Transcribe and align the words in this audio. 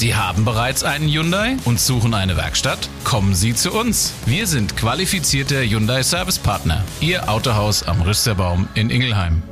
Sie 0.00 0.14
haben 0.14 0.46
bereits 0.46 0.82
einen 0.82 1.10
Hyundai 1.10 1.58
und 1.66 1.78
suchen 1.78 2.14
eine 2.14 2.38
Werkstatt? 2.38 2.88
Kommen 3.04 3.34
Sie 3.34 3.52
zu 3.52 3.70
uns. 3.70 4.14
Wir 4.24 4.46
sind 4.46 4.74
qualifizierte 4.74 5.60
Hyundai 5.60 6.02
Service 6.02 6.38
Partner. 6.38 6.82
Ihr 7.02 7.28
Autohaus 7.28 7.82
am 7.82 8.00
Rüsterbaum 8.00 8.66
in 8.74 8.88
Ingelheim. 8.88 9.42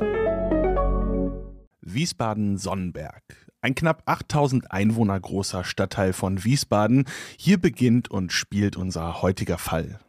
Wiesbaden-Sonnenberg. 1.81 3.21
Ein 3.61 3.75
knapp 3.75 4.01
8000 4.07 4.71
Einwohner 4.71 5.19
großer 5.19 5.63
Stadtteil 5.63 6.13
von 6.13 6.43
Wiesbaden. 6.43 7.05
Hier 7.37 7.59
beginnt 7.59 8.09
und 8.09 8.33
spielt 8.33 8.75
unser 8.75 9.21
heutiger 9.21 9.59
Fall. 9.59 9.99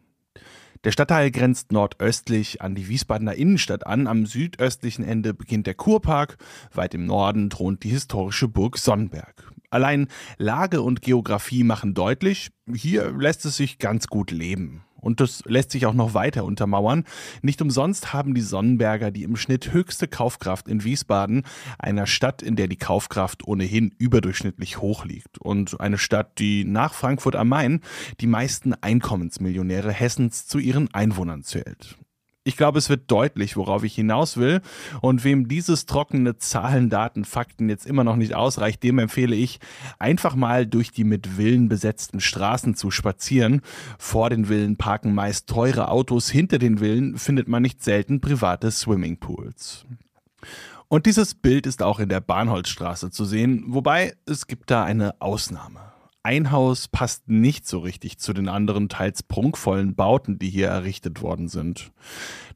Der 0.84 0.92
Stadtteil 0.92 1.30
grenzt 1.30 1.72
nordöstlich 1.72 2.62
an 2.62 2.74
die 2.74 2.88
Wiesbadener 2.88 3.34
Innenstadt 3.34 3.86
an. 3.86 4.06
Am 4.06 4.24
südöstlichen 4.24 5.04
Ende 5.04 5.34
beginnt 5.34 5.66
der 5.66 5.74
Kurpark. 5.74 6.38
Weit 6.72 6.94
im 6.94 7.04
Norden 7.04 7.50
thront 7.50 7.84
die 7.84 7.90
historische 7.90 8.48
Burg 8.48 8.78
Sonnenberg. 8.78 9.49
Allein 9.70 10.08
Lage 10.36 10.82
und 10.82 11.00
Geografie 11.00 11.62
machen 11.64 11.94
deutlich, 11.94 12.50
hier 12.72 13.12
lässt 13.12 13.44
es 13.44 13.56
sich 13.56 13.78
ganz 13.78 14.08
gut 14.08 14.30
leben. 14.30 14.84
Und 15.00 15.20
das 15.20 15.42
lässt 15.46 15.70
sich 15.70 15.86
auch 15.86 15.94
noch 15.94 16.14
weiter 16.14 16.44
untermauern. 16.44 17.04
Nicht 17.42 17.62
umsonst 17.62 18.12
haben 18.12 18.34
die 18.34 18.40
Sonnenberger 18.40 19.10
die 19.10 19.22
im 19.22 19.36
Schnitt 19.36 19.72
höchste 19.72 20.08
Kaufkraft 20.08 20.68
in 20.68 20.84
Wiesbaden, 20.84 21.44
einer 21.78 22.06
Stadt, 22.06 22.42
in 22.42 22.56
der 22.56 22.68
die 22.68 22.76
Kaufkraft 22.76 23.46
ohnehin 23.46 23.94
überdurchschnittlich 23.96 24.78
hoch 24.78 25.04
liegt. 25.04 25.38
Und 25.38 25.80
eine 25.80 25.98
Stadt, 25.98 26.38
die 26.38 26.64
nach 26.64 26.92
Frankfurt 26.92 27.36
am 27.36 27.48
Main 27.48 27.80
die 28.20 28.26
meisten 28.26 28.74
Einkommensmillionäre 28.74 29.92
Hessens 29.92 30.46
zu 30.46 30.58
ihren 30.58 30.92
Einwohnern 30.92 31.42
zählt. 31.42 31.96
Ich 32.42 32.56
glaube, 32.56 32.78
es 32.78 32.88
wird 32.88 33.10
deutlich, 33.10 33.56
worauf 33.56 33.84
ich 33.84 33.94
hinaus 33.94 34.38
will. 34.38 34.62
Und 35.02 35.24
wem 35.24 35.46
dieses 35.46 35.84
trockene 35.84 36.38
Zahlen, 36.38 36.88
Daten, 36.88 37.26
Fakten 37.26 37.68
jetzt 37.68 37.86
immer 37.86 38.02
noch 38.02 38.16
nicht 38.16 38.34
ausreicht, 38.34 38.82
dem 38.82 38.98
empfehle 38.98 39.36
ich, 39.36 39.60
einfach 39.98 40.34
mal 40.34 40.66
durch 40.66 40.90
die 40.90 41.04
mit 41.04 41.26
Villen 41.26 41.68
besetzten 41.68 42.18
Straßen 42.18 42.74
zu 42.76 42.90
spazieren. 42.90 43.60
Vor 43.98 44.30
den 44.30 44.46
Villen 44.46 44.76
parken 44.76 45.14
meist 45.14 45.48
teure 45.48 45.90
Autos, 45.90 46.30
hinter 46.30 46.58
den 46.58 46.78
Villen 46.78 47.18
findet 47.18 47.46
man 47.46 47.62
nicht 47.62 47.84
selten 47.84 48.22
private 48.22 48.70
Swimmingpools. 48.70 49.84
Und 50.88 51.04
dieses 51.06 51.34
Bild 51.34 51.66
ist 51.66 51.82
auch 51.82 52.00
in 52.00 52.08
der 52.08 52.20
Bahnholzstraße 52.20 53.10
zu 53.10 53.26
sehen, 53.26 53.64
wobei 53.68 54.14
es 54.26 54.46
gibt 54.46 54.70
da 54.70 54.82
eine 54.82 55.20
Ausnahme. 55.20 55.89
Ein 56.22 56.50
Haus 56.50 56.86
passt 56.86 57.28
nicht 57.30 57.66
so 57.66 57.78
richtig 57.78 58.18
zu 58.18 58.34
den 58.34 58.48
anderen 58.50 58.90
teils 58.90 59.22
prunkvollen 59.22 59.94
Bauten, 59.94 60.38
die 60.38 60.50
hier 60.50 60.68
errichtet 60.68 61.22
worden 61.22 61.48
sind. 61.48 61.92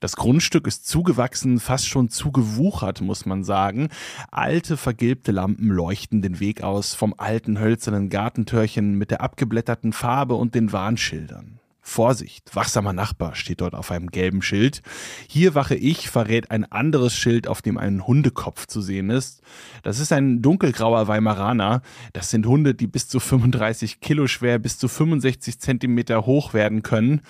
Das 0.00 0.16
Grundstück 0.16 0.66
ist 0.66 0.86
zugewachsen, 0.86 1.58
fast 1.60 1.88
schon 1.88 2.10
zugewuchert, 2.10 3.00
muss 3.00 3.24
man 3.24 3.42
sagen. 3.42 3.88
Alte, 4.30 4.76
vergilbte 4.76 5.32
Lampen 5.32 5.68
leuchten 5.68 6.20
den 6.20 6.40
Weg 6.40 6.62
aus 6.62 6.92
vom 6.92 7.14
alten 7.16 7.58
hölzernen 7.58 8.10
Gartentürchen 8.10 8.98
mit 8.98 9.10
der 9.10 9.22
abgeblätterten 9.22 9.94
Farbe 9.94 10.34
und 10.34 10.54
den 10.54 10.72
Warnschildern. 10.72 11.58
Vorsicht, 11.86 12.56
wachsamer 12.56 12.94
Nachbar 12.94 13.34
steht 13.34 13.60
dort 13.60 13.74
auf 13.74 13.90
einem 13.90 14.10
gelben 14.10 14.40
Schild. 14.40 14.80
Hier 15.28 15.54
wache 15.54 15.74
ich 15.74 16.08
verrät 16.08 16.50
ein 16.50 16.64
anderes 16.64 17.14
Schild, 17.14 17.46
auf 17.46 17.60
dem 17.60 17.76
ein 17.76 18.06
Hundekopf 18.06 18.66
zu 18.66 18.80
sehen 18.80 19.10
ist. 19.10 19.42
Das 19.82 20.00
ist 20.00 20.10
ein 20.10 20.40
dunkelgrauer 20.40 21.08
Weimaraner. 21.08 21.82
Das 22.14 22.30
sind 22.30 22.46
Hunde, 22.46 22.74
die 22.74 22.86
bis 22.86 23.06
zu 23.06 23.20
35 23.20 24.00
Kilo 24.00 24.26
schwer, 24.26 24.58
bis 24.58 24.78
zu 24.78 24.88
65 24.88 25.60
Zentimeter 25.60 26.24
hoch 26.24 26.54
werden 26.54 26.82
können. 26.82 27.20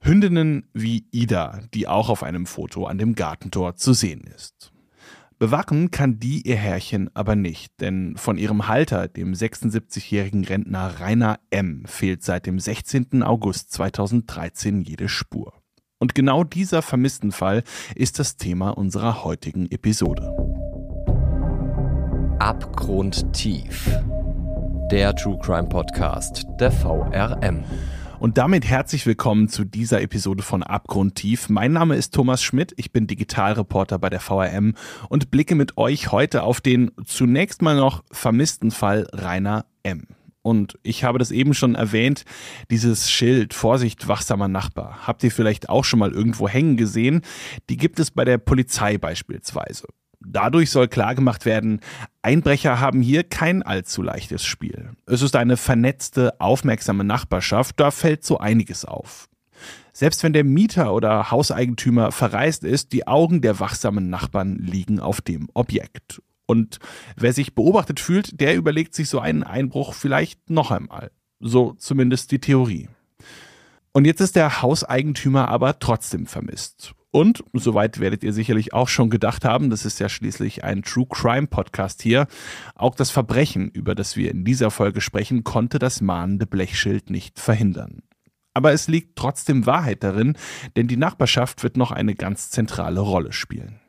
Hündinnen 0.00 0.66
wie 0.72 1.04
Ida, 1.10 1.60
die 1.74 1.86
auch 1.86 2.08
auf 2.08 2.22
einem 2.22 2.46
Foto 2.46 2.86
an 2.86 2.96
dem 2.96 3.14
Gartentor 3.14 3.76
zu 3.76 3.92
sehen 3.92 4.22
ist. 4.34 4.69
Bewachen 5.40 5.90
kann 5.90 6.20
die 6.20 6.46
ihr 6.46 6.56
Herrchen 6.56 7.08
aber 7.14 7.34
nicht, 7.34 7.72
denn 7.80 8.14
von 8.18 8.36
ihrem 8.36 8.68
Halter, 8.68 9.08
dem 9.08 9.32
76-jährigen 9.32 10.44
Rentner 10.44 11.00
Rainer 11.00 11.40
M., 11.48 11.82
fehlt 11.86 12.22
seit 12.22 12.44
dem 12.44 12.58
16. 12.58 13.22
August 13.22 13.72
2013 13.72 14.82
jede 14.82 15.08
Spur. 15.08 15.54
Und 15.98 16.14
genau 16.14 16.44
dieser 16.44 16.82
vermissten 16.82 17.32
Fall 17.32 17.62
ist 17.94 18.18
das 18.18 18.36
Thema 18.36 18.68
unserer 18.68 19.24
heutigen 19.24 19.70
Episode. 19.70 20.30
Abgrundtief. 22.38 23.98
Der 24.90 25.16
True 25.16 25.38
Crime 25.42 25.70
Podcast 25.70 26.44
der 26.60 26.70
VRM. 26.70 27.64
Und 28.20 28.36
damit 28.36 28.66
herzlich 28.66 29.06
willkommen 29.06 29.48
zu 29.48 29.64
dieser 29.64 30.02
Episode 30.02 30.42
von 30.42 30.62
Abgrundtief. 30.62 31.48
Mein 31.48 31.72
Name 31.72 31.96
ist 31.96 32.12
Thomas 32.12 32.42
Schmidt, 32.42 32.74
ich 32.76 32.92
bin 32.92 33.06
Digitalreporter 33.06 33.98
bei 33.98 34.10
der 34.10 34.20
VRM 34.20 34.74
und 35.08 35.30
blicke 35.30 35.54
mit 35.54 35.78
euch 35.78 36.12
heute 36.12 36.42
auf 36.42 36.60
den 36.60 36.90
zunächst 37.06 37.62
mal 37.62 37.76
noch 37.76 38.04
vermissten 38.12 38.72
Fall 38.72 39.06
Rainer 39.14 39.64
M. 39.84 40.06
Und 40.42 40.78
ich 40.82 41.02
habe 41.02 41.18
das 41.18 41.30
eben 41.30 41.54
schon 41.54 41.74
erwähnt, 41.74 42.26
dieses 42.70 43.10
Schild, 43.10 43.54
Vorsicht, 43.54 44.06
wachsamer 44.06 44.48
Nachbar, 44.48 45.06
habt 45.06 45.24
ihr 45.24 45.30
vielleicht 45.30 45.70
auch 45.70 45.84
schon 45.84 45.98
mal 45.98 46.12
irgendwo 46.12 46.46
hängen 46.46 46.76
gesehen? 46.76 47.22
Die 47.70 47.78
gibt 47.78 47.98
es 48.00 48.10
bei 48.10 48.26
der 48.26 48.36
Polizei 48.36 48.98
beispielsweise. 48.98 49.86
Dadurch 50.24 50.70
soll 50.70 50.88
klargemacht 50.88 51.46
werden, 51.46 51.80
Einbrecher 52.22 52.78
haben 52.78 53.00
hier 53.00 53.24
kein 53.24 53.62
allzu 53.62 54.02
leichtes 54.02 54.44
Spiel. 54.44 54.90
Es 55.06 55.22
ist 55.22 55.34
eine 55.34 55.56
vernetzte, 55.56 56.40
aufmerksame 56.40 57.04
Nachbarschaft, 57.04 57.80
da 57.80 57.90
fällt 57.90 58.24
so 58.24 58.38
einiges 58.38 58.84
auf. 58.84 59.28
Selbst 59.92 60.22
wenn 60.22 60.32
der 60.32 60.44
Mieter 60.44 60.94
oder 60.94 61.30
Hauseigentümer 61.30 62.12
verreist 62.12 62.64
ist, 62.64 62.92
die 62.92 63.06
Augen 63.06 63.40
der 63.40 63.60
wachsamen 63.60 64.08
Nachbarn 64.10 64.56
liegen 64.56 65.00
auf 65.00 65.20
dem 65.20 65.48
Objekt. 65.54 66.22
Und 66.46 66.78
wer 67.16 67.32
sich 67.32 67.54
beobachtet 67.54 68.00
fühlt, 68.00 68.40
der 68.40 68.56
überlegt 68.56 68.94
sich 68.94 69.08
so 69.08 69.20
einen 69.20 69.42
Einbruch 69.42 69.94
vielleicht 69.94 70.50
noch 70.50 70.70
einmal. 70.70 71.10
So 71.38 71.74
zumindest 71.74 72.30
die 72.32 72.40
Theorie. 72.40 72.88
Und 73.92 74.04
jetzt 74.04 74.20
ist 74.20 74.36
der 74.36 74.62
Hauseigentümer 74.62 75.48
aber 75.48 75.78
trotzdem 75.78 76.26
vermisst. 76.26 76.94
Und, 77.12 77.42
soweit 77.52 77.98
werdet 77.98 78.22
ihr 78.22 78.32
sicherlich 78.32 78.72
auch 78.72 78.88
schon 78.88 79.10
gedacht 79.10 79.44
haben, 79.44 79.68
das 79.70 79.84
ist 79.84 79.98
ja 79.98 80.08
schließlich 80.08 80.62
ein 80.62 80.82
True 80.82 81.06
Crime 81.08 81.48
Podcast 81.48 82.02
hier, 82.02 82.28
auch 82.76 82.94
das 82.94 83.10
Verbrechen, 83.10 83.68
über 83.68 83.96
das 83.96 84.16
wir 84.16 84.30
in 84.30 84.44
dieser 84.44 84.70
Folge 84.70 85.00
sprechen, 85.00 85.42
konnte 85.42 85.80
das 85.80 86.00
mahnende 86.00 86.46
Blechschild 86.46 87.10
nicht 87.10 87.40
verhindern. 87.40 88.02
Aber 88.54 88.72
es 88.72 88.86
liegt 88.86 89.16
trotzdem 89.16 89.66
Wahrheit 89.66 90.04
darin, 90.04 90.36
denn 90.76 90.86
die 90.86 90.96
Nachbarschaft 90.96 91.62
wird 91.64 91.76
noch 91.76 91.90
eine 91.90 92.14
ganz 92.14 92.50
zentrale 92.50 93.00
Rolle 93.00 93.32
spielen. 93.32 93.80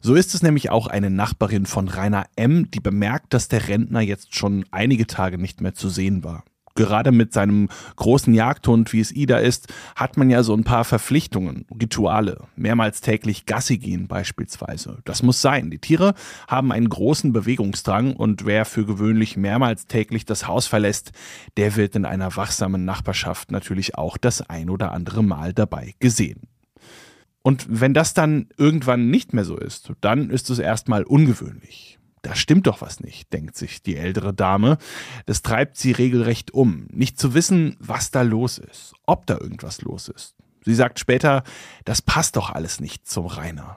So 0.00 0.14
ist 0.14 0.34
es 0.34 0.42
nämlich 0.42 0.68
auch 0.68 0.86
eine 0.86 1.08
Nachbarin 1.08 1.64
von 1.64 1.88
Rainer 1.88 2.26
M., 2.36 2.70
die 2.70 2.80
bemerkt, 2.80 3.32
dass 3.32 3.48
der 3.48 3.68
Rentner 3.68 4.00
jetzt 4.00 4.34
schon 4.34 4.66
einige 4.70 5.06
Tage 5.06 5.38
nicht 5.38 5.62
mehr 5.62 5.72
zu 5.72 5.88
sehen 5.88 6.24
war 6.24 6.44
gerade 6.74 7.12
mit 7.12 7.32
seinem 7.32 7.68
großen 7.96 8.34
Jagdhund, 8.34 8.92
wie 8.92 9.00
es 9.00 9.12
Ida 9.12 9.38
ist, 9.38 9.72
hat 9.96 10.16
man 10.16 10.30
ja 10.30 10.42
so 10.42 10.54
ein 10.54 10.64
paar 10.64 10.84
Verpflichtungen, 10.84 11.66
Rituale. 11.70 12.44
Mehrmals 12.56 13.00
täglich 13.00 13.46
Gassi 13.46 13.78
gehen 13.78 14.08
beispielsweise. 14.08 14.98
Das 15.04 15.22
muss 15.22 15.40
sein. 15.40 15.70
Die 15.70 15.78
Tiere 15.78 16.14
haben 16.48 16.72
einen 16.72 16.88
großen 16.88 17.32
Bewegungsdrang 17.32 18.14
und 18.14 18.44
wer 18.44 18.64
für 18.64 18.84
gewöhnlich 18.84 19.36
mehrmals 19.36 19.86
täglich 19.86 20.24
das 20.24 20.46
Haus 20.46 20.66
verlässt, 20.66 21.12
der 21.56 21.76
wird 21.76 21.96
in 21.96 22.04
einer 22.04 22.36
wachsamen 22.36 22.84
Nachbarschaft 22.84 23.50
natürlich 23.50 23.96
auch 23.96 24.16
das 24.16 24.42
ein 24.48 24.70
oder 24.70 24.92
andere 24.92 25.22
Mal 25.22 25.52
dabei 25.52 25.94
gesehen. 26.00 26.48
Und 27.42 27.66
wenn 27.68 27.92
das 27.92 28.14
dann 28.14 28.48
irgendwann 28.56 29.10
nicht 29.10 29.34
mehr 29.34 29.44
so 29.44 29.56
ist, 29.56 29.92
dann 30.00 30.30
ist 30.30 30.48
es 30.48 30.58
erstmal 30.58 31.04
ungewöhnlich 31.04 31.98
da 32.24 32.34
stimmt 32.34 32.66
doch 32.66 32.80
was 32.80 33.00
nicht, 33.00 33.32
denkt 33.32 33.56
sich 33.56 33.82
die 33.82 33.96
ältere 33.96 34.32
Dame. 34.32 34.78
Das 35.26 35.42
treibt 35.42 35.76
sie 35.76 35.92
regelrecht 35.92 36.52
um, 36.52 36.86
nicht 36.90 37.18
zu 37.18 37.34
wissen, 37.34 37.76
was 37.78 38.10
da 38.10 38.22
los 38.22 38.58
ist, 38.58 38.94
ob 39.06 39.26
da 39.26 39.34
irgendwas 39.38 39.82
los 39.82 40.08
ist. 40.08 40.34
Sie 40.64 40.74
sagt 40.74 40.98
später, 40.98 41.44
das 41.84 42.00
passt 42.00 42.36
doch 42.36 42.50
alles 42.50 42.80
nicht 42.80 43.06
zum 43.06 43.26
Rainer. 43.26 43.76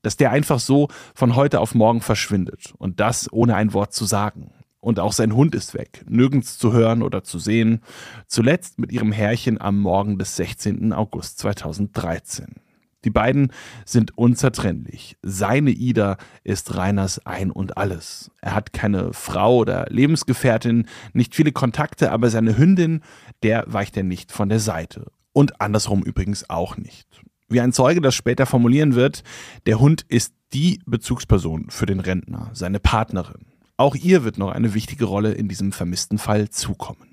Dass 0.00 0.16
der 0.16 0.30
einfach 0.30 0.58
so 0.58 0.88
von 1.14 1.36
heute 1.36 1.60
auf 1.60 1.74
morgen 1.74 2.00
verschwindet 2.00 2.72
und 2.78 2.98
das 2.98 3.30
ohne 3.30 3.54
ein 3.54 3.74
Wort 3.74 3.92
zu 3.92 4.06
sagen. 4.06 4.50
Und 4.80 4.98
auch 4.98 5.12
sein 5.12 5.34
Hund 5.34 5.54
ist 5.54 5.74
weg, 5.74 6.04
nirgends 6.08 6.58
zu 6.58 6.72
hören 6.72 7.02
oder 7.02 7.22
zu 7.22 7.38
sehen, 7.38 7.82
zuletzt 8.26 8.80
mit 8.80 8.90
ihrem 8.90 9.12
Herrchen 9.12 9.60
am 9.60 9.78
Morgen 9.78 10.18
des 10.18 10.34
16. 10.36 10.92
August 10.92 11.38
2013. 11.38 12.56
Die 13.04 13.10
beiden 13.10 13.52
sind 13.84 14.16
unzertrennlich. 14.16 15.16
Seine 15.22 15.70
Ida 15.70 16.16
ist 16.44 16.76
Reiners 16.76 17.26
Ein 17.26 17.50
und 17.50 17.76
Alles. 17.76 18.30
Er 18.40 18.54
hat 18.54 18.72
keine 18.72 19.12
Frau 19.12 19.56
oder 19.56 19.86
Lebensgefährtin, 19.88 20.86
nicht 21.12 21.34
viele 21.34 21.52
Kontakte, 21.52 22.12
aber 22.12 22.30
seine 22.30 22.56
Hündin, 22.56 23.00
der 23.42 23.64
weicht 23.66 23.96
er 23.96 24.04
nicht 24.04 24.32
von 24.32 24.48
der 24.48 24.60
Seite. 24.60 25.10
Und 25.32 25.60
andersrum 25.60 26.02
übrigens 26.02 26.48
auch 26.48 26.76
nicht. 26.76 27.08
Wie 27.48 27.60
ein 27.60 27.72
Zeuge 27.72 28.00
das 28.00 28.14
später 28.14 28.46
formulieren 28.46 28.94
wird, 28.94 29.24
der 29.66 29.80
Hund 29.80 30.04
ist 30.08 30.34
die 30.52 30.80
Bezugsperson 30.86 31.70
für 31.70 31.86
den 31.86 32.00
Rentner, 32.00 32.50
seine 32.52 32.80
Partnerin. 32.80 33.46
Auch 33.76 33.94
ihr 33.94 34.24
wird 34.24 34.38
noch 34.38 34.52
eine 34.52 34.74
wichtige 34.74 35.06
Rolle 35.06 35.32
in 35.32 35.48
diesem 35.48 35.72
vermissten 35.72 36.18
Fall 36.18 36.50
zukommen. 36.50 37.11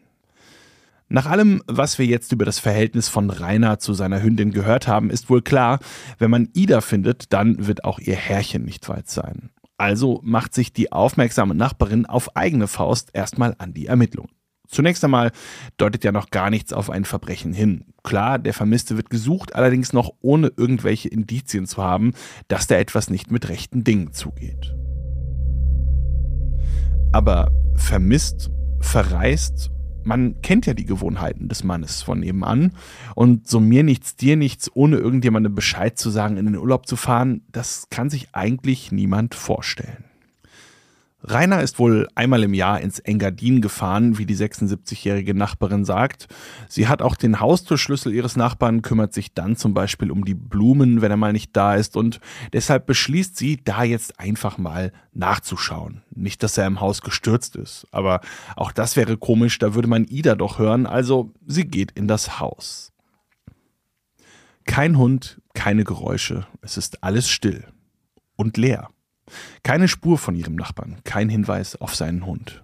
Nach 1.11 1.25
allem, 1.25 1.63
was 1.65 1.97
wir 1.97 2.05
jetzt 2.05 2.31
über 2.31 2.45
das 2.45 2.59
Verhältnis 2.59 3.09
von 3.09 3.31
Rainer 3.31 3.79
zu 3.79 3.95
seiner 3.95 4.21
Hündin 4.21 4.51
gehört 4.51 4.87
haben, 4.87 5.09
ist 5.09 5.27
wohl 5.27 5.41
klar, 5.41 5.79
wenn 6.19 6.29
man 6.29 6.49
Ida 6.53 6.81
findet, 6.81 7.33
dann 7.33 7.65
wird 7.65 7.83
auch 7.83 7.97
ihr 7.97 8.15
Herrchen 8.15 8.63
nicht 8.63 8.87
weit 8.89 9.09
sein. 9.09 9.49
Also 9.77 10.19
macht 10.23 10.53
sich 10.53 10.71
die 10.71 10.91
aufmerksame 10.91 11.55
Nachbarin 11.55 12.05
auf 12.05 12.35
eigene 12.35 12.67
Faust 12.67 13.09
erstmal 13.13 13.55
an 13.57 13.73
die 13.73 13.87
Ermittlungen. 13.87 14.29
Zunächst 14.67 15.03
einmal 15.03 15.31
deutet 15.77 16.03
ja 16.03 16.11
noch 16.11 16.29
gar 16.29 16.51
nichts 16.51 16.73
auf 16.73 16.91
ein 16.91 17.05
Verbrechen 17.05 17.53
hin. 17.53 17.85
Klar, 18.03 18.37
der 18.37 18.53
Vermisste 18.53 18.95
wird 18.95 19.09
gesucht, 19.09 19.55
allerdings 19.55 19.93
noch 19.93 20.11
ohne 20.21 20.51
irgendwelche 20.55 21.09
Indizien 21.09 21.65
zu 21.65 21.81
haben, 21.81 22.13
dass 22.49 22.67
da 22.67 22.75
etwas 22.75 23.09
nicht 23.09 23.31
mit 23.31 23.49
rechten 23.49 23.83
Dingen 23.83 24.13
zugeht. 24.13 24.75
Aber 27.11 27.51
vermisst, 27.75 28.51
verreist, 28.79 29.71
man 30.09 30.41
kennt 30.41 30.65
ja 30.65 30.73
die 30.73 30.85
Gewohnheiten 30.85 31.47
des 31.47 31.63
Mannes 31.63 32.01
von 32.01 32.19
nebenan 32.19 32.73
und 33.13 33.47
so 33.47 33.59
mir 33.59 33.83
nichts, 33.83 34.15
dir 34.15 34.35
nichts, 34.35 34.69
ohne 34.73 34.97
irgendjemandem 34.97 35.53
Bescheid 35.53 35.99
zu 35.99 36.09
sagen, 36.09 36.35
in 36.35 36.45
den 36.45 36.57
Urlaub 36.57 36.87
zu 36.87 36.95
fahren, 36.95 37.43
das 37.51 37.87
kann 37.91 38.09
sich 38.09 38.29
eigentlich 38.33 38.91
niemand 38.91 39.35
vorstellen. 39.35 40.08
Rainer 41.21 41.61
ist 41.61 41.79
wohl 41.79 42.07
einmal 42.15 42.43
im 42.43 42.53
Jahr 42.53 42.79
ins 42.79 42.99
Engadin 42.99 43.61
gefahren, 43.61 44.17
wie 44.17 44.25
die 44.25 44.37
76-jährige 44.37 45.33
Nachbarin 45.33 45.83
sagt. 45.83 46.27
Sie 46.69 46.87
hat 46.87 47.01
auch 47.01 47.15
den 47.17 47.41
Haustürschlüssel 47.41 48.13
ihres 48.13 48.37
Nachbarn, 48.37 48.81
kümmert 48.81 49.13
sich 49.13 49.33
dann 49.33 49.57
zum 49.57 49.73
Beispiel 49.73 50.11
um 50.11 50.23
die 50.23 50.33
Blumen, 50.33 51.01
wenn 51.01 51.11
er 51.11 51.17
mal 51.17 51.33
nicht 51.33 51.55
da 51.57 51.75
ist 51.75 51.97
und 51.97 52.21
deshalb 52.53 52.85
beschließt 52.85 53.35
sie, 53.35 53.57
da 53.57 53.83
jetzt 53.83 54.17
einfach 54.19 54.57
mal 54.57 54.93
nachzuschauen. 55.13 56.03
Nicht, 56.15 56.41
dass 56.41 56.57
er 56.57 56.67
im 56.67 56.79
Haus 56.79 57.01
gestürzt 57.01 57.57
ist, 57.57 57.85
aber 57.91 58.21
auch 58.55 58.71
das 58.71 58.95
wäre 58.95 59.17
komisch, 59.17 59.59
da 59.59 59.75
würde 59.75 59.89
man 59.89 60.05
Ida 60.05 60.35
doch 60.35 60.57
hören, 60.57 60.85
also 60.85 61.33
sie 61.45 61.65
geht 61.65 61.91
in 61.91 62.07
das 62.07 62.39
Haus. 62.39 62.93
Kein 64.65 64.97
Hund, 64.97 65.41
keine 65.53 65.83
Geräusche, 65.83 66.47
es 66.61 66.77
ist 66.77 67.03
alles 67.03 67.29
still 67.29 67.65
und 68.37 68.55
leer. 68.55 68.89
Keine 69.63 69.87
Spur 69.87 70.17
von 70.17 70.35
ihrem 70.35 70.55
Nachbarn, 70.55 70.97
kein 71.03 71.29
Hinweis 71.29 71.75
auf 71.75 71.95
seinen 71.95 72.25
Hund. 72.25 72.63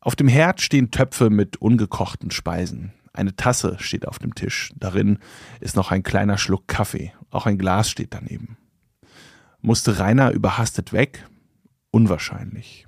Auf 0.00 0.16
dem 0.16 0.28
Herd 0.28 0.60
stehen 0.60 0.90
Töpfe 0.90 1.28
mit 1.28 1.58
ungekochten 1.58 2.30
Speisen. 2.30 2.92
Eine 3.12 3.36
Tasse 3.36 3.76
steht 3.80 4.06
auf 4.08 4.18
dem 4.18 4.34
Tisch. 4.34 4.72
Darin 4.76 5.18
ist 5.60 5.76
noch 5.76 5.90
ein 5.90 6.02
kleiner 6.02 6.38
Schluck 6.38 6.68
Kaffee. 6.68 7.12
Auch 7.30 7.46
ein 7.46 7.58
Glas 7.58 7.90
steht 7.90 8.14
daneben. 8.14 8.56
Musste 9.60 9.98
Rainer 9.98 10.30
überhastet 10.30 10.92
weg? 10.92 11.26
Unwahrscheinlich. 11.90 12.86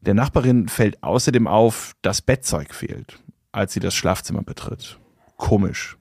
Der 0.00 0.14
Nachbarin 0.14 0.68
fällt 0.68 1.02
außerdem 1.02 1.46
auf, 1.46 1.94
dass 2.02 2.22
Bettzeug 2.22 2.74
fehlt, 2.74 3.20
als 3.52 3.72
sie 3.72 3.80
das 3.80 3.94
Schlafzimmer 3.94 4.42
betritt. 4.42 4.98
Komisch. 5.36 5.96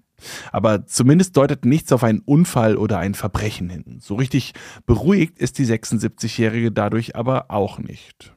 Aber 0.51 0.85
zumindest 0.85 1.35
deutet 1.37 1.65
nichts 1.65 1.91
auf 1.91 2.03
einen 2.03 2.19
Unfall 2.19 2.77
oder 2.77 2.99
ein 2.99 3.13
Verbrechen 3.13 3.69
hin. 3.69 3.99
So 3.99 4.15
richtig 4.15 4.53
beruhigt 4.85 5.39
ist 5.39 5.57
die 5.57 5.65
76-Jährige 5.65 6.71
dadurch 6.71 7.15
aber 7.15 7.51
auch 7.51 7.79
nicht. 7.79 8.33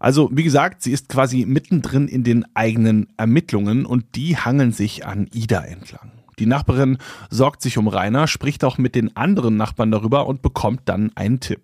Also, 0.00 0.28
wie 0.32 0.42
gesagt, 0.42 0.82
sie 0.82 0.92
ist 0.92 1.08
quasi 1.08 1.46
mittendrin 1.46 2.08
in 2.08 2.24
den 2.24 2.44
eigenen 2.54 3.08
Ermittlungen 3.16 3.86
und 3.86 4.16
die 4.16 4.36
hangeln 4.36 4.72
sich 4.72 5.06
an 5.06 5.28
Ida 5.32 5.64
entlang. 5.64 6.12
Die 6.38 6.46
Nachbarin 6.46 6.98
sorgt 7.30 7.62
sich 7.62 7.78
um 7.78 7.88
Rainer, 7.88 8.26
spricht 8.26 8.64
auch 8.64 8.76
mit 8.76 8.94
den 8.94 9.16
anderen 9.16 9.56
Nachbarn 9.56 9.90
darüber 9.90 10.26
und 10.26 10.42
bekommt 10.42 10.82
dann 10.86 11.12
einen 11.14 11.40
Tipp. 11.40 11.62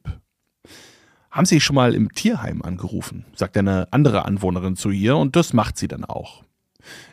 Haben 1.31 1.47
Sie 1.47 1.61
schon 1.61 1.77
mal 1.77 1.95
im 1.95 2.13
Tierheim 2.13 2.63
angerufen? 2.63 3.25
sagt 3.35 3.57
eine 3.57 3.89
andere 3.93 4.25
Anwohnerin 4.25 4.77
zu 4.77 4.91
ihr 4.91 5.17
und 5.17 5.37
das 5.37 5.53
macht 5.53 5.77
sie 5.77 5.87
dann 5.87 6.05
auch. 6.05 6.43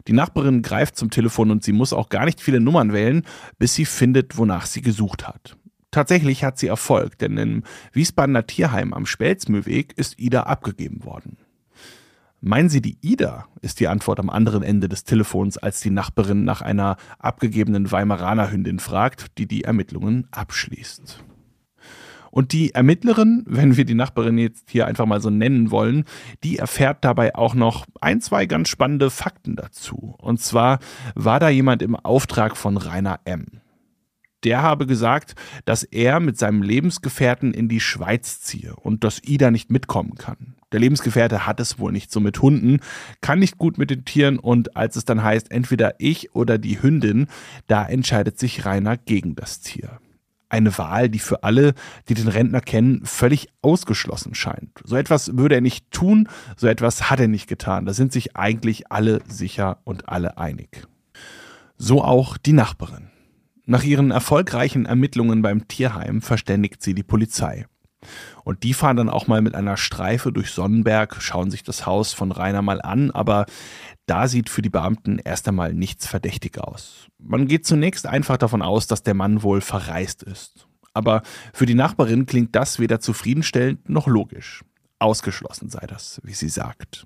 Die 0.07 0.13
Nachbarin 0.13 0.61
greift 0.61 0.95
zum 0.95 1.09
Telefon 1.09 1.51
und 1.51 1.63
sie 1.63 1.73
muss 1.73 1.93
auch 1.93 2.09
gar 2.09 2.25
nicht 2.25 2.41
viele 2.41 2.59
Nummern 2.59 2.93
wählen, 2.93 3.23
bis 3.59 3.75
sie 3.75 3.85
findet, 3.85 4.37
wonach 4.37 4.65
sie 4.65 4.81
gesucht 4.81 5.27
hat. 5.27 5.57
Tatsächlich 5.91 6.43
hat 6.43 6.57
sie 6.57 6.67
Erfolg, 6.67 7.17
denn 7.17 7.37
im 7.37 7.63
Wiesbadener 7.93 8.45
Tierheim 8.45 8.93
am 8.93 9.05
Spelzmühlweg 9.05 9.93
ist 9.97 10.19
Ida 10.19 10.43
abgegeben 10.43 11.05
worden. 11.05 11.37
Meinen 12.39 12.69
Sie, 12.69 12.81
die 12.81 12.97
Ida 13.01 13.47
ist 13.61 13.79
die 13.79 13.87
Antwort 13.87 14.19
am 14.19 14.29
anderen 14.29 14.61
Ende 14.61 14.87
des 14.87 15.03
Telefons, 15.05 15.57
als 15.57 15.79
die 15.79 15.89
Nachbarin 15.89 16.43
nach 16.43 16.61
einer 16.61 16.97
abgegebenen 17.17 17.91
Weimaraner 17.91 18.51
Hündin 18.51 18.79
fragt, 18.79 19.37
die 19.39 19.47
die 19.47 19.63
Ermittlungen 19.63 20.27
abschließt. 20.29 21.23
Und 22.37 22.51
die 22.51 22.75
Ermittlerin, 22.75 23.43
wenn 23.47 23.77
wir 23.77 23.85
die 23.85 23.95
Nachbarin 23.95 24.37
jetzt 24.37 24.69
hier 24.69 24.85
einfach 24.85 25.07
mal 25.07 25.19
so 25.21 25.31
nennen 25.31 25.71
wollen, 25.71 26.03
die 26.43 26.59
erfährt 26.59 27.03
dabei 27.03 27.33
auch 27.33 27.55
noch 27.55 27.87
ein, 27.99 28.21
zwei 28.21 28.45
ganz 28.45 28.69
spannende 28.69 29.09
Fakten 29.09 29.55
dazu. 29.55 30.13
Und 30.19 30.39
zwar 30.39 30.77
war 31.15 31.39
da 31.39 31.49
jemand 31.49 31.81
im 31.81 31.95
Auftrag 31.95 32.55
von 32.55 32.77
Rainer 32.77 33.21
M. 33.25 33.47
Der 34.43 34.61
habe 34.61 34.85
gesagt, 34.85 35.33
dass 35.65 35.81
er 35.81 36.19
mit 36.19 36.37
seinem 36.37 36.61
Lebensgefährten 36.61 37.55
in 37.55 37.69
die 37.69 37.79
Schweiz 37.79 38.39
ziehe 38.39 38.75
und 38.75 39.03
dass 39.03 39.23
Ida 39.23 39.49
nicht 39.49 39.71
mitkommen 39.71 40.13
kann. 40.13 40.57
Der 40.71 40.79
Lebensgefährte 40.79 41.47
hat 41.47 41.59
es 41.59 41.79
wohl 41.79 41.91
nicht 41.91 42.11
so 42.11 42.19
mit 42.19 42.39
Hunden, 42.39 42.81
kann 43.19 43.39
nicht 43.39 43.57
gut 43.57 43.79
mit 43.79 43.89
den 43.89 44.05
Tieren 44.05 44.37
und 44.37 44.77
als 44.77 44.95
es 44.95 45.05
dann 45.05 45.23
heißt, 45.23 45.49
entweder 45.49 45.95
ich 45.97 46.35
oder 46.35 46.59
die 46.59 46.83
Hündin, 46.83 47.25
da 47.65 47.83
entscheidet 47.83 48.37
sich 48.37 48.63
Rainer 48.63 48.95
gegen 48.95 49.33
das 49.33 49.59
Tier 49.59 49.99
eine 50.49 50.77
Wahl, 50.77 51.09
die 51.09 51.19
für 51.19 51.43
alle, 51.43 51.73
die 52.07 52.13
den 52.13 52.27
Rentner 52.27 52.61
kennen, 52.61 53.05
völlig 53.05 53.49
ausgeschlossen 53.61 54.35
scheint. 54.35 54.71
So 54.83 54.95
etwas 54.95 55.37
würde 55.37 55.55
er 55.55 55.61
nicht 55.61 55.91
tun, 55.91 56.29
so 56.55 56.67
etwas 56.67 57.09
hat 57.09 57.19
er 57.19 57.27
nicht 57.27 57.47
getan. 57.47 57.85
Da 57.85 57.93
sind 57.93 58.11
sich 58.11 58.35
eigentlich 58.35 58.91
alle 58.91 59.21
sicher 59.27 59.79
und 59.83 60.09
alle 60.09 60.37
einig. 60.37 60.87
So 61.77 62.03
auch 62.03 62.37
die 62.37 62.53
Nachbarin. 62.53 63.09
Nach 63.65 63.83
ihren 63.83 64.11
erfolgreichen 64.11 64.85
Ermittlungen 64.85 65.41
beim 65.41 65.67
Tierheim 65.67 66.21
verständigt 66.21 66.81
sie 66.81 66.93
die 66.93 67.03
Polizei. 67.03 67.65
Und 68.43 68.63
die 68.63 68.73
fahren 68.73 68.95
dann 68.95 69.09
auch 69.09 69.27
mal 69.27 69.41
mit 69.41 69.55
einer 69.55 69.75
Streife 69.75 70.31
durch 70.31 70.51
Sonnenberg, 70.51 71.17
schauen 71.21 71.51
sich 71.51 71.63
das 71.63 71.85
Haus 71.85 72.13
von 72.13 72.31
Rainer 72.31 72.61
mal 72.61 72.81
an, 72.81 73.11
aber 73.11 73.45
da 74.07 74.27
sieht 74.27 74.49
für 74.49 74.61
die 74.61 74.69
Beamten 74.69 75.19
erst 75.19 75.47
einmal 75.47 75.73
nichts 75.73 76.07
verdächtig 76.07 76.59
aus. 76.59 77.07
Man 77.19 77.47
geht 77.47 77.65
zunächst 77.65 78.07
einfach 78.07 78.37
davon 78.37 78.61
aus, 78.61 78.87
dass 78.87 79.03
der 79.03 79.13
Mann 79.13 79.43
wohl 79.43 79.61
verreist 79.61 80.23
ist. 80.23 80.67
Aber 80.93 81.21
für 81.53 81.67
die 81.67 81.75
Nachbarin 81.75 82.25
klingt 82.25 82.55
das 82.55 82.79
weder 82.79 82.99
zufriedenstellend 82.99 83.87
noch 83.89 84.07
logisch. 84.07 84.63
Ausgeschlossen 84.97 85.69
sei 85.69 85.85
das, 85.85 86.19
wie 86.23 86.33
sie 86.33 86.49
sagt. 86.49 87.05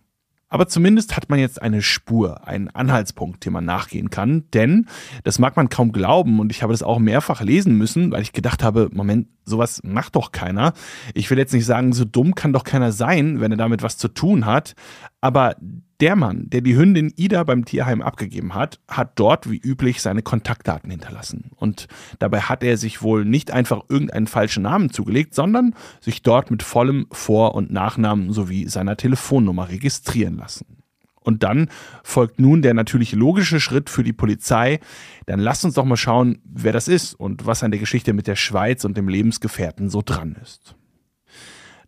Aber 0.51 0.68
zumindest 0.68 1.15
hat 1.15 1.30
man 1.30 1.39
jetzt 1.39 1.62
eine 1.62 1.81
Spur, 1.81 2.45
einen 2.45 2.68
Anhaltspunkt, 2.69 3.45
dem 3.45 3.53
man 3.53 3.63
nachgehen 3.63 4.09
kann. 4.09 4.44
Denn, 4.53 4.86
das 5.24 5.39
mag 5.39 5.56
man 5.56 5.69
kaum 5.69 5.94
glauben, 5.94 6.42
und 6.42 6.51
ich 6.51 6.62
habe 6.62 6.74
das 6.74 6.83
auch 6.83 7.00
mehrfach 7.00 7.42
lesen 7.42 7.77
müssen, 7.77 8.12
weil 8.12 8.21
ich 8.21 8.33
gedacht 8.33 8.62
habe, 8.62 8.89
Moment, 8.92 9.30
sowas 9.45 9.80
macht 9.83 10.18
doch 10.18 10.33
keiner. 10.33 10.74
Ich 11.13 11.30
will 11.30 11.38
jetzt 11.38 11.53
nicht 11.53 11.65
sagen, 11.65 11.94
so 11.94 12.03
dumm 12.03 12.36
kann 12.36 12.51
doch 12.51 12.65
keiner 12.65 12.92
sein, 12.92 13.39
wenn 13.39 13.51
er 13.51 13.57
damit 13.57 13.81
was 13.81 13.98
zu 13.98 14.09
tun 14.09 14.45
hat. 14.45 14.75
Aber 15.22 15.56
der 16.01 16.16
Mann, 16.16 16.50
der 16.50 16.62
die 16.62 16.75
Hündin 16.75 17.13
Ida 17.16 17.44
beim 17.44 17.63
Tierheim 17.63 18.01
abgegeben 18.01 18.56
hat, 18.56 18.80
hat 18.88 19.12
dort 19.20 19.50
wie 19.50 19.60
üblich 19.60 20.01
seine 20.01 20.24
Kontaktdaten 20.24 20.90
hinterlassen. 20.90 21.51
Und 21.56 21.88
dabei 22.18 22.42
hat 22.42 22.63
er 22.63 22.75
sich 22.75 23.04
wohl 23.04 23.24
nicht 23.24 23.51
einfach 23.51 23.84
irgendeinen 23.88 24.25
falschen 24.25 24.63
Namen 24.63 24.90
zugelegt, 24.90 25.36
sondern 25.36 25.75
sich 26.00 26.24
dort 26.24 26.50
mit 26.50 26.63
vollem 26.63 27.06
Vor- 27.12 27.54
und 27.54 27.72
Nachnamen 27.72 28.34
sowie 28.34 28.68
seiner 28.68 28.98
Telefonnummer 28.98 29.70
registrieren 29.70 30.38
lassen. 30.38 30.82
Und 31.24 31.44
dann 31.44 31.70
folgt 32.04 32.40
nun 32.40 32.63
der 32.63 32.74
natürlich 32.74 33.12
logische 33.12 33.60
Schritt 33.60 33.92
für 33.92 34.04
die 34.04 34.12
Polizei. 34.13 34.80
Dann 35.28 35.40
lasst 35.40 35.63
uns 35.63 35.75
doch 35.75 35.86
mal 35.86 35.98
schauen, 35.98 36.42
wer 36.44 36.74
das 36.74 36.88
ist 36.88 37.13
und 37.13 37.46
was 37.46 37.62
an 37.62 37.70
der 37.70 37.80
Geschichte 37.80 38.13
mit 38.13 38.25
der 38.25 38.36
Schweiz 38.36 38.86
und 38.86 38.98
dem 38.98 39.08
Lebensgefährten 39.08 39.92
so 39.92 40.01
dran 40.04 40.36
ist. 40.42 40.75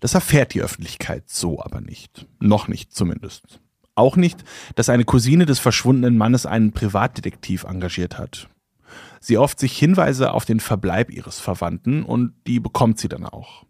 Das 0.03 0.15
erfährt 0.15 0.53
die 0.53 0.62
Öffentlichkeit 0.62 1.29
so 1.29 1.63
aber 1.63 1.79
nicht. 1.79 2.27
Noch 2.41 2.67
nicht 2.67 2.91
zumindest. 2.91 3.62
Auch 3.95 4.17
nicht, 4.17 4.43
dass 4.75 4.89
eine 4.89 5.05
Cousine 5.05 5.45
des 5.45 5.60
verschwundenen 5.60 6.17
Mannes 6.17 6.45
einen 6.45 6.74
Privatdetektiv 6.74 7.63
engagiert 7.63 8.17
hat. 8.17 8.50
Sie 9.22 9.38
hofft 9.38 9.62
sich 9.62 9.77
Hinweise 9.77 10.33
auf 10.33 10.43
den 10.43 10.60
Verbleib 10.60 11.10
ihres 11.10 11.39
Verwandten 11.39 12.03
und 12.03 12.33
die 12.48 12.60
bekommt 12.60 13.00
sie 13.00 13.07
dann 13.07 13.24
auch. 13.24 13.63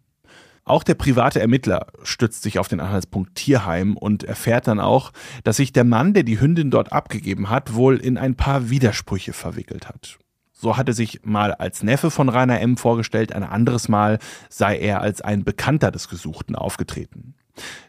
Auch 0.63 0.81
der 0.81 0.95
private 0.95 1.39
Ermittler 1.39 1.85
stützt 2.01 2.41
sich 2.41 2.57
auf 2.57 2.67
den 2.67 2.79
Anhaltspunkt 2.79 3.35
Tierheim 3.35 3.95
und 3.95 4.23
erfährt 4.23 4.65
dann 4.65 4.79
auch, 4.79 5.11
dass 5.43 5.57
sich 5.57 5.71
der 5.71 5.83
Mann, 5.83 6.15
der 6.15 6.23
die 6.23 6.41
Hündin 6.41 6.71
dort 6.71 6.91
abgegeben 6.91 7.51
hat, 7.51 7.75
wohl 7.75 7.97
in 7.97 8.17
ein 8.17 8.33
paar 8.33 8.71
Widersprüche 8.71 9.33
verwickelt 9.33 9.87
hat. 9.87 10.17
So 10.63 10.77
hatte 10.77 10.93
sich 10.93 11.20
mal 11.25 11.51
als 11.53 11.84
Neffe 11.84 12.10
von 12.10 12.29
Rainer 12.29 12.62
M. 12.62 12.77
vorgestellt, 12.77 13.34
ein 13.34 13.43
anderes 13.43 13.89
Mal 13.89 14.17
sei 14.48 14.77
er 14.79 15.01
als 15.01 15.20
ein 15.20 15.43
Bekannter 15.43 15.91
des 15.91 16.08
Gesuchten 16.08 16.55
aufgetreten. 16.55 17.34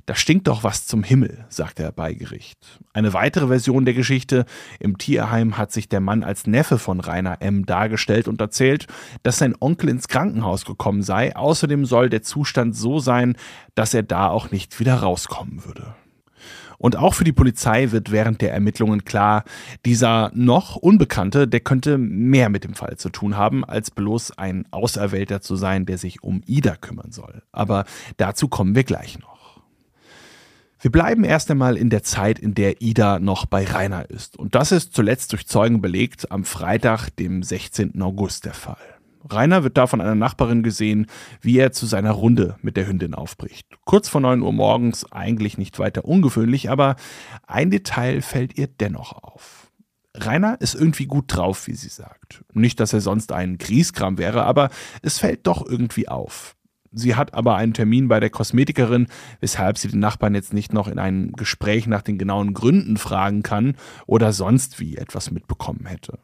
Da 0.07 0.16
stinkt 0.16 0.49
doch 0.49 0.64
was 0.64 0.85
zum 0.85 1.04
Himmel, 1.04 1.45
sagt 1.49 1.78
er 1.78 1.93
bei 1.93 2.14
Gericht. 2.14 2.59
Eine 2.93 3.12
weitere 3.12 3.47
Version 3.47 3.85
der 3.85 3.95
Geschichte. 3.95 4.45
Im 4.81 4.99
Tierheim 4.99 5.57
hat 5.57 5.71
sich 5.71 5.88
der 5.88 6.00
Mann 6.00 6.25
als 6.25 6.49
Neffe 6.49 6.81
von 6.81 6.99
Rainer 6.99 7.40
M. 7.43 7.64
dargestellt 7.64 8.26
und 8.26 8.40
erzählt, 8.40 8.88
dass 9.23 9.38
sein 9.38 9.54
Onkel 9.61 9.88
ins 9.88 10.09
Krankenhaus 10.09 10.64
gekommen 10.64 11.04
sei. 11.04 11.37
Außerdem 11.37 11.87
soll 11.87 12.11
der 12.11 12.23
Zustand 12.23 12.75
so 12.75 12.99
sein, 12.99 13.37
dass 13.76 13.95
er 13.95 14.02
da 14.02 14.31
auch 14.31 14.50
nicht 14.50 14.81
wieder 14.81 14.97
rauskommen 14.97 15.64
würde. 15.64 15.95
Und 16.85 16.97
auch 16.97 17.14
für 17.14 17.25
die 17.25 17.33
Polizei 17.33 17.93
wird 17.93 18.12
während 18.12 18.43
der 18.43 18.53
Ermittlungen 18.53 19.07
klar, 19.07 19.45
dieser 19.87 20.31
noch 20.35 20.76
Unbekannte, 20.76 21.49
der 21.49 21.61
könnte 21.61 21.97
mehr 21.97 22.50
mit 22.50 22.62
dem 22.62 22.75
Fall 22.75 22.99
zu 22.99 23.09
tun 23.09 23.38
haben, 23.38 23.64
als 23.64 23.91
bloß 23.91 24.37
ein 24.37 24.67
Auserwählter 24.71 25.41
zu 25.41 25.57
sein, 25.57 25.87
der 25.87 25.97
sich 25.97 26.23
um 26.23 26.43
Ida 26.45 26.76
kümmern 26.76 27.11
soll. 27.11 27.41
Aber 27.53 27.87
dazu 28.19 28.49
kommen 28.49 28.75
wir 28.75 28.85
gleich 28.85 29.19
noch. 29.19 29.62
Wir 30.79 30.93
bleiben 30.93 31.25
erst 31.25 31.50
einmal 31.50 31.79
in 31.79 31.88
der 31.88 32.03
Zeit, 32.03 32.38
in 32.38 32.53
der 32.53 32.83
Ida 32.83 33.19
noch 33.19 33.47
bei 33.47 33.64
Rainer 33.64 34.11
ist. 34.11 34.38
Und 34.38 34.55
das 34.55 34.71
ist 34.71 34.93
zuletzt 34.93 35.33
durch 35.33 35.47
Zeugen 35.47 35.81
belegt 35.81 36.31
am 36.31 36.45
Freitag, 36.45 37.09
dem 37.17 37.43
16. 37.43 38.03
August 38.03 38.45
der 38.45 38.53
Fall. 38.53 38.93
Rainer 39.31 39.64
wird 39.64 39.76
da 39.76 39.87
von 39.87 40.00
einer 40.00 40.14
Nachbarin 40.14 40.62
gesehen, 40.62 41.07
wie 41.40 41.59
er 41.59 41.73
zu 41.73 41.87
seiner 41.87 42.12
Runde 42.12 42.57
mit 42.62 42.76
der 42.76 42.87
Hündin 42.87 43.14
aufbricht. 43.14 43.66
Kurz 43.85 44.09
vor 44.09 44.21
9 44.21 44.43
Uhr 44.43 44.52
morgens, 44.52 45.11
eigentlich 45.11 45.59
nicht 45.59 45.78
weiter 45.78 46.04
ungewöhnlich, 46.04 46.71
aber 46.71 46.97
ein 47.47 47.71
Detail 47.71 48.21
fällt 48.21 48.59
ihr 48.59 48.66
dennoch 48.66 49.12
auf. 49.12 49.71
Rainer 50.16 50.61
ist 50.61 50.75
irgendwie 50.75 51.07
gut 51.07 51.25
drauf, 51.28 51.66
wie 51.66 51.75
sie 51.75 51.88
sagt. 51.88 52.45
Nicht, 52.52 52.78
dass 52.78 52.93
er 52.93 53.00
sonst 53.00 53.33
ein 53.33 53.59
Grieskram 53.59 54.19
wäre, 54.19 54.45
aber 54.45 54.71
es 55.02 55.19
fällt 55.19 55.47
doch 55.47 55.66
irgendwie 55.66 56.09
auf. 56.09 56.54
Sie 56.93 57.16
hat 57.16 57.35
aber 57.35 57.57
einen 57.57 57.75
Termin 57.75 58.07
bei 58.07 58.21
der 58.21 58.31
Kosmetikerin, 58.31 59.09
weshalb 59.40 59.78
sie 59.78 59.88
den 59.88 59.99
Nachbarn 59.99 60.37
jetzt 60.37 60.52
nicht 60.52 60.73
noch 60.73 60.87
in 60.87 61.00
einem 61.00 61.33
Gespräch 61.33 61.88
nach 61.88 62.02
den 62.02 62.19
genauen 62.19 62.54
Gründen 62.54 62.97
fragen 62.97 63.43
kann 63.43 63.75
oder 64.07 64.33
sonst 64.33 64.78
wie 64.78 64.97
etwas 64.97 65.33
mitbekommen 65.33 65.87
hätte. 65.87 66.21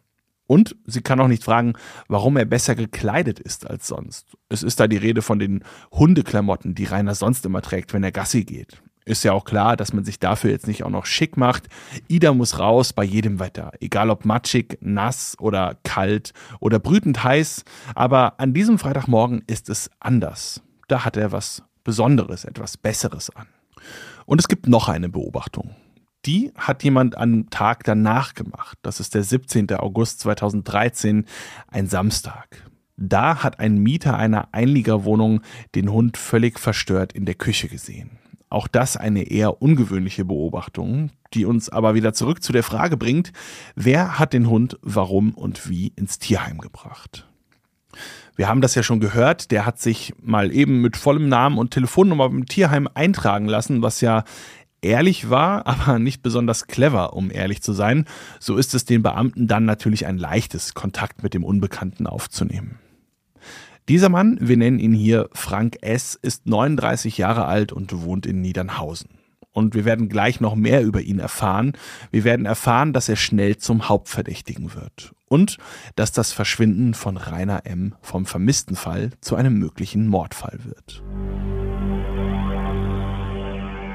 Und 0.51 0.75
sie 0.85 1.01
kann 1.01 1.21
auch 1.21 1.29
nicht 1.29 1.45
fragen, 1.45 1.75
warum 2.09 2.37
er 2.37 2.45
besser 2.45 2.75
gekleidet 2.75 3.39
ist 3.39 3.71
als 3.71 3.87
sonst. 3.87 4.27
Es 4.49 4.65
ist 4.65 4.81
da 4.81 4.89
die 4.89 4.97
Rede 4.97 5.23
von 5.23 5.39
den 5.39 5.63
Hundeklamotten, 5.93 6.75
die 6.75 6.87
Rainer 6.87 7.15
sonst 7.15 7.47
immer 7.47 7.63
trägt, 7.63 7.95
wenn 7.95 8.03
er 8.03 8.11
Gassi 8.11 8.43
geht. 8.43 8.83
Ist 9.05 9.23
ja 9.23 9.33
auch 9.33 9.45
klar, 9.45 9.77
dass 9.77 9.93
man 9.93 10.05
sich 10.05 10.19
dafür 10.19 10.51
jetzt 10.51 10.67
nicht 10.67 10.83
auch 10.83 10.91
noch 10.91 11.07
schick 11.07 11.37
macht. 11.37 11.69
Ida 12.09 12.35
muss 12.35 12.59
raus 12.59 12.93
bei 12.93 13.05
jedem 13.05 13.39
Wetter, 13.39 13.71
egal 13.79 14.11
ob 14.11 14.25
matschig, 14.25 14.77
nass 14.81 15.37
oder 15.39 15.77
kalt 15.85 16.33
oder 16.59 16.81
brütend 16.81 17.23
heiß. 17.23 17.65
Aber 17.95 18.41
an 18.41 18.53
diesem 18.53 18.81
Freitagmorgen 18.81 19.45
ist 19.47 19.69
es 19.69 19.89
anders. 20.01 20.63
Da 20.89 21.05
hat 21.05 21.17
er 21.17 21.31
was 21.31 21.63
Besonderes, 21.85 22.45
etwas 22.45 22.77
Besseres 22.77 23.31
an. 23.37 23.47
Und 24.27 24.41
es 24.41 24.49
gibt 24.49 24.67
noch 24.67 24.89
eine 24.89 25.11
Beobachtung. 25.11 25.77
Die 26.27 26.53
hat 26.55 26.85
jemand 26.85 27.17
am 27.17 27.49
Tag 27.49 27.85
danach 27.85 28.35
gemacht. 28.35 28.79
Das 28.83 29.01
ist 29.01 29.15
der 29.15 29.23
17. 29.23 29.73
August 29.73 30.21
2013, 30.21 31.25
ein 31.69 31.87
Samstag. 31.87 32.71
Da 32.97 33.43
hat 33.43 33.59
ein 33.59 33.79
Mieter 33.79 34.19
einer 34.19 34.49
Einliegerwohnung 34.53 35.41
den 35.75 35.91
Hund 35.91 36.19
völlig 36.19 36.59
verstört 36.59 37.15
in 37.15 37.25
der 37.25 37.37
Küche 37.37 37.69
gesehen. 37.69 38.19
Auch 38.51 38.69
das 38.69 38.97
eine 38.99 39.31
eher 39.31 39.63
ungewöhnliche 39.63 40.25
Beobachtung, 40.27 41.11
die 41.33 41.47
uns 41.47 41.71
aber 41.71 41.95
wieder 41.95 42.13
zurück 42.13 42.43
zu 42.43 42.53
der 42.53 42.65
Frage 42.65 42.97
bringt, 42.97 43.33
wer 43.75 44.19
hat 44.19 44.35
den 44.35 44.51
Hund 44.51 44.79
warum 44.83 45.33
und 45.33 45.71
wie 45.71 45.93
ins 45.97 46.19
Tierheim 46.19 46.59
gebracht? 46.59 47.27
Wir 48.37 48.49
haben 48.49 48.61
das 48.61 48.75
ja 48.75 48.83
schon 48.83 49.01
gehört, 49.01 49.51
der 49.51 49.67
hat 49.67 49.81
sich 49.81 50.15
mal 50.21 50.53
eben 50.53 50.81
mit 50.81 50.97
vollem 50.97 51.29
Namen 51.29 51.59
und 51.59 51.73
Telefonnummer 51.73 52.29
beim 52.29 52.47
Tierheim 52.47 52.89
eintragen 52.93 53.47
lassen, 53.47 53.83
was 53.83 54.01
ja 54.01 54.25
ehrlich 54.83 55.31
war, 55.31 55.67
aber 55.67 55.99
nicht 55.99 56.23
besonders 56.23 56.67
clever, 56.67 57.15
um 57.15 57.31
ehrlich 57.31 57.63
zu 57.63 57.73
sein, 57.73 58.07
so 58.39 58.57
ist 58.57 58.75
es 58.75 58.85
den 58.85 59.03
Beamten 59.03 59.47
dann 59.47 59.65
natürlich 59.65 60.07
ein 60.07 60.19
leichtes, 60.19 60.75
Kontakt 60.75 61.23
mit 61.23 61.35
dem 61.35 61.45
Unbekannten 61.45 62.07
aufzunehmen. 62.07 62.79
Dieser 63.89 64.09
Mann, 64.09 64.39
wir 64.41 64.57
nennen 64.57 64.79
ihn 64.79 64.93
hier 64.93 65.29
Frank 65.33 65.79
S., 65.81 66.15
ist 66.21 66.47
39 66.47 67.19
Jahre 67.19 67.47
alt 67.47 67.73
und 67.73 68.03
wohnt 68.03 68.25
in 68.25 68.41
Niedernhausen. 68.41 69.09
Und 69.53 69.75
wir 69.75 69.85
werden 69.85 70.09
gleich 70.09 70.41
noch 70.41 70.55
mehr 70.55 70.83
über 70.85 71.01
ihn 71.01 71.19
erfahren. 71.19 71.73
Wir 72.13 72.23
werden 72.23 72.47
erfahren, 72.47 72.93
dass 72.93 73.09
er 73.09 73.17
schnell 73.17 73.57
zum 73.57 73.89
Hauptverdächtigen 73.89 74.75
wird. 74.75 75.13
Und 75.27 75.59
dass 75.97 76.13
das 76.13 76.33
Verschwinden 76.33 76.95
von 76.95 77.17
Rainer 77.17 77.67
M. 77.67 77.95
vom 78.01 78.27
vermissten 78.27 78.77
Fall 78.77 79.11
zu 79.21 79.35
einem 79.35 79.59
möglichen 79.59 80.07
Mordfall 80.07 80.61
wird. 80.65 81.03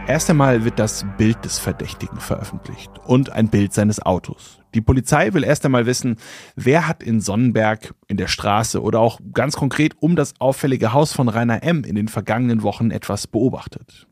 Erst 0.08 0.30
einmal 0.30 0.64
wird 0.64 0.78
das 0.78 1.04
Bild 1.18 1.44
des 1.44 1.58
Verdächtigen 1.58 2.20
veröffentlicht 2.20 2.92
und 3.08 3.32
ein 3.32 3.50
Bild 3.50 3.74
seines 3.74 4.00
Autos. 4.00 4.60
Die 4.76 4.82
Polizei 4.82 5.34
will 5.34 5.44
erst 5.44 5.66
einmal 5.66 5.88
wissen, 5.88 6.18
wer 6.56 6.88
hat 6.88 7.02
in 7.02 7.22
Sonnenberg, 7.22 7.96
in 8.08 8.18
der 8.18 8.28
Straße 8.28 8.84
oder 8.84 9.00
auch 9.00 9.20
ganz 9.34 9.56
konkret 9.56 9.96
um 10.00 10.16
das 10.16 10.40
auffällige 10.40 10.94
Haus 10.94 11.12
von 11.12 11.28
Rainer 11.28 11.64
M. 11.64 11.84
in 11.84 11.96
den 11.96 12.08
vergangenen 12.08 12.62
Wochen 12.62 12.92
etwas 12.92 13.26
beobachtet. 13.26 14.08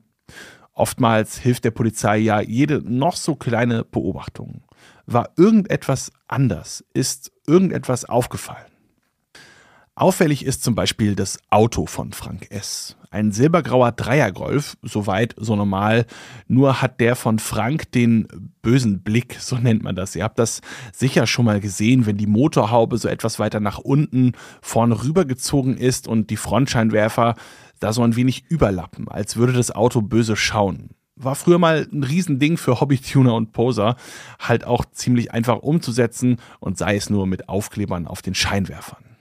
Oftmals 0.74 1.38
hilft 1.38 1.64
der 1.64 1.72
Polizei 1.72 2.18
ja 2.18 2.42
jede 2.42 2.82
noch 2.82 3.16
so 3.16 3.36
kleine 3.36 3.84
Beobachtung. 3.84 4.64
War 5.06 5.30
irgendetwas 5.38 6.12
anders? 6.28 6.84
Ist 6.96 7.32
irgendetwas 7.46 8.06
aufgefallen? 8.06 8.72
Auffällig 9.94 10.44
ist 10.44 10.64
zum 10.64 10.74
Beispiel 10.74 11.16
das 11.16 11.38
Auto 11.52 11.86
von 11.86 12.14
Frank 12.14 12.48
S. 12.50 12.98
Ein 13.14 13.32
silbergrauer 13.32 13.92
Dreiergolf, 13.92 14.76
soweit 14.82 15.36
so 15.38 15.56
normal, 15.56 16.08
nur 16.48 16.82
hat 16.82 17.00
der 17.00 17.16
von 17.16 17.38
Frank 17.38 17.92
den 17.92 18.28
bösen 18.64 19.04
Blick, 19.04 19.38
so 19.40 19.56
nennt 19.56 19.84
man 19.84 19.96
das. 19.96 20.16
Ihr 20.16 20.24
habt 20.24 20.40
das 20.40 20.62
sicher 20.92 21.28
schon 21.28 21.46
mal 21.46 21.60
gesehen, 21.60 22.08
wenn 22.08 22.18
die 22.18 22.26
Motorhaube 22.26 22.98
so 22.98 23.08
etwas 23.08 23.38
weiter 23.38 23.60
nach 23.60 23.78
unten 23.78 24.32
vorne 24.64 25.04
rübergezogen 25.04 25.78
ist 25.78 26.08
und 26.08 26.32
die 26.32 26.38
Frontscheinwerfer 26.38 27.36
da 27.80 27.94
so 27.94 28.02
ein 28.02 28.16
wenig 28.16 28.46
überlappen, 28.50 29.08
als 29.08 29.38
würde 29.38 29.54
das 29.54 29.70
Auto 29.70 30.02
böse 30.02 30.36
schauen 30.36 30.90
war 31.16 31.36
früher 31.36 31.60
mal 31.60 31.88
ein 31.94 32.04
Riesending 32.04 32.58
für 32.58 32.82
Hobbytuner 32.82 33.36
und 33.36 33.52
Poser, 33.52 33.98
halt 34.40 34.66
auch 34.66 34.84
ziemlich 34.84 35.32
einfach 35.32 35.60
umzusetzen 35.60 36.38
und 36.60 36.80
sei 36.80 36.96
es 36.96 37.12
nur 37.12 37.28
mit 37.28 37.50
Aufklebern 37.50 38.08
auf 38.08 38.24
den 38.24 38.34
Scheinwerfern. 38.34 39.13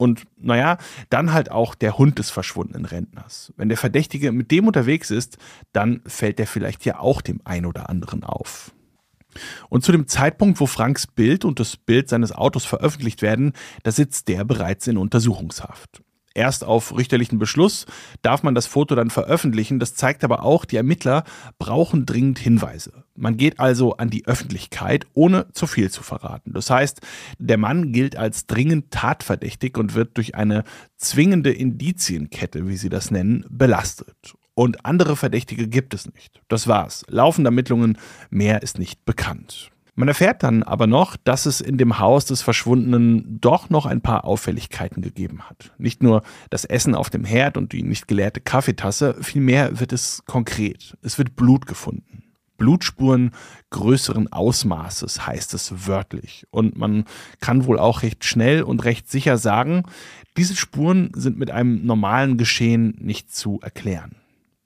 Und 0.00 0.24
naja, 0.38 0.78
dann 1.10 1.34
halt 1.34 1.50
auch 1.50 1.74
der 1.74 1.98
Hund 1.98 2.18
des 2.18 2.30
verschwundenen 2.30 2.86
Rentners. 2.86 3.52
Wenn 3.58 3.68
der 3.68 3.76
Verdächtige 3.76 4.32
mit 4.32 4.50
dem 4.50 4.66
unterwegs 4.66 5.10
ist, 5.10 5.36
dann 5.74 6.00
fällt 6.06 6.38
der 6.38 6.46
vielleicht 6.46 6.86
ja 6.86 7.00
auch 7.00 7.20
dem 7.20 7.42
ein 7.44 7.66
oder 7.66 7.90
anderen 7.90 8.24
auf. 8.24 8.72
Und 9.68 9.84
zu 9.84 9.92
dem 9.92 10.08
Zeitpunkt, 10.08 10.58
wo 10.58 10.64
Franks 10.64 11.06
Bild 11.06 11.44
und 11.44 11.60
das 11.60 11.76
Bild 11.76 12.08
seines 12.08 12.32
Autos 12.32 12.64
veröffentlicht 12.64 13.20
werden, 13.20 13.52
da 13.82 13.92
sitzt 13.92 14.28
der 14.28 14.44
bereits 14.44 14.86
in 14.86 14.96
Untersuchungshaft. 14.96 16.00
Erst 16.34 16.64
auf 16.64 16.96
richterlichen 16.96 17.40
Beschluss 17.40 17.86
darf 18.22 18.44
man 18.44 18.54
das 18.54 18.66
Foto 18.66 18.94
dann 18.94 19.10
veröffentlichen. 19.10 19.80
Das 19.80 19.94
zeigt 19.94 20.22
aber 20.22 20.44
auch, 20.44 20.64
die 20.64 20.76
Ermittler 20.76 21.24
brauchen 21.58 22.06
dringend 22.06 22.38
Hinweise. 22.38 23.04
Man 23.16 23.36
geht 23.36 23.58
also 23.58 23.96
an 23.96 24.10
die 24.10 24.26
Öffentlichkeit, 24.26 25.06
ohne 25.12 25.50
zu 25.52 25.66
viel 25.66 25.90
zu 25.90 26.02
verraten. 26.04 26.52
Das 26.52 26.70
heißt, 26.70 27.00
der 27.38 27.58
Mann 27.58 27.92
gilt 27.92 28.16
als 28.16 28.46
dringend 28.46 28.92
tatverdächtig 28.92 29.76
und 29.76 29.94
wird 29.94 30.16
durch 30.16 30.36
eine 30.36 30.62
zwingende 30.96 31.52
Indizienkette, 31.52 32.68
wie 32.68 32.76
sie 32.76 32.90
das 32.90 33.10
nennen, 33.10 33.44
belastet. 33.50 34.34
Und 34.54 34.84
andere 34.84 35.16
Verdächtige 35.16 35.68
gibt 35.68 35.94
es 35.94 36.12
nicht. 36.12 36.42
Das 36.48 36.68
war's. 36.68 37.04
Laufende 37.08 37.48
Ermittlungen, 37.48 37.98
mehr 38.30 38.62
ist 38.62 38.78
nicht 38.78 39.04
bekannt. 39.04 39.70
Man 39.94 40.08
erfährt 40.08 40.42
dann 40.42 40.62
aber 40.62 40.86
noch, 40.86 41.16
dass 41.16 41.46
es 41.46 41.60
in 41.60 41.78
dem 41.78 41.98
Haus 41.98 42.24
des 42.24 42.42
Verschwundenen 42.42 43.38
doch 43.40 43.70
noch 43.70 43.86
ein 43.86 44.00
paar 44.00 44.24
Auffälligkeiten 44.24 45.02
gegeben 45.02 45.42
hat. 45.42 45.72
Nicht 45.78 46.02
nur 46.02 46.22
das 46.48 46.64
Essen 46.64 46.94
auf 46.94 47.10
dem 47.10 47.24
Herd 47.24 47.56
und 47.56 47.72
die 47.72 47.82
nicht 47.82 48.08
geleerte 48.08 48.40
Kaffeetasse, 48.40 49.16
vielmehr 49.20 49.80
wird 49.80 49.92
es 49.92 50.22
konkret. 50.26 50.96
Es 51.02 51.18
wird 51.18 51.36
Blut 51.36 51.66
gefunden. 51.66 52.24
Blutspuren 52.60 53.30
größeren 53.70 54.30
Ausmaßes 54.32 55.26
heißt 55.26 55.54
es 55.54 55.88
wörtlich. 55.88 56.46
Und 56.50 56.76
man 56.76 57.04
kann 57.40 57.64
wohl 57.64 57.78
auch 57.78 58.02
recht 58.02 58.24
schnell 58.24 58.62
und 58.62 58.84
recht 58.84 59.10
sicher 59.10 59.38
sagen, 59.38 59.84
diese 60.36 60.54
Spuren 60.54 61.10
sind 61.16 61.38
mit 61.38 61.50
einem 61.50 61.84
normalen 61.86 62.36
Geschehen 62.36 62.96
nicht 63.00 63.34
zu 63.34 63.60
erklären. 63.62 64.19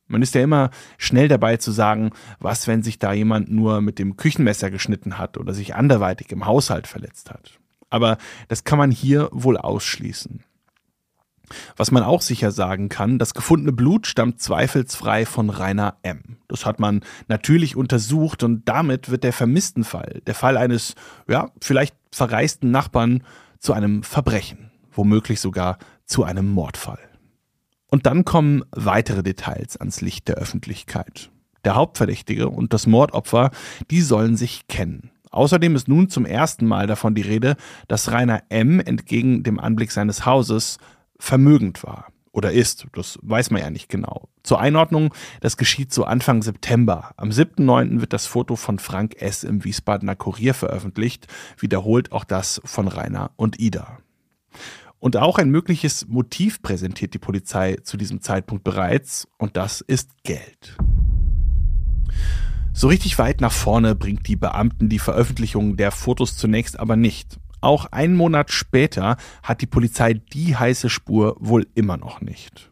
Man 0.06 0.22
ist 0.22 0.34
ja 0.34 0.42
immer 0.42 0.70
schnell 0.98 1.28
dabei 1.28 1.56
zu 1.56 1.70
sagen, 1.70 2.10
was, 2.38 2.66
wenn 2.66 2.82
sich 2.82 2.98
da 2.98 3.12
jemand 3.12 3.50
nur 3.50 3.80
mit 3.80 3.98
dem 3.98 4.16
Küchenmesser 4.16 4.70
geschnitten 4.70 5.18
hat 5.18 5.38
oder 5.38 5.54
sich 5.54 5.74
anderweitig 5.74 6.30
im 6.30 6.46
Haushalt 6.46 6.86
verletzt 6.86 7.30
hat. 7.30 7.58
Aber 7.90 8.18
das 8.48 8.64
kann 8.64 8.78
man 8.78 8.90
hier 8.90 9.28
wohl 9.32 9.56
ausschließen. 9.56 10.44
Was 11.76 11.90
man 11.90 12.02
auch 12.02 12.22
sicher 12.22 12.50
sagen 12.50 12.88
kann, 12.88 13.18
das 13.18 13.34
gefundene 13.34 13.72
Blut 13.72 14.06
stammt 14.06 14.40
zweifelsfrei 14.40 15.26
von 15.26 15.50
Rainer 15.50 15.96
M. 16.02 16.38
Das 16.48 16.64
hat 16.64 16.80
man 16.80 17.02
natürlich 17.28 17.76
untersucht 17.76 18.42
und 18.42 18.68
damit 18.68 19.10
wird 19.10 19.24
der 19.24 19.32
Vermisstenfall, 19.32 20.22
der 20.26 20.34
Fall 20.34 20.56
eines, 20.56 20.94
ja, 21.28 21.50
vielleicht 21.60 21.94
verreisten 22.10 22.70
Nachbarn 22.70 23.24
zu 23.58 23.72
einem 23.72 24.02
Verbrechen, 24.02 24.70
womöglich 24.92 25.40
sogar 25.40 25.78
zu 26.06 26.24
einem 26.24 26.48
Mordfall. 26.50 26.98
Und 27.94 28.06
dann 28.06 28.24
kommen 28.24 28.64
weitere 28.72 29.22
Details 29.22 29.76
ans 29.76 30.00
Licht 30.00 30.26
der 30.26 30.34
Öffentlichkeit. 30.34 31.30
Der 31.64 31.76
Hauptverdächtige 31.76 32.48
und 32.48 32.72
das 32.72 32.88
Mordopfer, 32.88 33.52
die 33.88 34.00
sollen 34.00 34.36
sich 34.36 34.66
kennen. 34.66 35.12
Außerdem 35.30 35.76
ist 35.76 35.86
nun 35.86 36.08
zum 36.08 36.26
ersten 36.26 36.66
Mal 36.66 36.88
davon 36.88 37.14
die 37.14 37.22
Rede, 37.22 37.54
dass 37.86 38.10
Rainer 38.10 38.42
M. 38.48 38.80
entgegen 38.80 39.44
dem 39.44 39.60
Anblick 39.60 39.92
seines 39.92 40.26
Hauses 40.26 40.78
vermögend 41.20 41.84
war. 41.84 42.08
oder 42.32 42.50
ist. 42.50 42.88
Das 42.94 43.16
weiß 43.22 43.52
man 43.52 43.62
ja 43.62 43.70
nicht 43.70 43.88
genau. 43.88 44.28
Zur 44.42 44.60
Einordnung, 44.60 45.14
das 45.40 45.56
geschieht 45.56 45.92
so 45.92 46.02
Anfang 46.02 46.42
September. 46.42 47.12
Am 47.16 47.30
7.9. 47.30 48.00
wird 48.00 48.12
das 48.12 48.26
Foto 48.26 48.56
von 48.56 48.80
Frank 48.80 49.22
S. 49.22 49.44
im 49.44 49.62
Wiesbadener 49.62 50.16
Kurier 50.16 50.52
veröffentlicht, 50.52 51.28
wiederholt 51.58 52.10
auch 52.10 52.24
das 52.24 52.60
von 52.64 52.88
Rainer 52.88 53.30
und 53.36 53.60
Ida. 53.60 53.98
Und 55.04 55.18
auch 55.18 55.36
ein 55.36 55.50
mögliches 55.50 56.08
Motiv 56.08 56.62
präsentiert 56.62 57.12
die 57.12 57.18
Polizei 57.18 57.76
zu 57.82 57.98
diesem 57.98 58.22
Zeitpunkt 58.22 58.64
bereits, 58.64 59.28
und 59.36 59.54
das 59.54 59.82
ist 59.82 60.12
Geld. 60.22 60.78
So 62.72 62.88
richtig 62.88 63.18
weit 63.18 63.42
nach 63.42 63.52
vorne 63.52 63.94
bringt 63.94 64.26
die 64.28 64.36
Beamten 64.36 64.88
die 64.88 64.98
Veröffentlichung 64.98 65.76
der 65.76 65.90
Fotos 65.90 66.38
zunächst 66.38 66.80
aber 66.80 66.96
nicht. 66.96 67.38
Auch 67.60 67.84
einen 67.92 68.16
Monat 68.16 68.50
später 68.50 69.18
hat 69.42 69.60
die 69.60 69.66
Polizei 69.66 70.14
die 70.14 70.56
heiße 70.56 70.88
Spur 70.88 71.36
wohl 71.38 71.66
immer 71.74 71.98
noch 71.98 72.22
nicht. 72.22 72.70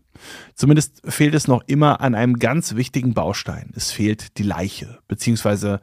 Zumindest 0.55 1.03
fehlt 1.05 1.35
es 1.35 1.49
noch 1.49 1.63
immer 1.67 2.01
an 2.01 2.15
einem 2.15 2.39
ganz 2.39 2.77
wichtigen 2.77 3.13
Baustein. 3.13 3.75
Es 3.77 3.91
fehlt 3.91 4.39
die 4.39 4.45
Leiche, 4.45 5.01
beziehungsweise 5.07 5.83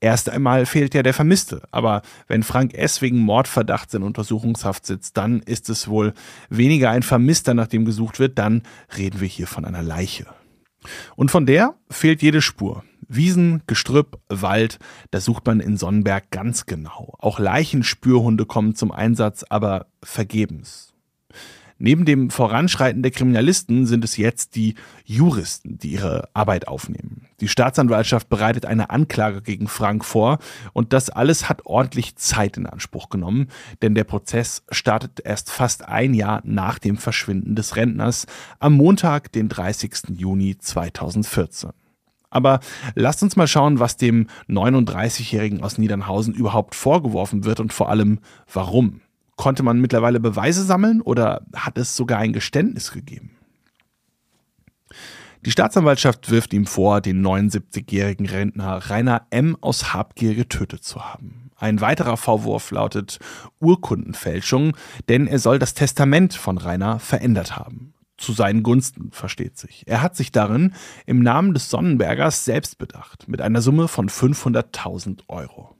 erst 0.00 0.28
einmal 0.28 0.66
fehlt 0.66 0.94
ja 0.94 1.02
der 1.02 1.14
Vermisste. 1.14 1.62
Aber 1.70 2.02
wenn 2.26 2.42
Frank 2.42 2.74
S. 2.74 3.02
wegen 3.02 3.18
Mordverdachts 3.18 3.94
in 3.94 4.02
Untersuchungshaft 4.02 4.86
sitzt, 4.86 5.16
dann 5.16 5.40
ist 5.40 5.68
es 5.68 5.88
wohl 5.88 6.14
weniger 6.50 6.90
ein 6.90 7.02
Vermisster, 7.02 7.54
nach 7.54 7.66
dem 7.66 7.84
gesucht 7.84 8.18
wird, 8.18 8.38
dann 8.38 8.62
reden 8.96 9.20
wir 9.20 9.28
hier 9.28 9.46
von 9.46 9.64
einer 9.64 9.82
Leiche. 9.82 10.26
Und 11.16 11.30
von 11.30 11.46
der 11.46 11.74
fehlt 11.90 12.22
jede 12.22 12.42
Spur. 12.42 12.84
Wiesen, 13.08 13.62
Gestrüpp, 13.66 14.18
Wald, 14.28 14.78
da 15.10 15.20
sucht 15.20 15.46
man 15.46 15.60
in 15.60 15.76
Sonnenberg 15.76 16.30
ganz 16.30 16.66
genau. 16.66 17.14
Auch 17.18 17.38
Leichenspürhunde 17.38 18.44
kommen 18.44 18.74
zum 18.74 18.92
Einsatz, 18.92 19.44
aber 19.48 19.86
vergebens. 20.02 20.87
Neben 21.78 22.04
dem 22.04 22.30
Voranschreiten 22.30 23.02
der 23.02 23.12
Kriminalisten 23.12 23.86
sind 23.86 24.04
es 24.04 24.16
jetzt 24.16 24.56
die 24.56 24.74
Juristen, 25.04 25.78
die 25.78 25.92
ihre 25.92 26.28
Arbeit 26.34 26.66
aufnehmen. 26.66 27.28
Die 27.40 27.46
Staatsanwaltschaft 27.46 28.28
bereitet 28.28 28.66
eine 28.66 28.90
Anklage 28.90 29.42
gegen 29.42 29.68
Frank 29.68 30.04
vor 30.04 30.38
und 30.72 30.92
das 30.92 31.08
alles 31.08 31.48
hat 31.48 31.66
ordentlich 31.66 32.16
Zeit 32.16 32.56
in 32.56 32.66
Anspruch 32.66 33.10
genommen, 33.10 33.46
denn 33.80 33.94
der 33.94 34.02
Prozess 34.02 34.64
startet 34.70 35.20
erst 35.24 35.50
fast 35.50 35.86
ein 35.86 36.14
Jahr 36.14 36.42
nach 36.44 36.80
dem 36.80 36.96
Verschwinden 36.96 37.54
des 37.54 37.76
Rentners 37.76 38.26
am 38.58 38.72
Montag, 38.72 39.30
den 39.30 39.48
30. 39.48 40.16
Juni 40.16 40.58
2014. 40.58 41.70
Aber 42.30 42.60
lasst 42.94 43.22
uns 43.22 43.36
mal 43.36 43.46
schauen, 43.46 43.78
was 43.78 43.96
dem 43.96 44.26
39-Jährigen 44.48 45.62
aus 45.62 45.78
Niedernhausen 45.78 46.34
überhaupt 46.34 46.74
vorgeworfen 46.74 47.44
wird 47.44 47.60
und 47.60 47.72
vor 47.72 47.88
allem 47.88 48.18
warum. 48.52 49.00
Konnte 49.38 49.62
man 49.62 49.80
mittlerweile 49.80 50.18
Beweise 50.18 50.64
sammeln 50.64 51.00
oder 51.00 51.42
hat 51.54 51.78
es 51.78 51.94
sogar 51.94 52.18
ein 52.18 52.32
Geständnis 52.32 52.90
gegeben? 52.90 53.30
Die 55.46 55.52
Staatsanwaltschaft 55.52 56.28
wirft 56.28 56.52
ihm 56.52 56.66
vor, 56.66 57.00
den 57.00 57.24
79-jährigen 57.24 58.26
Rentner 58.26 58.90
Rainer 58.90 59.28
M. 59.30 59.56
aus 59.60 59.94
Habgier 59.94 60.34
getötet 60.34 60.82
zu 60.82 61.04
haben. 61.04 61.52
Ein 61.54 61.80
weiterer 61.80 62.16
Vorwurf 62.16 62.72
lautet 62.72 63.20
Urkundenfälschung, 63.60 64.76
denn 65.08 65.28
er 65.28 65.38
soll 65.38 65.60
das 65.60 65.72
Testament 65.72 66.34
von 66.34 66.58
Rainer 66.58 66.98
verändert 66.98 67.56
haben. 67.56 67.94
Zu 68.16 68.32
seinen 68.32 68.64
Gunsten, 68.64 69.12
versteht 69.12 69.56
sich. 69.56 69.84
Er 69.86 70.02
hat 70.02 70.16
sich 70.16 70.32
darin 70.32 70.74
im 71.06 71.22
Namen 71.22 71.54
des 71.54 71.70
Sonnenbergers 71.70 72.44
selbst 72.44 72.76
bedacht, 72.76 73.28
mit 73.28 73.40
einer 73.40 73.62
Summe 73.62 73.86
von 73.86 74.08
500.000 74.08 75.20
Euro. 75.28 75.76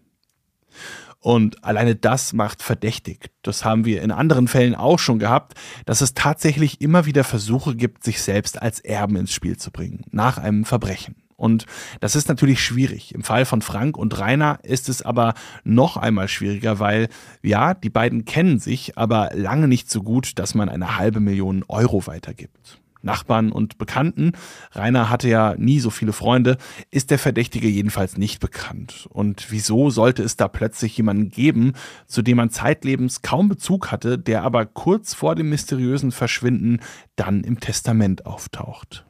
Und 1.20 1.64
alleine 1.64 1.96
das 1.96 2.32
macht 2.32 2.62
verdächtig. 2.62 3.30
Das 3.42 3.64
haben 3.64 3.84
wir 3.84 4.02
in 4.02 4.12
anderen 4.12 4.46
Fällen 4.46 4.74
auch 4.74 4.98
schon 4.98 5.18
gehabt, 5.18 5.54
dass 5.84 6.00
es 6.00 6.14
tatsächlich 6.14 6.80
immer 6.80 7.06
wieder 7.06 7.24
Versuche 7.24 7.74
gibt, 7.74 8.04
sich 8.04 8.22
selbst 8.22 8.62
als 8.62 8.80
Erben 8.80 9.16
ins 9.16 9.32
Spiel 9.32 9.56
zu 9.56 9.72
bringen, 9.72 10.04
nach 10.10 10.38
einem 10.38 10.64
Verbrechen. 10.64 11.16
Und 11.38 11.66
das 12.00 12.16
ist 12.16 12.28
natürlich 12.28 12.60
schwierig. 12.60 13.14
Im 13.14 13.22
Fall 13.22 13.44
von 13.44 13.62
Frank 13.62 13.96
und 13.96 14.18
Rainer 14.18 14.58
ist 14.64 14.88
es 14.88 15.02
aber 15.02 15.34
noch 15.62 15.96
einmal 15.96 16.26
schwieriger, 16.26 16.80
weil 16.80 17.08
ja, 17.42 17.74
die 17.74 17.90
beiden 17.90 18.24
kennen 18.24 18.58
sich, 18.58 18.98
aber 18.98 19.30
lange 19.34 19.68
nicht 19.68 19.88
so 19.88 20.02
gut, 20.02 20.38
dass 20.40 20.56
man 20.56 20.68
eine 20.68 20.98
halbe 20.98 21.20
Million 21.20 21.64
Euro 21.68 22.08
weitergibt. 22.08 22.77
Nachbarn 23.02 23.52
und 23.52 23.78
Bekannten, 23.78 24.32
Rainer 24.72 25.10
hatte 25.10 25.28
ja 25.28 25.54
nie 25.56 25.80
so 25.80 25.90
viele 25.90 26.12
Freunde, 26.12 26.58
ist 26.90 27.10
der 27.10 27.18
Verdächtige 27.18 27.68
jedenfalls 27.68 28.16
nicht 28.16 28.40
bekannt. 28.40 29.08
Und 29.10 29.50
wieso 29.50 29.90
sollte 29.90 30.22
es 30.22 30.36
da 30.36 30.48
plötzlich 30.48 30.96
jemanden 30.96 31.30
geben, 31.30 31.72
zu 32.06 32.22
dem 32.22 32.36
man 32.38 32.50
zeitlebens 32.50 33.22
kaum 33.22 33.48
Bezug 33.48 33.92
hatte, 33.92 34.18
der 34.18 34.42
aber 34.42 34.66
kurz 34.66 35.14
vor 35.14 35.34
dem 35.34 35.48
mysteriösen 35.48 36.12
Verschwinden 36.12 36.80
dann 37.16 37.44
im 37.44 37.60
Testament 37.60 38.26
auftaucht? 38.26 39.04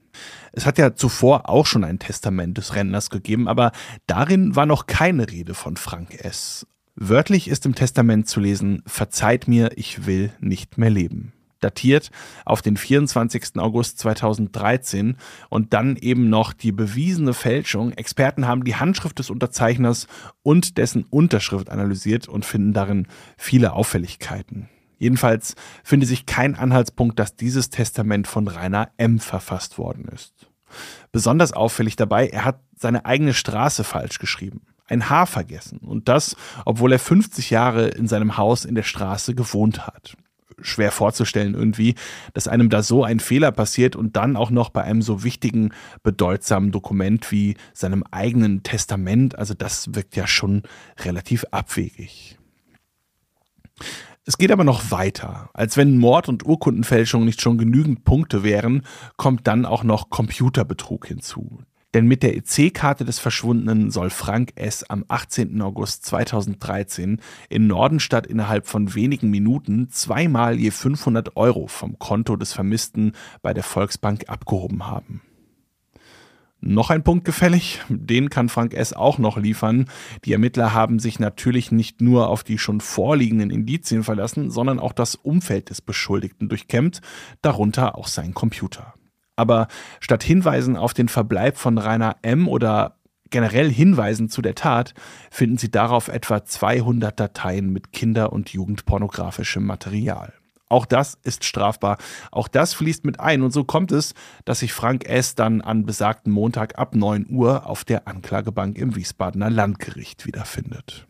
Es 0.53 0.67
hat 0.67 0.79
ja 0.79 0.95
zuvor 0.95 1.49
auch 1.49 1.67
schon 1.67 1.85
ein 1.85 1.99
Testament 1.99 2.59
des 2.59 2.75
Rentners 2.75 3.11
gegeben, 3.11 3.49
aber 3.49 3.73
darin 4.07 4.57
war 4.57 4.67
noch 4.67 4.87
keine 4.87 5.31
Rede 5.31 5.55
von 5.55 5.77
Frank 5.77 6.15
S. 6.25 6.67
Wörtlich 6.97 7.47
ist 7.47 7.65
im 7.65 7.77
Testament 7.77 8.29
zu 8.29 8.41
lesen, 8.41 8.83
verzeiht 8.85 9.47
mir, 9.47 9.71
ich 9.77 10.07
will 10.07 10.33
nicht 10.41 10.77
mehr 10.77 10.91
leben 10.91 11.33
datiert 11.61 12.11
auf 12.45 12.63
den 12.63 12.77
24. 12.77 13.57
August 13.57 13.99
2013 13.99 15.17
und 15.49 15.73
dann 15.73 15.97
eben 15.97 16.29
noch 16.29 16.53
die 16.53 16.73
bewiesene 16.73 17.35
Fälschung. 17.35 17.93
Experten 17.93 18.47
haben 18.47 18.65
die 18.65 18.77
Handschrift 18.77 19.19
des 19.19 19.31
Unterzeichners 19.31 20.07
und 20.43 20.79
dessen 20.79 21.05
Unterschrift 21.05 21.71
analysiert 21.71 22.29
und 22.29 22.45
finden 22.45 22.73
darin 22.73 23.07
viele 23.37 23.73
Auffälligkeiten. 23.73 24.69
Jedenfalls 24.99 25.55
finde 25.85 26.07
sich 26.07 26.27
kein 26.27 26.57
Anhaltspunkt, 26.57 27.19
dass 27.19 27.37
dieses 27.37 27.71
Testament 27.71 28.27
von 28.27 28.49
Rainer 28.49 28.91
M. 28.97 29.21
verfasst 29.21 29.79
worden 29.79 30.07
ist. 30.13 30.51
Besonders 31.13 31.53
auffällig 31.53 31.97
dabei, 31.97 32.29
er 32.29 32.45
hat 32.45 32.61
seine 32.77 33.07
eigene 33.07 33.33
Straße 33.33 33.85
falsch 33.85 34.19
geschrieben 34.19 34.63
ein 34.91 35.11
Haar 35.11 35.27
vergessen. 35.27 35.81
Und 35.81 36.09
das, 36.09 36.35
obwohl 36.65 36.93
er 36.93 36.99
50 36.99 37.51
Jahre 37.51 37.89
in 37.89 38.09
seinem 38.09 38.39
Haus 38.39 38.65
in 38.65 38.75
der 38.75 38.85
Straße 38.85 39.35
gewohnt 39.35 39.87
hat 39.87 40.17
schwer 40.61 40.91
vorzustellen 40.91 41.55
irgendwie, 41.55 41.95
dass 42.35 42.49
einem 42.49 42.69
da 42.71 42.83
so 42.83 43.05
ein 43.05 43.21
Fehler 43.21 43.53
passiert 43.53 43.97
und 43.97 44.17
dann 44.17 44.37
auch 44.37 44.51
noch 44.51 44.71
bei 44.71 44.83
einem 44.83 45.03
so 45.03 45.25
wichtigen, 45.25 45.73
bedeutsamen 46.03 46.73
Dokument 46.73 47.31
wie 47.33 47.57
seinem 47.73 48.05
eigenen 48.11 48.63
Testament. 48.63 49.39
Also 49.39 49.55
das 49.55 49.95
wirkt 49.95 50.17
ja 50.17 50.27
schon 50.27 50.63
relativ 51.05 51.45
abwegig. 51.51 52.39
Es 54.25 54.37
geht 54.37 54.53
aber 54.53 54.65
noch 54.65 54.91
weiter. 54.91 55.49
Als 55.55 55.79
wenn 55.79 55.97
Mord 55.97 56.29
und 56.29 56.45
Urkundenfälschung 56.45 57.25
nicht 57.25 57.41
schon 57.41 57.57
genügend 57.57 58.05
Punkte 58.05 58.43
wären, 58.43 58.83
kommt 59.17 59.47
dann 59.47 59.65
auch 59.65 59.85
noch 59.85 60.11
Computerbetrug 60.11 61.07
hinzu. 61.07 61.63
Denn 61.95 62.07
mit 62.07 62.23
der 62.23 62.37
EC-Karte 62.37 63.07
des 63.07 63.19
Verschwundenen 63.19 63.91
soll 63.91 64.11
Frank 64.11 64.53
S. 64.57 64.85
am 64.85 65.07
18. 65.09 65.63
August 65.63 66.05
2013 66.05 67.21
in 67.49 67.67
Nordenstadt 67.67 68.27
innerhalb 68.27 68.67
von 68.67 68.95
wenigen 68.95 69.31
Minuten 69.31 69.89
zweimal 69.89 70.59
je 70.59 70.71
500 70.71 71.37
Euro 71.37 71.67
vom 71.67 71.99
Konto 71.99 72.37
des 72.37 72.53
Vermissten 72.53 73.13
bei 73.41 73.55
der 73.55 73.65
Volksbank 73.65 74.29
abgehoben 74.29 74.87
haben. 74.87 75.23
Noch 76.61 76.91
ein 76.91 77.05
Punkt 77.05 77.25
gefällig, 77.25 77.81
den 77.89 78.31
kann 78.31 78.49
Frank 78.49 78.75
S. 78.75 78.93
auch 78.93 79.19
noch 79.19 79.39
liefern. 79.39 79.87
Die 80.25 80.33
Ermittler 80.33 80.75
haben 80.75 80.99
sich 80.99 81.21
natürlich 81.21 81.71
nicht 81.71 82.01
nur 82.01 82.29
auf 82.29 82.43
die 82.43 82.59
schon 82.59 82.81
vorliegenden 82.81 83.51
Indizien 83.51 84.03
verlassen, 84.03 84.51
sondern 84.51 84.81
auch 84.81 84.93
das 84.93 85.15
Umfeld 85.15 85.71
des 85.71 85.81
Beschuldigten 85.81 86.49
durchkämmt, 86.49 87.01
darunter 87.43 87.97
auch 87.97 88.09
sein 88.09 88.35
Computer. 88.35 88.98
Aber 89.39 89.69
statt 90.01 90.25
Hinweisen 90.25 90.77
auf 90.77 90.95
den 90.95 91.09
Verbleib 91.09 91.57
von 91.57 91.79
Rainer 91.79 92.17
M. 92.23 92.49
oder 92.49 92.97
generell 93.31 93.71
Hinweisen 93.71 94.29
zu 94.29 94.43
der 94.43 94.57
Tat, 94.57 94.95
finden 95.31 95.59
Sie 95.59 95.71
darauf 95.71 96.09
etwa 96.09 96.45
200 96.45 97.19
Dateien 97.19 97.73
mit 97.73 97.93
kinder- 97.93 98.33
und 98.33 98.51
jugendpornografischem 98.51 99.65
Material. 99.65 100.33
Auch 100.69 100.87
das 100.87 101.19
ist 101.23 101.45
strafbar. 101.45 101.99
Auch 102.33 102.49
das 102.49 102.75
fließt 102.75 103.05
mit 103.05 103.21
ein. 103.21 103.43
Und 103.43 103.53
so 103.53 103.63
kommt 103.63 103.93
es, 103.93 104.13
dass 104.45 104.59
sich 104.59 104.73
Frank 104.73 105.09
S. 105.09 105.37
dann 105.37 105.61
an 105.61 105.87
besagten 105.87 106.33
Montag 106.33 106.77
ab 106.77 106.97
9 106.97 107.27
Uhr 107.31 107.65
auf 107.65 107.85
der 107.85 108.09
Anklagebank 108.09 108.77
im 108.77 108.97
Wiesbadener 108.97 109.51
Landgericht 109.51 110.27
wiederfindet. 110.27 111.07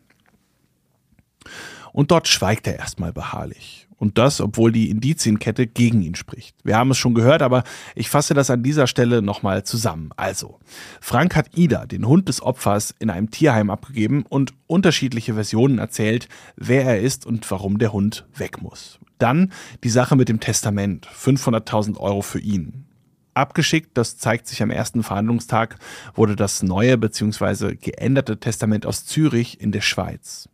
Und 1.91 2.11
dort 2.11 2.27
schweigt 2.27 2.67
er 2.67 2.77
erstmal 2.77 3.11
beharrlich. 3.11 3.88
Und 3.99 4.17
das, 4.17 4.39
obwohl 4.39 4.71
die 4.71 4.89
Indizienkette 4.89 5.67
gegen 5.67 6.01
ihn 6.01 6.15
spricht. 6.15 6.55
Wir 6.63 6.77
haben 6.77 6.91
es 6.91 6.97
schon 6.97 7.13
gehört, 7.13 7.41
aber 7.41 7.63
ich 7.95 8.09
fasse 8.09 8.33
das 8.33 8.49
an 8.49 8.63
dieser 8.63 8.87
Stelle 8.87 9.21
nochmal 9.21 9.63
zusammen. 9.63 10.11
Also, 10.15 10.57
Frank 11.01 11.35
hat 11.35 11.57
Ida, 11.57 11.85
den 11.85 12.07
Hund 12.07 12.29
des 12.29 12.41
Opfers, 12.41 12.95
in 12.99 13.09
einem 13.09 13.29
Tierheim 13.29 13.69
abgegeben 13.69 14.23
und 14.27 14.53
unterschiedliche 14.67 15.33
Versionen 15.33 15.79
erzählt, 15.79 16.29
wer 16.55 16.85
er 16.85 17.01
ist 17.01 17.25
und 17.25 17.49
warum 17.51 17.77
der 17.77 17.91
Hund 17.91 18.25
weg 18.35 18.61
muss. 18.61 18.99
Dann 19.17 19.51
die 19.83 19.89
Sache 19.89 20.15
mit 20.15 20.29
dem 20.29 20.39
Testament, 20.39 21.05
500.000 21.07 21.97
Euro 21.97 22.21
für 22.21 22.39
ihn. 22.39 22.85
Abgeschickt, 23.33 23.91
das 23.97 24.17
zeigt 24.17 24.47
sich 24.47 24.63
am 24.63 24.71
ersten 24.71 25.03
Verhandlungstag, 25.03 25.77
wurde 26.13 26.37
das 26.37 26.63
neue 26.63 26.97
bzw. 26.97 27.75
geänderte 27.75 28.39
Testament 28.39 28.85
aus 28.85 29.05
Zürich 29.05 29.59
in 29.59 29.73
der 29.73 29.81
Schweiz. 29.81 30.47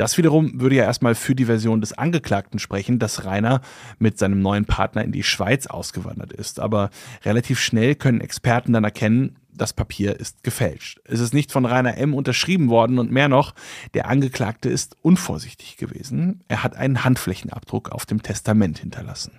Das 0.00 0.16
wiederum 0.16 0.58
würde 0.58 0.76
ja 0.76 0.84
erstmal 0.84 1.14
für 1.14 1.34
die 1.34 1.44
Version 1.44 1.82
des 1.82 1.92
Angeklagten 1.92 2.58
sprechen, 2.58 2.98
dass 2.98 3.26
Rainer 3.26 3.60
mit 3.98 4.18
seinem 4.18 4.40
neuen 4.40 4.64
Partner 4.64 5.04
in 5.04 5.12
die 5.12 5.22
Schweiz 5.22 5.66
ausgewandert 5.66 6.32
ist. 6.32 6.58
Aber 6.58 6.88
relativ 7.22 7.60
schnell 7.60 7.96
können 7.96 8.22
Experten 8.22 8.72
dann 8.72 8.84
erkennen, 8.84 9.36
das 9.52 9.74
Papier 9.74 10.18
ist 10.18 10.42
gefälscht. 10.42 11.02
Es 11.04 11.20
ist 11.20 11.34
nicht 11.34 11.52
von 11.52 11.66
Rainer 11.66 11.98
M. 11.98 12.14
unterschrieben 12.14 12.70
worden 12.70 12.98
und 12.98 13.10
mehr 13.12 13.28
noch, 13.28 13.52
der 13.92 14.08
Angeklagte 14.08 14.70
ist 14.70 14.96
unvorsichtig 15.02 15.76
gewesen. 15.76 16.44
Er 16.48 16.64
hat 16.64 16.76
einen 16.76 17.04
Handflächenabdruck 17.04 17.92
auf 17.92 18.06
dem 18.06 18.22
Testament 18.22 18.78
hinterlassen. 18.78 19.38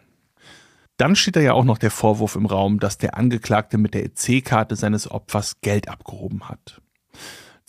Dann 0.98 1.16
steht 1.16 1.38
da 1.38 1.40
ja 1.40 1.54
auch 1.54 1.66
noch 1.66 1.80
der 1.80 1.90
Vorwurf 1.90 2.36
im 2.36 2.46
Raum, 2.46 2.80
dass 2.80 3.00
der 3.00 3.18
Angeklagte 3.18 3.80
mit 3.80 3.96
der 3.96 4.06
EC-Karte 4.06 4.76
seines 4.76 5.10
Opfers 5.10 5.60
Geld 5.62 5.88
abgehoben 5.88 6.50
hat. 6.50 6.84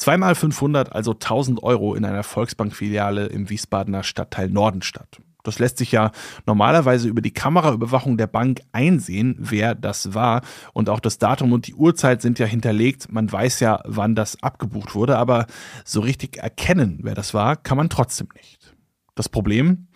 Zweimal 0.02 0.34
500, 0.34 0.92
also 0.92 1.12
1000 1.12 1.62
Euro 1.62 1.94
in 1.94 2.04
einer 2.04 2.24
Volksbankfiliale 2.24 3.26
im 3.26 3.48
Wiesbadener 3.48 4.02
Stadtteil 4.02 4.50
Nordenstadt. 4.50 5.20
Das 5.44 5.60
lässt 5.60 5.78
sich 5.78 5.92
ja 5.92 6.10
normalerweise 6.44 7.06
über 7.06 7.20
die 7.20 7.30
Kameraüberwachung 7.30 8.16
der 8.16 8.26
Bank 8.26 8.62
einsehen, 8.72 9.36
wer 9.38 9.76
das 9.76 10.12
war. 10.12 10.42
Und 10.72 10.88
auch 10.88 10.98
das 10.98 11.18
Datum 11.18 11.52
und 11.52 11.68
die 11.68 11.74
Uhrzeit 11.74 12.20
sind 12.20 12.40
ja 12.40 12.46
hinterlegt. 12.46 13.12
Man 13.12 13.30
weiß 13.30 13.60
ja, 13.60 13.80
wann 13.84 14.16
das 14.16 14.42
abgebucht 14.42 14.96
wurde, 14.96 15.18
aber 15.18 15.46
so 15.84 16.00
richtig 16.00 16.36
erkennen, 16.38 16.98
wer 17.04 17.14
das 17.14 17.32
war, 17.32 17.54
kann 17.54 17.76
man 17.76 17.88
trotzdem 17.88 18.26
nicht. 18.34 18.74
Das 19.14 19.28
Problem? 19.28 19.86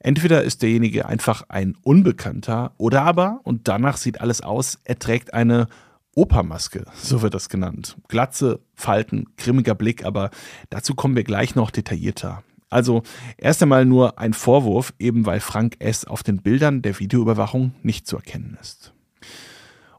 Entweder 0.00 0.42
ist 0.42 0.62
derjenige 0.62 1.06
einfach 1.06 1.44
ein 1.50 1.76
Unbekannter 1.82 2.72
oder 2.78 3.02
aber, 3.02 3.38
und 3.44 3.68
danach 3.68 3.96
sieht 3.96 4.20
alles 4.20 4.40
aus, 4.40 4.80
er 4.82 4.98
trägt 4.98 5.34
eine 5.34 5.68
Opermaske, 6.14 6.84
so 6.94 7.22
wird 7.22 7.34
das 7.34 7.48
genannt. 7.48 7.96
Glatze, 8.08 8.60
Falten, 8.74 9.26
grimmiger 9.36 9.74
Blick, 9.74 10.04
aber 10.04 10.30
dazu 10.68 10.94
kommen 10.94 11.16
wir 11.16 11.24
gleich 11.24 11.54
noch 11.54 11.70
detaillierter. 11.70 12.42
Also 12.68 13.02
erst 13.36 13.62
einmal 13.62 13.84
nur 13.84 14.18
ein 14.18 14.32
Vorwurf, 14.32 14.94
eben 14.98 15.26
weil 15.26 15.40
Frank 15.40 15.76
S. 15.78 16.04
auf 16.06 16.22
den 16.22 16.38
Bildern 16.38 16.82
der 16.82 16.98
Videoüberwachung 16.98 17.74
nicht 17.82 18.06
zu 18.06 18.16
erkennen 18.16 18.56
ist. 18.60 18.92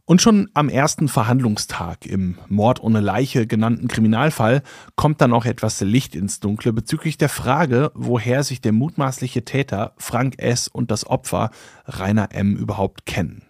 Und 0.06 0.21
schon 0.21 0.49
am 0.54 0.67
ersten 0.67 1.08
Verhandlungstag 1.08 2.06
im 2.06 2.38
Mord 2.49 2.84
ohne 2.84 2.99
Leiche 2.99 3.47
genannten 3.47 3.88
Kriminalfall 3.88 4.62
kommt 4.97 5.21
dann 5.21 5.32
auch 5.32 5.45
etwas 5.45 5.80
Licht 5.80 6.13
ins 6.13 6.41
Dunkle 6.41 6.73
bezüglich 6.73 7.17
der 7.17 7.30
Frage, 7.30 7.89
woher 7.95 8.43
sich 8.43 8.60
der 8.60 8.73
mutmaßliche 8.73 9.45
Täter 9.45 9.93
Frank 9.97 10.36
S. 10.39 10.67
und 10.67 10.91
das 10.91 11.08
Opfer 11.08 11.52
Rainer 11.86 12.34
M. 12.34 12.58
überhaupt 12.58 13.06
kennen. 13.06 13.43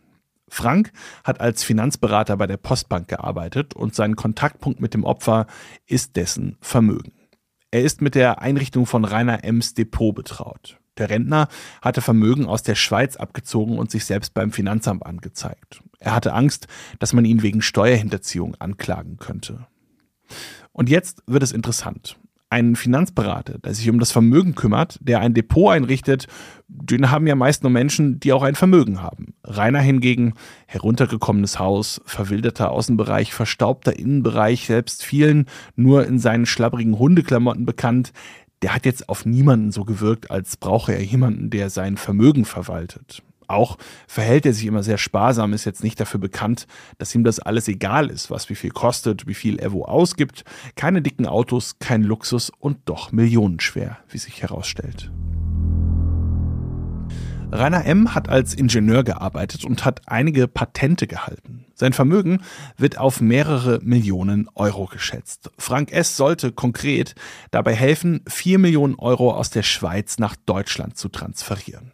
Frank 0.53 0.91
hat 1.23 1.41
als 1.41 1.63
Finanzberater 1.63 2.37
bei 2.37 2.45
der 2.45 2.57
Postbank 2.57 3.07
gearbeitet 3.07 3.75
und 3.75 3.95
sein 3.95 4.15
Kontaktpunkt 4.15 4.79
mit 4.79 4.93
dem 4.93 5.03
Opfer 5.03 5.47
ist 5.87 6.15
dessen 6.15 6.57
Vermögen. 6.61 7.11
Er 7.71 7.81
ist 7.81 8.01
mit 8.01 8.13
der 8.13 8.41
Einrichtung 8.41 8.85
von 8.85 9.03
Rainer 9.03 9.43
M.'s 9.43 9.73
Depot 9.73 10.13
betraut. 10.13 10.77
Der 10.99 11.09
Rentner 11.09 11.47
hatte 11.81 12.01
Vermögen 12.01 12.45
aus 12.45 12.61
der 12.61 12.75
Schweiz 12.75 13.15
abgezogen 13.15 13.79
und 13.79 13.89
sich 13.89 14.05
selbst 14.05 14.35
beim 14.35 14.51
Finanzamt 14.51 15.03
angezeigt. 15.03 15.81
Er 15.97 16.13
hatte 16.13 16.33
Angst, 16.33 16.67
dass 16.99 17.13
man 17.13 17.25
ihn 17.25 17.41
wegen 17.41 17.63
Steuerhinterziehung 17.63 18.53
anklagen 18.55 19.17
könnte. 19.17 19.65
Und 20.71 20.87
jetzt 20.87 21.23
wird 21.25 21.41
es 21.41 21.51
interessant. 21.51 22.19
Ein 22.53 22.75
Finanzberater, 22.75 23.57
der 23.57 23.73
sich 23.73 23.89
um 23.89 23.97
das 23.97 24.11
Vermögen 24.11 24.53
kümmert, 24.53 24.99
der 25.01 25.21
ein 25.21 25.33
Depot 25.33 25.71
einrichtet, 25.71 26.27
den 26.67 27.09
haben 27.09 27.25
ja 27.25 27.33
meist 27.33 27.63
nur 27.63 27.71
Menschen, 27.71 28.19
die 28.19 28.31
auch 28.31 28.43
ein 28.43 28.53
Vermögen 28.53 29.01
haben. 29.01 29.33
Rainer 29.43 29.79
hingegen, 29.79 30.35
heruntergekommenes 30.67 31.57
Haus, 31.57 31.99
verwilderter 32.05 32.69
Außenbereich, 32.69 33.33
verstaubter 33.33 33.97
Innenbereich, 33.97 34.67
selbst 34.67 35.03
vielen 35.03 35.47
nur 35.75 36.05
in 36.05 36.19
seinen 36.19 36.45
schlabbrigen 36.45 36.99
Hundeklamotten 36.99 37.65
bekannt, 37.65 38.13
der 38.61 38.75
hat 38.75 38.85
jetzt 38.85 39.09
auf 39.09 39.25
niemanden 39.25 39.71
so 39.71 39.83
gewirkt, 39.83 40.29
als 40.29 40.55
brauche 40.55 40.93
er 40.93 41.03
jemanden, 41.03 41.49
der 41.49 41.71
sein 41.71 41.97
Vermögen 41.97 42.45
verwaltet. 42.45 43.23
Auch 43.47 43.77
verhält 44.07 44.45
er 44.45 44.53
sich 44.53 44.65
immer 44.65 44.83
sehr 44.83 44.97
sparsam, 44.97 45.53
ist 45.53 45.65
jetzt 45.65 45.83
nicht 45.83 45.99
dafür 45.99 46.19
bekannt, 46.19 46.67
dass 46.97 47.13
ihm 47.13 47.23
das 47.23 47.39
alles 47.39 47.67
egal 47.67 48.09
ist, 48.09 48.31
was 48.31 48.49
wie 48.49 48.55
viel 48.55 48.71
kostet, 48.71 49.27
wie 49.27 49.33
viel 49.33 49.59
er 49.59 49.71
wo 49.71 49.85
ausgibt. 49.85 50.43
Keine 50.75 51.01
dicken 51.01 51.25
Autos, 51.25 51.77
kein 51.79 52.03
Luxus 52.03 52.51
und 52.59 52.79
doch 52.85 53.11
millionenschwer, 53.11 53.97
wie 54.09 54.17
sich 54.17 54.41
herausstellt. 54.41 55.11
Rainer 57.53 57.85
M. 57.85 58.15
hat 58.15 58.29
als 58.29 58.55
Ingenieur 58.55 59.03
gearbeitet 59.03 59.63
und 59.63 59.85
hat 59.85 60.01
einige 60.07 60.47
Patente 60.47 61.05
gehalten. 61.05 61.65
Sein 61.75 61.93
Vermögen 61.93 62.41
wird 62.77 62.97
auf 62.97 63.21
mehrere 63.21 63.79
Millionen 63.83 64.49
Euro 64.55 64.85
geschätzt. 64.85 65.51
Frank 65.59 65.91
S. 65.91 66.17
sollte 66.17 66.51
konkret 66.51 67.13
dabei 67.51 67.75
helfen, 67.75 68.21
vier 68.27 68.57
Millionen 68.57 68.95
Euro 68.95 69.31
aus 69.33 69.51
der 69.51 69.61
Schweiz 69.61 70.17
nach 70.17 70.35
Deutschland 70.35 70.97
zu 70.97 71.09
transferieren. 71.09 71.91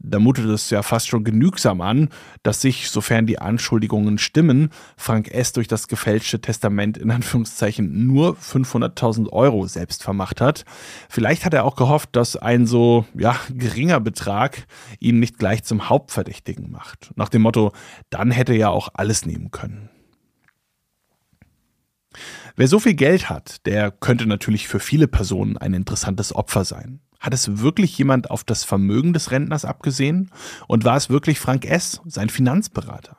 Da 0.00 0.20
mutet 0.20 0.46
es 0.46 0.70
ja 0.70 0.82
fast 0.82 1.08
schon 1.08 1.24
genügsam 1.24 1.80
an, 1.80 2.08
dass 2.44 2.60
sich, 2.60 2.88
sofern 2.88 3.26
die 3.26 3.40
Anschuldigungen 3.40 4.18
stimmen, 4.18 4.70
Frank 4.96 5.28
S. 5.32 5.52
durch 5.52 5.66
das 5.66 5.88
gefälschte 5.88 6.40
Testament 6.40 6.96
in 6.96 7.10
Anführungszeichen 7.10 8.06
nur 8.06 8.36
500.000 8.36 9.28
Euro 9.30 9.66
selbst 9.66 10.04
vermacht 10.04 10.40
hat. 10.40 10.64
Vielleicht 11.08 11.44
hat 11.44 11.52
er 11.52 11.64
auch 11.64 11.74
gehofft, 11.74 12.10
dass 12.12 12.36
ein 12.36 12.66
so, 12.66 13.06
ja, 13.14 13.36
geringer 13.50 13.98
Betrag 13.98 14.66
ihn 15.00 15.18
nicht 15.18 15.38
gleich 15.38 15.64
zum 15.64 15.88
Hauptverdächtigen 15.88 16.70
macht. 16.70 17.10
Nach 17.16 17.28
dem 17.28 17.42
Motto, 17.42 17.72
dann 18.08 18.30
hätte 18.30 18.52
er 18.52 18.58
ja 18.58 18.68
auch 18.68 18.90
alles 18.94 19.26
nehmen 19.26 19.50
können. 19.50 19.90
Wer 22.54 22.68
so 22.68 22.78
viel 22.78 22.94
Geld 22.94 23.30
hat, 23.30 23.66
der 23.66 23.90
könnte 23.90 24.26
natürlich 24.26 24.68
für 24.68 24.80
viele 24.80 25.08
Personen 25.08 25.56
ein 25.56 25.74
interessantes 25.74 26.34
Opfer 26.34 26.64
sein. 26.64 27.00
Hat 27.18 27.34
es 27.34 27.58
wirklich 27.58 27.96
jemand 27.98 28.30
auf 28.30 28.44
das 28.44 28.64
Vermögen 28.64 29.12
des 29.12 29.30
Rentners 29.30 29.64
abgesehen? 29.64 30.30
Und 30.66 30.84
war 30.84 30.96
es 30.96 31.10
wirklich 31.10 31.40
Frank 31.40 31.64
S., 31.64 32.00
sein 32.06 32.28
Finanzberater? 32.28 33.16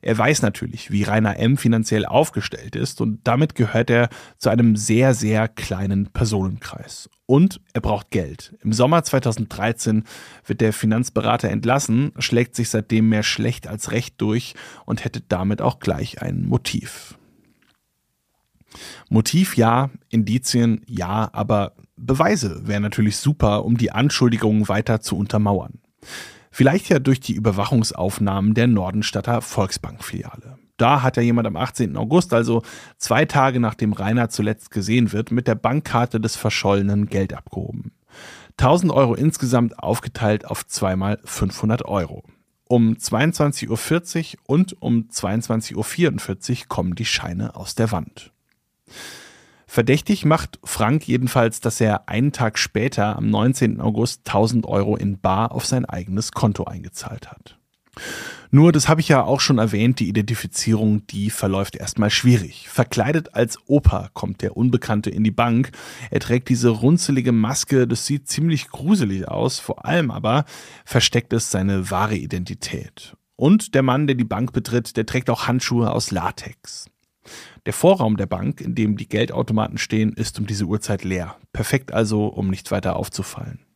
Er 0.00 0.16
weiß 0.16 0.42
natürlich, 0.42 0.90
wie 0.90 1.02
Rainer 1.02 1.38
M. 1.38 1.56
finanziell 1.56 2.06
aufgestellt 2.06 2.76
ist 2.76 3.00
und 3.00 3.20
damit 3.24 3.54
gehört 3.54 3.90
er 3.90 4.08
zu 4.38 4.48
einem 4.48 4.76
sehr, 4.76 5.14
sehr 5.14 5.48
kleinen 5.48 6.06
Personenkreis. 6.06 7.10
Und 7.26 7.60
er 7.72 7.80
braucht 7.80 8.10
Geld. 8.10 8.54
Im 8.62 8.72
Sommer 8.72 9.02
2013 9.02 10.04
wird 10.46 10.60
der 10.60 10.72
Finanzberater 10.72 11.50
entlassen, 11.50 12.12
schlägt 12.18 12.54
sich 12.54 12.70
seitdem 12.70 13.08
mehr 13.08 13.24
schlecht 13.24 13.66
als 13.66 13.90
recht 13.90 14.20
durch 14.20 14.54
und 14.84 15.04
hätte 15.04 15.20
damit 15.20 15.60
auch 15.60 15.80
gleich 15.80 16.22
ein 16.22 16.46
Motiv. 16.46 17.18
Motiv 19.08 19.56
ja, 19.56 19.90
Indizien 20.08 20.82
ja, 20.86 21.30
aber 21.32 21.72
Beweise 21.96 22.66
wären 22.66 22.82
natürlich 22.82 23.16
super, 23.16 23.64
um 23.64 23.76
die 23.76 23.90
Anschuldigungen 23.90 24.68
weiter 24.68 25.00
zu 25.00 25.16
untermauern. 25.16 25.80
Vielleicht 26.50 26.88
ja 26.88 26.98
durch 26.98 27.20
die 27.20 27.34
Überwachungsaufnahmen 27.34 28.54
der 28.54 28.66
Nordenstadter 28.66 29.42
Volksbankfiliale. 29.42 30.58
Da 30.76 31.02
hat 31.02 31.16
ja 31.16 31.22
jemand 31.22 31.46
am 31.46 31.56
18. 31.56 31.96
August, 31.96 32.34
also 32.34 32.62
zwei 32.98 33.24
Tage 33.24 33.60
nachdem 33.60 33.92
Rainer 33.92 34.28
zuletzt 34.28 34.70
gesehen 34.70 35.12
wird, 35.12 35.30
mit 35.30 35.48
der 35.48 35.54
Bankkarte 35.54 36.20
des 36.20 36.36
verschollenen 36.36 37.06
Geld 37.06 37.32
abgehoben. 37.32 37.92
1000 38.58 38.92
Euro 38.92 39.14
insgesamt 39.14 39.78
aufgeteilt 39.78 40.46
auf 40.46 40.66
zweimal 40.66 41.18
500 41.24 41.84
Euro. 41.84 42.24
Um 42.68 42.94
22.40 42.94 43.68
Uhr 44.34 44.40
und 44.46 44.82
um 44.82 45.08
22.44 45.12 45.76
Uhr 45.76 46.68
kommen 46.68 46.94
die 46.94 47.04
Scheine 47.04 47.54
aus 47.54 47.74
der 47.74 47.92
Wand. 47.92 48.32
Verdächtig 49.66 50.24
macht 50.24 50.58
Frank 50.64 51.06
jedenfalls, 51.08 51.60
dass 51.60 51.80
er 51.80 52.08
einen 52.08 52.32
Tag 52.32 52.58
später, 52.58 53.16
am 53.16 53.28
19. 53.28 53.80
August, 53.80 54.22
1000 54.26 54.66
Euro 54.66 54.96
in 54.96 55.18
Bar 55.18 55.52
auf 55.52 55.66
sein 55.66 55.84
eigenes 55.84 56.32
Konto 56.32 56.64
eingezahlt 56.64 57.30
hat. 57.30 57.58
Nur, 58.50 58.72
das 58.72 58.88
habe 58.88 59.00
ich 59.00 59.08
ja 59.08 59.22
auch 59.24 59.40
schon 59.40 59.58
erwähnt, 59.58 59.98
die 59.98 60.08
Identifizierung, 60.08 61.06
die 61.08 61.30
verläuft 61.30 61.76
erstmal 61.76 62.10
schwierig. 62.10 62.68
Verkleidet 62.68 63.34
als 63.34 63.58
Opa 63.66 64.10
kommt 64.12 64.40
der 64.40 64.56
Unbekannte 64.56 65.10
in 65.10 65.24
die 65.24 65.30
Bank. 65.30 65.72
Er 66.10 66.20
trägt 66.20 66.48
diese 66.48 66.68
runzelige 66.68 67.32
Maske, 67.32 67.88
das 67.88 68.06
sieht 68.06 68.28
ziemlich 68.28 68.68
gruselig 68.68 69.26
aus, 69.28 69.58
vor 69.58 69.84
allem 69.84 70.10
aber 70.10 70.44
versteckt 70.84 71.32
es 71.32 71.50
seine 71.50 71.90
wahre 71.90 72.16
Identität. 72.16 73.16
Und 73.34 73.74
der 73.74 73.82
Mann, 73.82 74.06
der 74.06 74.16
die 74.16 74.24
Bank 74.24 74.52
betritt, 74.52 74.96
der 74.96 75.06
trägt 75.06 75.28
auch 75.28 75.46
Handschuhe 75.46 75.90
aus 75.90 76.10
Latex. 76.10 76.86
Der 77.66 77.72
Vorraum 77.72 78.16
der 78.16 78.26
Bank, 78.26 78.60
in 78.60 78.76
dem 78.76 78.96
die 78.96 79.08
Geldautomaten 79.08 79.76
stehen, 79.76 80.12
ist 80.12 80.38
um 80.38 80.46
diese 80.46 80.66
Uhrzeit 80.66 81.02
leer. 81.02 81.36
Perfekt 81.52 81.92
also, 81.92 82.26
um 82.26 82.48
nicht 82.48 82.70
weiter 82.70 82.94
aufzufallen. 82.94 83.66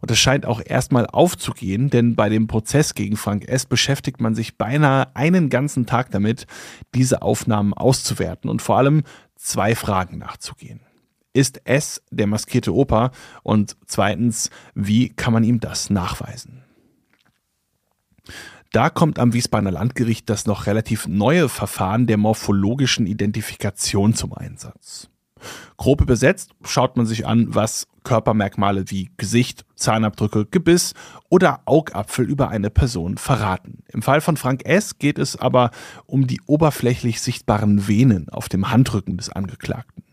Und 0.00 0.10
es 0.10 0.18
scheint 0.18 0.44
auch 0.44 0.60
erstmal 0.64 1.06
aufzugehen, 1.06 1.88
denn 1.88 2.16
bei 2.16 2.28
dem 2.28 2.48
Prozess 2.48 2.94
gegen 2.94 3.16
Frank 3.16 3.48
S. 3.48 3.64
beschäftigt 3.64 4.20
man 4.20 4.34
sich 4.34 4.58
beinahe 4.58 5.14
einen 5.14 5.48
ganzen 5.50 5.86
Tag 5.86 6.10
damit, 6.10 6.46
diese 6.94 7.22
Aufnahmen 7.22 7.72
auszuwerten 7.72 8.50
und 8.50 8.60
vor 8.60 8.76
allem 8.76 9.04
zwei 9.36 9.74
Fragen 9.74 10.18
nachzugehen. 10.18 10.80
Ist 11.32 11.60
S 11.64 12.02
der 12.10 12.26
maskierte 12.26 12.74
Opa? 12.74 13.12
Und 13.42 13.76
zweitens, 13.86 14.50
wie 14.74 15.10
kann 15.10 15.32
man 15.32 15.44
ihm 15.44 15.60
das 15.60 15.90
nachweisen? 15.90 16.64
Da 18.76 18.90
kommt 18.90 19.18
am 19.18 19.32
Wiesbadener 19.32 19.70
Landgericht 19.70 20.28
das 20.28 20.44
noch 20.44 20.66
relativ 20.66 21.08
neue 21.08 21.48
Verfahren 21.48 22.06
der 22.06 22.18
morphologischen 22.18 23.06
Identifikation 23.06 24.12
zum 24.12 24.34
Einsatz. 24.34 25.08
Grob 25.78 26.02
übersetzt 26.02 26.50
schaut 26.62 26.94
man 26.98 27.06
sich 27.06 27.26
an, 27.26 27.54
was 27.54 27.88
Körpermerkmale 28.04 28.84
wie 28.88 29.08
Gesicht, 29.16 29.64
Zahnabdrücke, 29.76 30.44
Gebiss 30.44 30.92
oder 31.30 31.60
Augapfel 31.64 32.28
über 32.28 32.50
eine 32.50 32.68
Person 32.68 33.16
verraten. 33.16 33.78
Im 33.88 34.02
Fall 34.02 34.20
von 34.20 34.36
Frank 34.36 34.66
S. 34.66 34.98
geht 34.98 35.18
es 35.18 35.36
aber 35.36 35.70
um 36.04 36.26
die 36.26 36.42
oberflächlich 36.44 37.22
sichtbaren 37.22 37.88
Venen 37.88 38.28
auf 38.28 38.50
dem 38.50 38.70
Handrücken 38.70 39.16
des 39.16 39.30
Angeklagten. 39.30 40.04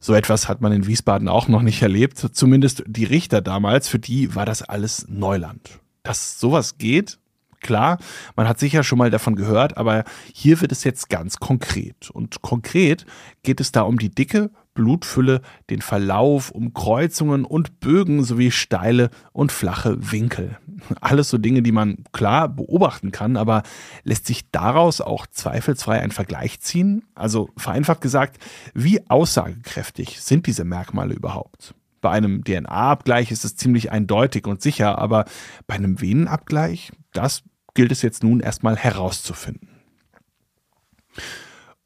So 0.00 0.14
etwas 0.14 0.48
hat 0.48 0.60
man 0.60 0.72
in 0.72 0.88
Wiesbaden 0.88 1.28
auch 1.28 1.46
noch 1.46 1.62
nicht 1.62 1.80
erlebt, 1.82 2.18
zumindest 2.18 2.82
die 2.88 3.04
Richter 3.04 3.42
damals, 3.42 3.86
für 3.86 4.00
die 4.00 4.34
war 4.34 4.44
das 4.44 4.62
alles 4.62 5.06
Neuland. 5.08 5.78
Dass 6.02 6.40
sowas 6.40 6.78
geht, 6.78 7.20
klar, 7.64 7.98
man 8.36 8.46
hat 8.46 8.60
sicher 8.60 8.84
schon 8.84 8.98
mal 8.98 9.10
davon 9.10 9.34
gehört, 9.34 9.76
aber 9.76 10.04
hier 10.32 10.60
wird 10.60 10.70
es 10.70 10.84
jetzt 10.84 11.08
ganz 11.08 11.38
konkret. 11.38 12.10
Und 12.10 12.42
konkret 12.42 13.04
geht 13.42 13.60
es 13.60 13.72
da 13.72 13.82
um 13.82 13.98
die 13.98 14.10
dicke, 14.10 14.50
Blutfülle, 14.74 15.40
den 15.70 15.80
Verlauf, 15.80 16.50
um 16.50 16.74
Kreuzungen 16.74 17.44
und 17.44 17.80
Bögen 17.80 18.24
sowie 18.24 18.50
steile 18.50 19.10
und 19.32 19.52
flache 19.52 20.12
Winkel. 20.12 20.58
Alles 21.00 21.30
so 21.30 21.38
Dinge, 21.38 21.62
die 21.62 21.72
man 21.72 22.04
klar 22.12 22.48
beobachten 22.48 23.12
kann, 23.12 23.36
aber 23.36 23.62
lässt 24.02 24.26
sich 24.26 24.50
daraus 24.50 25.00
auch 25.00 25.26
zweifelsfrei 25.26 26.00
ein 26.00 26.10
Vergleich 26.10 26.60
ziehen? 26.60 27.04
Also 27.14 27.48
vereinfacht 27.56 28.00
gesagt, 28.00 28.38
wie 28.74 29.08
aussagekräftig 29.08 30.20
sind 30.20 30.46
diese 30.46 30.64
Merkmale 30.64 31.14
überhaupt? 31.14 31.74
Bei 32.00 32.10
einem 32.10 32.44
DNA-Abgleich 32.44 33.30
ist 33.30 33.46
es 33.46 33.56
ziemlich 33.56 33.90
eindeutig 33.90 34.46
und 34.46 34.60
sicher, 34.60 34.98
aber 34.98 35.24
bei 35.66 35.76
einem 35.76 36.02
Venenabgleich, 36.02 36.92
das 37.14 37.44
gilt 37.74 37.92
es 37.92 38.02
jetzt 38.02 38.22
nun 38.22 38.40
erstmal 38.40 38.76
herauszufinden. 38.76 39.68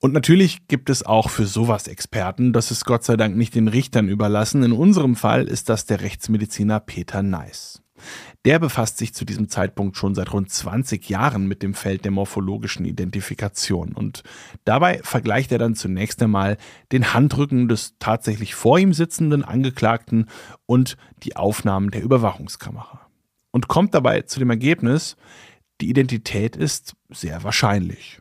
Und 0.00 0.12
natürlich 0.12 0.68
gibt 0.68 0.90
es 0.90 1.04
auch 1.04 1.28
für 1.28 1.46
sowas 1.46 1.88
Experten, 1.88 2.52
das 2.52 2.70
ist 2.70 2.84
Gott 2.84 3.02
sei 3.02 3.16
Dank 3.16 3.36
nicht 3.36 3.56
den 3.56 3.66
Richtern 3.66 4.08
überlassen. 4.08 4.62
In 4.62 4.72
unserem 4.72 5.16
Fall 5.16 5.48
ist 5.48 5.68
das 5.68 5.86
der 5.86 6.00
Rechtsmediziner 6.00 6.78
Peter 6.78 7.22
Neiss. 7.22 7.82
Der 8.44 8.60
befasst 8.60 8.98
sich 8.98 9.12
zu 9.12 9.24
diesem 9.24 9.48
Zeitpunkt 9.48 9.96
schon 9.96 10.14
seit 10.14 10.32
rund 10.32 10.50
20 10.50 11.08
Jahren 11.08 11.48
mit 11.48 11.64
dem 11.64 11.74
Feld 11.74 12.04
der 12.04 12.12
morphologischen 12.12 12.84
Identifikation 12.84 13.92
und 13.92 14.22
dabei 14.64 15.00
vergleicht 15.02 15.50
er 15.50 15.58
dann 15.58 15.74
zunächst 15.74 16.22
einmal 16.22 16.58
den 16.92 17.12
Handrücken 17.12 17.66
des 17.66 17.94
tatsächlich 17.98 18.54
vor 18.54 18.78
ihm 18.78 18.92
sitzenden 18.92 19.42
Angeklagten 19.42 20.28
und 20.66 20.96
die 21.24 21.34
Aufnahmen 21.34 21.90
der 21.90 22.04
Überwachungskamera 22.04 23.08
und 23.50 23.66
kommt 23.66 23.94
dabei 23.94 24.22
zu 24.22 24.38
dem 24.38 24.50
Ergebnis, 24.50 25.16
die 25.80 25.90
Identität 25.90 26.56
ist 26.56 26.94
sehr 27.10 27.42
wahrscheinlich. 27.44 28.20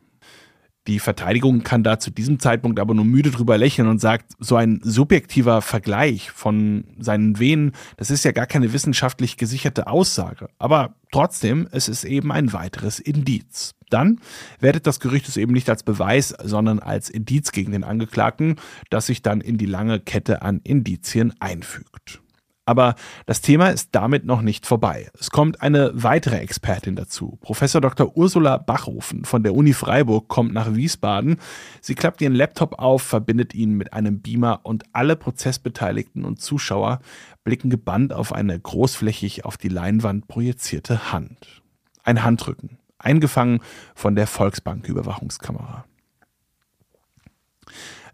Die 0.88 1.00
Verteidigung 1.00 1.64
kann 1.64 1.84
da 1.84 2.00
zu 2.00 2.12
diesem 2.12 2.40
Zeitpunkt 2.40 2.80
aber 2.80 2.94
nur 2.94 3.04
müde 3.04 3.30
drüber 3.30 3.58
lächeln 3.58 3.90
und 3.90 4.00
sagt, 4.00 4.32
so 4.40 4.56
ein 4.56 4.80
subjektiver 4.82 5.62
Vergleich 5.62 6.32
von 6.32 6.86
seinen 6.98 7.40
Venen, 7.40 7.74
das 7.98 8.10
ist 8.10 8.24
ja 8.24 8.32
gar 8.32 8.46
keine 8.46 8.72
wissenschaftlich 8.72 9.36
gesicherte 9.36 9.88
Aussage. 9.88 10.48
Aber 10.60 10.96
trotzdem, 11.12 11.68
es 11.72 11.90
ist 11.90 12.06
eben 12.06 12.32
ein 12.32 12.54
weiteres 12.54 13.00
Indiz. 13.00 13.76
Dann 13.90 14.22
wertet 14.62 14.88
das 14.88 15.02
Gerücht 15.02 15.28
es 15.28 15.36
eben 15.36 15.52
nicht 15.52 15.70
als 15.70 15.84
Beweis, 15.84 16.30
sondern 16.42 16.80
als 16.80 17.10
Indiz 17.10 17.52
gegen 17.52 17.74
den 17.74 17.84
Angeklagten, 17.84 18.56
das 18.90 19.08
sich 19.08 19.22
dann 19.22 19.42
in 19.42 19.58
die 19.58 19.66
lange 19.66 20.00
Kette 20.00 20.42
an 20.42 20.62
Indizien 20.64 21.34
einfügt. 21.40 22.22
Aber 22.68 22.96
das 23.26 23.40
Thema 23.40 23.70
ist 23.70 23.90
damit 23.94 24.26
noch 24.26 24.42
nicht 24.42 24.66
vorbei. 24.66 25.10
Es 25.18 25.32
kommt 25.32 25.62
eine 25.62 25.92
weitere 25.94 26.40
Expertin 26.40 26.98
dazu. 26.98 27.38
Professor 27.40 27.80
Dr. 27.80 28.18
Ursula 28.18 28.58
Bachhofen 28.58 29.24
von 29.24 29.42
der 29.42 29.56
Uni 29.56 29.72
Freiburg 29.72 30.28
kommt 30.28 30.54
nach 30.54 30.76
Wiesbaden. 30.76 31.38
Sie 31.80 31.96
klappt 31.96 32.22
ihren 32.22 32.36
Laptop 32.36 32.78
auf, 32.78 33.04
verbindet 33.04 33.54
ihn 33.56 33.76
mit 33.76 33.94
einem 33.94 34.22
Beamer 34.22 34.60
und 34.64 34.84
alle 34.92 35.16
Prozessbeteiligten 35.16 36.26
und 36.26 36.42
Zuschauer 36.42 37.00
blicken 37.46 37.70
gebannt 37.70 38.12
auf 38.12 38.34
eine 38.34 38.60
großflächig 38.60 39.46
auf 39.46 39.56
die 39.56 39.70
Leinwand 39.70 40.28
projizierte 40.28 41.14
Hand. 41.14 41.62
Ein 42.04 42.26
Handrücken, 42.26 42.80
eingefangen 43.00 43.62
von 43.96 44.16
der 44.16 44.28
Volksbank-Überwachungskamera. 44.28 45.86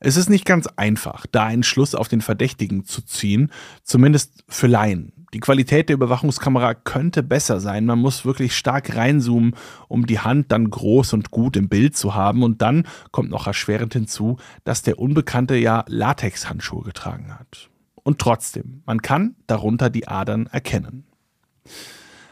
Es 0.05 0.17
ist 0.17 0.29
nicht 0.29 0.43
ganz 0.43 0.67
einfach, 0.75 1.25
da 1.31 1.45
einen 1.45 1.63
Schluss 1.63 1.95
auf 1.95 2.09
den 2.09 2.19
Verdächtigen 2.19 2.83
zu 2.83 3.01
ziehen, 3.03 3.53
zumindest 3.83 4.43
für 4.49 4.67
Laien. 4.67 5.13
Die 5.33 5.39
Qualität 5.39 5.87
der 5.87 5.93
Überwachungskamera 5.93 6.73
könnte 6.73 7.23
besser 7.23 7.61
sein. 7.61 7.85
Man 7.85 7.99
muss 7.99 8.25
wirklich 8.25 8.53
stark 8.53 8.97
reinzoomen, 8.97 9.55
um 9.87 10.05
die 10.05 10.19
Hand 10.19 10.51
dann 10.51 10.69
groß 10.69 11.13
und 11.13 11.31
gut 11.31 11.55
im 11.55 11.69
Bild 11.69 11.95
zu 11.95 12.15
haben. 12.15 12.43
Und 12.43 12.61
dann 12.61 12.85
kommt 13.11 13.29
noch 13.29 13.47
erschwerend 13.47 13.93
hinzu, 13.93 14.35
dass 14.65 14.81
der 14.81 14.99
Unbekannte 14.99 15.55
ja 15.55 15.85
Latexhandschuhe 15.87 16.83
getragen 16.83 17.33
hat. 17.33 17.69
Und 18.03 18.19
trotzdem, 18.19 18.83
man 18.85 19.01
kann 19.01 19.37
darunter 19.47 19.89
die 19.89 20.09
Adern 20.09 20.47
erkennen. 20.47 21.05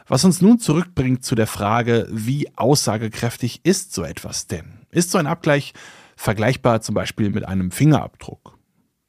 Was 0.10 0.26
uns 0.26 0.42
nun 0.42 0.60
zurückbringt 0.60 1.24
zu 1.24 1.36
der 1.36 1.48
Frage, 1.48 2.06
wie 2.12 2.50
aussagekräftig 2.58 3.62
ist 3.64 3.94
so 3.94 4.04
etwas 4.04 4.48
denn? 4.48 4.80
Ist 4.92 5.12
so 5.12 5.18
ein 5.18 5.26
Abgleich 5.26 5.74
vergleichbar 6.22 6.82
zum 6.82 6.96
Beispiel 6.96 7.32
mit 7.32 7.48
einem 7.48 7.72
Fingerabdruck. 7.72 8.58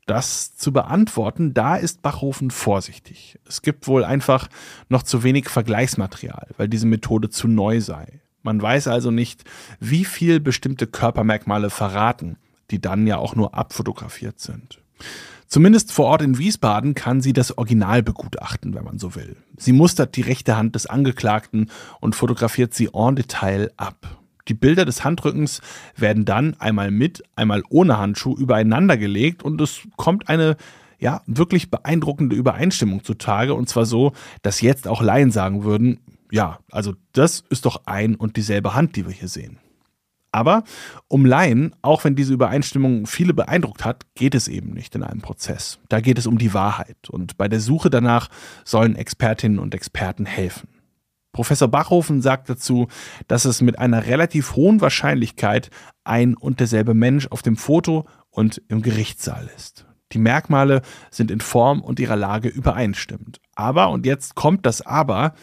Das 0.06 0.56
zu 0.56 0.72
beantworten, 0.72 1.54
da 1.54 1.76
ist 1.76 2.02
Bachhofen 2.02 2.50
vorsichtig. 2.50 3.38
Es 3.46 3.62
gibt 3.62 3.86
wohl 3.86 4.04
einfach 4.04 4.48
noch 4.88 5.02
zu 5.02 5.22
wenig 5.22 5.48
Vergleichsmaterial, 5.48 6.48
weil 6.56 6.68
diese 6.68 6.86
Methode 6.86 7.30
zu 7.30 7.46
neu 7.46 7.80
sei. 7.80 8.20
Man 8.42 8.60
weiß 8.60 8.88
also 8.88 9.10
nicht, 9.10 9.44
wie 9.78 10.04
viel 10.04 10.40
bestimmte 10.40 10.86
Körpermerkmale 10.88 11.70
verraten, 11.70 12.38
die 12.70 12.80
dann 12.80 13.06
ja 13.06 13.18
auch 13.18 13.36
nur 13.36 13.54
abfotografiert 13.54 14.40
sind. 14.40 14.80
Zumindest 15.46 15.92
vor 15.92 16.06
Ort 16.06 16.22
in 16.22 16.38
Wiesbaden 16.38 16.94
kann 16.94 17.20
sie 17.20 17.34
das 17.34 17.56
Original 17.58 18.02
begutachten, 18.02 18.74
wenn 18.74 18.84
man 18.84 18.98
so 18.98 19.14
will. 19.14 19.36
Sie 19.58 19.72
mustert 19.72 20.16
die 20.16 20.22
rechte 20.22 20.56
Hand 20.56 20.74
des 20.74 20.86
Angeklagten 20.86 21.70
und 22.00 22.16
fotografiert 22.16 22.72
sie 22.72 22.88
en 22.94 23.16
Detail 23.16 23.70
ab. 23.76 24.21
Die 24.48 24.54
Bilder 24.54 24.84
des 24.84 25.04
Handrückens 25.04 25.60
werden 25.96 26.24
dann 26.24 26.54
einmal 26.58 26.90
mit, 26.90 27.22
einmal 27.36 27.62
ohne 27.68 27.98
Handschuh 27.98 28.34
übereinander 28.36 28.96
gelegt 28.96 29.42
und 29.42 29.60
es 29.60 29.82
kommt 29.96 30.28
eine 30.28 30.56
ja, 30.98 31.22
wirklich 31.26 31.70
beeindruckende 31.70 32.36
Übereinstimmung 32.36 33.02
zutage 33.02 33.54
und 33.54 33.68
zwar 33.68 33.86
so, 33.86 34.12
dass 34.42 34.60
jetzt 34.60 34.86
auch 34.86 35.02
Laien 35.02 35.32
sagen 35.32 35.64
würden, 35.64 35.98
ja, 36.30 36.60
also 36.70 36.94
das 37.12 37.44
ist 37.50 37.66
doch 37.66 37.82
ein 37.86 38.14
und 38.14 38.36
dieselbe 38.36 38.74
Hand, 38.74 38.96
die 38.96 39.06
wir 39.06 39.12
hier 39.12 39.28
sehen. 39.28 39.58
Aber 40.32 40.64
um 41.08 41.26
Laien, 41.26 41.74
auch 41.82 42.04
wenn 42.04 42.16
diese 42.16 42.32
Übereinstimmung 42.32 43.06
viele 43.06 43.34
beeindruckt 43.34 43.84
hat, 43.84 44.06
geht 44.14 44.34
es 44.34 44.48
eben 44.48 44.72
nicht 44.72 44.94
in 44.94 45.02
einem 45.02 45.20
Prozess. 45.20 45.78
Da 45.90 46.00
geht 46.00 46.18
es 46.18 46.26
um 46.26 46.38
die 46.38 46.54
Wahrheit 46.54 47.10
und 47.10 47.36
bei 47.36 47.48
der 47.48 47.60
Suche 47.60 47.90
danach 47.90 48.28
sollen 48.64 48.96
Expertinnen 48.96 49.58
und 49.58 49.74
Experten 49.74 50.24
helfen. 50.24 50.68
Professor 51.32 51.68
Bachhofen 51.68 52.20
sagt 52.20 52.50
dazu, 52.50 52.88
dass 53.26 53.46
es 53.46 53.62
mit 53.62 53.78
einer 53.78 54.06
relativ 54.06 54.54
hohen 54.54 54.80
Wahrscheinlichkeit 54.80 55.70
ein 56.04 56.34
und 56.34 56.60
derselbe 56.60 56.94
Mensch 56.94 57.26
auf 57.28 57.42
dem 57.42 57.56
Foto 57.56 58.06
und 58.30 58.60
im 58.68 58.82
Gerichtssaal 58.82 59.50
ist. 59.56 59.86
Die 60.12 60.18
Merkmale 60.18 60.82
sind 61.10 61.30
in 61.30 61.40
Form 61.40 61.80
und 61.80 61.98
ihrer 61.98 62.16
Lage 62.16 62.48
übereinstimmend. 62.48 63.40
Aber, 63.54 63.88
und 63.90 64.04
jetzt 64.04 64.34
kommt 64.34 64.66
das 64.66 64.82
Aber, 64.82 65.34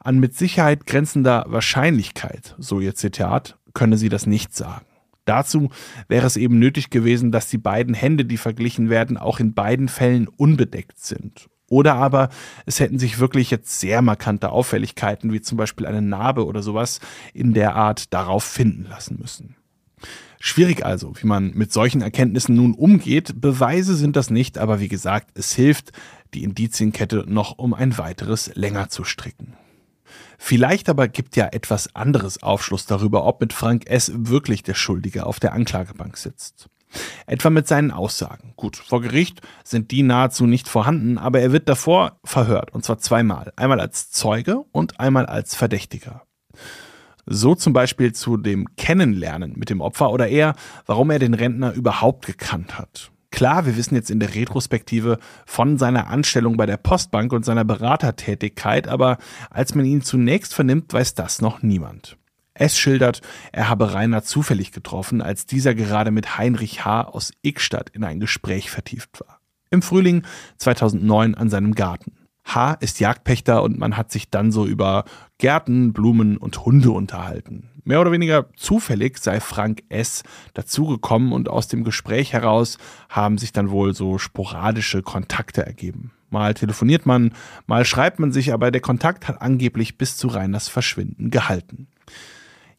an 0.00 0.18
mit 0.18 0.36
Sicherheit 0.36 0.86
grenzender 0.86 1.46
Wahrscheinlichkeit, 1.48 2.54
so 2.58 2.80
ihr 2.80 2.94
Zitat, 2.94 3.58
könne 3.72 3.96
sie 3.96 4.08
das 4.10 4.26
nicht 4.26 4.54
sagen. 4.54 4.86
Dazu 5.24 5.70
wäre 6.08 6.26
es 6.26 6.36
eben 6.36 6.58
nötig 6.58 6.90
gewesen, 6.90 7.32
dass 7.32 7.48
die 7.48 7.58
beiden 7.58 7.94
Hände, 7.94 8.24
die 8.24 8.38
verglichen 8.38 8.88
werden, 8.88 9.16
auch 9.18 9.40
in 9.40 9.54
beiden 9.54 9.88
Fällen 9.88 10.28
unbedeckt 10.28 10.98
sind. 10.98 11.48
Oder 11.68 11.94
aber 11.94 12.30
es 12.66 12.80
hätten 12.80 12.98
sich 12.98 13.18
wirklich 13.18 13.50
jetzt 13.50 13.78
sehr 13.78 14.02
markante 14.02 14.50
Auffälligkeiten, 14.50 15.32
wie 15.32 15.40
zum 15.40 15.58
Beispiel 15.58 15.86
eine 15.86 16.02
Narbe 16.02 16.46
oder 16.46 16.62
sowas, 16.62 17.00
in 17.34 17.52
der 17.52 17.76
Art 17.76 18.12
darauf 18.12 18.44
finden 18.44 18.86
lassen 18.88 19.18
müssen. 19.20 19.56
Schwierig 20.40 20.84
also, 20.84 21.14
wie 21.20 21.26
man 21.26 21.50
mit 21.50 21.72
solchen 21.72 22.00
Erkenntnissen 22.00 22.54
nun 22.54 22.74
umgeht. 22.74 23.40
Beweise 23.40 23.96
sind 23.96 24.14
das 24.14 24.30
nicht, 24.30 24.56
aber 24.56 24.80
wie 24.80 24.88
gesagt, 24.88 25.30
es 25.34 25.52
hilft, 25.52 25.92
die 26.32 26.44
Indizienkette 26.44 27.24
noch 27.26 27.58
um 27.58 27.74
ein 27.74 27.98
weiteres 27.98 28.54
länger 28.54 28.88
zu 28.88 29.04
stricken. 29.04 29.54
Vielleicht 30.38 30.88
aber 30.88 31.08
gibt 31.08 31.34
ja 31.36 31.48
etwas 31.50 31.94
anderes 31.96 32.42
Aufschluss 32.42 32.86
darüber, 32.86 33.24
ob 33.24 33.40
mit 33.40 33.52
Frank 33.52 33.88
S. 33.88 34.12
wirklich 34.14 34.62
der 34.62 34.74
Schuldige 34.74 35.26
auf 35.26 35.40
der 35.40 35.52
Anklagebank 35.52 36.16
sitzt. 36.16 36.68
Etwa 37.26 37.50
mit 37.50 37.68
seinen 37.68 37.90
Aussagen. 37.90 38.54
Gut, 38.56 38.76
vor 38.76 39.00
Gericht 39.00 39.40
sind 39.64 39.90
die 39.90 40.02
nahezu 40.02 40.46
nicht 40.46 40.68
vorhanden, 40.68 41.18
aber 41.18 41.40
er 41.40 41.52
wird 41.52 41.68
davor 41.68 42.20
verhört, 42.24 42.72
und 42.72 42.84
zwar 42.84 42.98
zweimal. 42.98 43.52
Einmal 43.56 43.80
als 43.80 44.10
Zeuge 44.10 44.64
und 44.72 45.00
einmal 45.00 45.26
als 45.26 45.54
Verdächtiger. 45.54 46.22
So 47.26 47.54
zum 47.54 47.74
Beispiel 47.74 48.14
zu 48.14 48.38
dem 48.38 48.74
Kennenlernen 48.76 49.54
mit 49.56 49.68
dem 49.68 49.82
Opfer 49.82 50.10
oder 50.10 50.28
eher, 50.28 50.54
warum 50.86 51.10
er 51.10 51.18
den 51.18 51.34
Rentner 51.34 51.72
überhaupt 51.74 52.24
gekannt 52.24 52.78
hat. 52.78 53.10
Klar, 53.30 53.66
wir 53.66 53.76
wissen 53.76 53.94
jetzt 53.94 54.10
in 54.10 54.20
der 54.20 54.34
Retrospektive 54.34 55.18
von 55.44 55.76
seiner 55.76 56.08
Anstellung 56.08 56.56
bei 56.56 56.64
der 56.64 56.78
Postbank 56.78 57.32
und 57.34 57.44
seiner 57.44 57.64
Beratertätigkeit, 57.64 58.88
aber 58.88 59.18
als 59.50 59.74
man 59.74 59.84
ihn 59.84 60.00
zunächst 60.00 60.54
vernimmt, 60.54 60.92
weiß 60.92 61.14
das 61.14 61.42
noch 61.42 61.62
niemand. 61.62 62.16
S 62.60 62.78
schildert, 62.78 63.20
er 63.52 63.68
habe 63.68 63.92
Rainer 63.94 64.22
zufällig 64.22 64.72
getroffen, 64.72 65.22
als 65.22 65.46
dieser 65.46 65.74
gerade 65.74 66.10
mit 66.10 66.38
Heinrich 66.38 66.84
H. 66.84 67.02
aus 67.02 67.32
Ickstadt 67.42 67.90
in 67.90 68.04
ein 68.04 68.20
Gespräch 68.20 68.70
vertieft 68.70 69.20
war. 69.20 69.40
Im 69.70 69.82
Frühling 69.82 70.22
2009 70.58 71.34
an 71.34 71.50
seinem 71.50 71.74
Garten. 71.74 72.12
H. 72.44 72.74
ist 72.80 73.00
Jagdpächter 73.00 73.62
und 73.62 73.78
man 73.78 73.96
hat 73.96 74.10
sich 74.10 74.30
dann 74.30 74.52
so 74.52 74.64
über 74.66 75.04
Gärten, 75.36 75.92
Blumen 75.92 76.38
und 76.38 76.64
Hunde 76.64 76.90
unterhalten. 76.90 77.70
Mehr 77.84 78.00
oder 78.00 78.12
weniger 78.12 78.46
zufällig 78.56 79.18
sei 79.18 79.40
Frank 79.40 79.82
S. 79.88 80.22
dazugekommen 80.54 81.32
und 81.32 81.48
aus 81.48 81.68
dem 81.68 81.84
Gespräch 81.84 82.32
heraus 82.32 82.78
haben 83.08 83.38
sich 83.38 83.52
dann 83.52 83.70
wohl 83.70 83.94
so 83.94 84.18
sporadische 84.18 85.02
Kontakte 85.02 85.64
ergeben. 85.64 86.12
Mal 86.30 86.54
telefoniert 86.54 87.06
man, 87.06 87.32
mal 87.66 87.84
schreibt 87.84 88.18
man 88.18 88.32
sich, 88.32 88.52
aber 88.52 88.70
der 88.70 88.82
Kontakt 88.82 89.28
hat 89.28 89.40
angeblich 89.40 89.96
bis 89.96 90.16
zu 90.16 90.28
Reiners 90.28 90.68
Verschwinden 90.68 91.30
gehalten. 91.30 91.88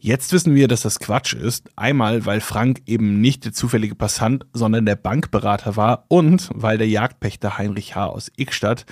Jetzt 0.02 0.32
wissen 0.32 0.56
wir, 0.56 0.70
dass 0.70 0.82
das 0.82 1.00
Quatsch 1.00 1.34
ist. 1.34 1.70
Einmal, 1.76 2.26
weil 2.26 2.40
Frank 2.40 2.84
eben 2.86 3.20
nicht 3.20 3.44
der 3.44 3.52
zufällige 3.52 3.96
Passant, 3.96 4.46
sondern 4.54 4.86
der 4.86 4.96
Bankberater 4.96 5.76
war 5.76 6.06
und 6.08 6.50
weil 6.54 6.78
der 6.78 6.88
Jagdpächter 6.88 7.58
Heinrich 7.58 7.98
H. 7.98 8.06
aus 8.06 8.32
Ickstadt 8.38 8.86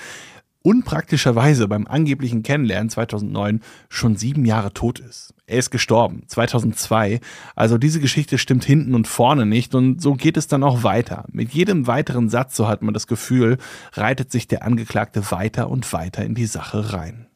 unpraktischerweise 0.63 1.69
beim 1.69 1.87
angeblichen 1.87 2.43
Kennenlernen 2.43 2.89
2009 2.89 3.61
schon 3.87 4.17
sieben 4.17 4.43
Jahre 4.43 4.73
tot 4.73 4.99
ist. 4.99 5.33
Er 5.45 5.59
ist 5.59 5.71
gestorben, 5.71 6.23
2002. 6.27 7.21
Also 7.55 7.77
diese 7.77 8.01
Geschichte 8.01 8.37
stimmt 8.37 8.65
hinten 8.65 8.93
und 8.93 9.07
vorne 9.07 9.45
nicht 9.45 9.75
und 9.75 10.01
so 10.01 10.15
geht 10.15 10.35
es 10.35 10.47
dann 10.49 10.61
auch 10.61 10.83
weiter. 10.83 11.23
Mit 11.31 11.53
jedem 11.53 11.87
weiteren 11.87 12.27
Satz, 12.27 12.57
so 12.57 12.67
hat 12.67 12.81
man 12.81 12.93
das 12.93 13.07
Gefühl, 13.07 13.59
reitet 13.93 14.29
sich 14.29 14.49
der 14.49 14.63
Angeklagte 14.63 15.31
weiter 15.31 15.69
und 15.69 15.93
weiter 15.93 16.25
in 16.25 16.35
die 16.35 16.47
Sache 16.47 16.91
rein. 16.91 17.27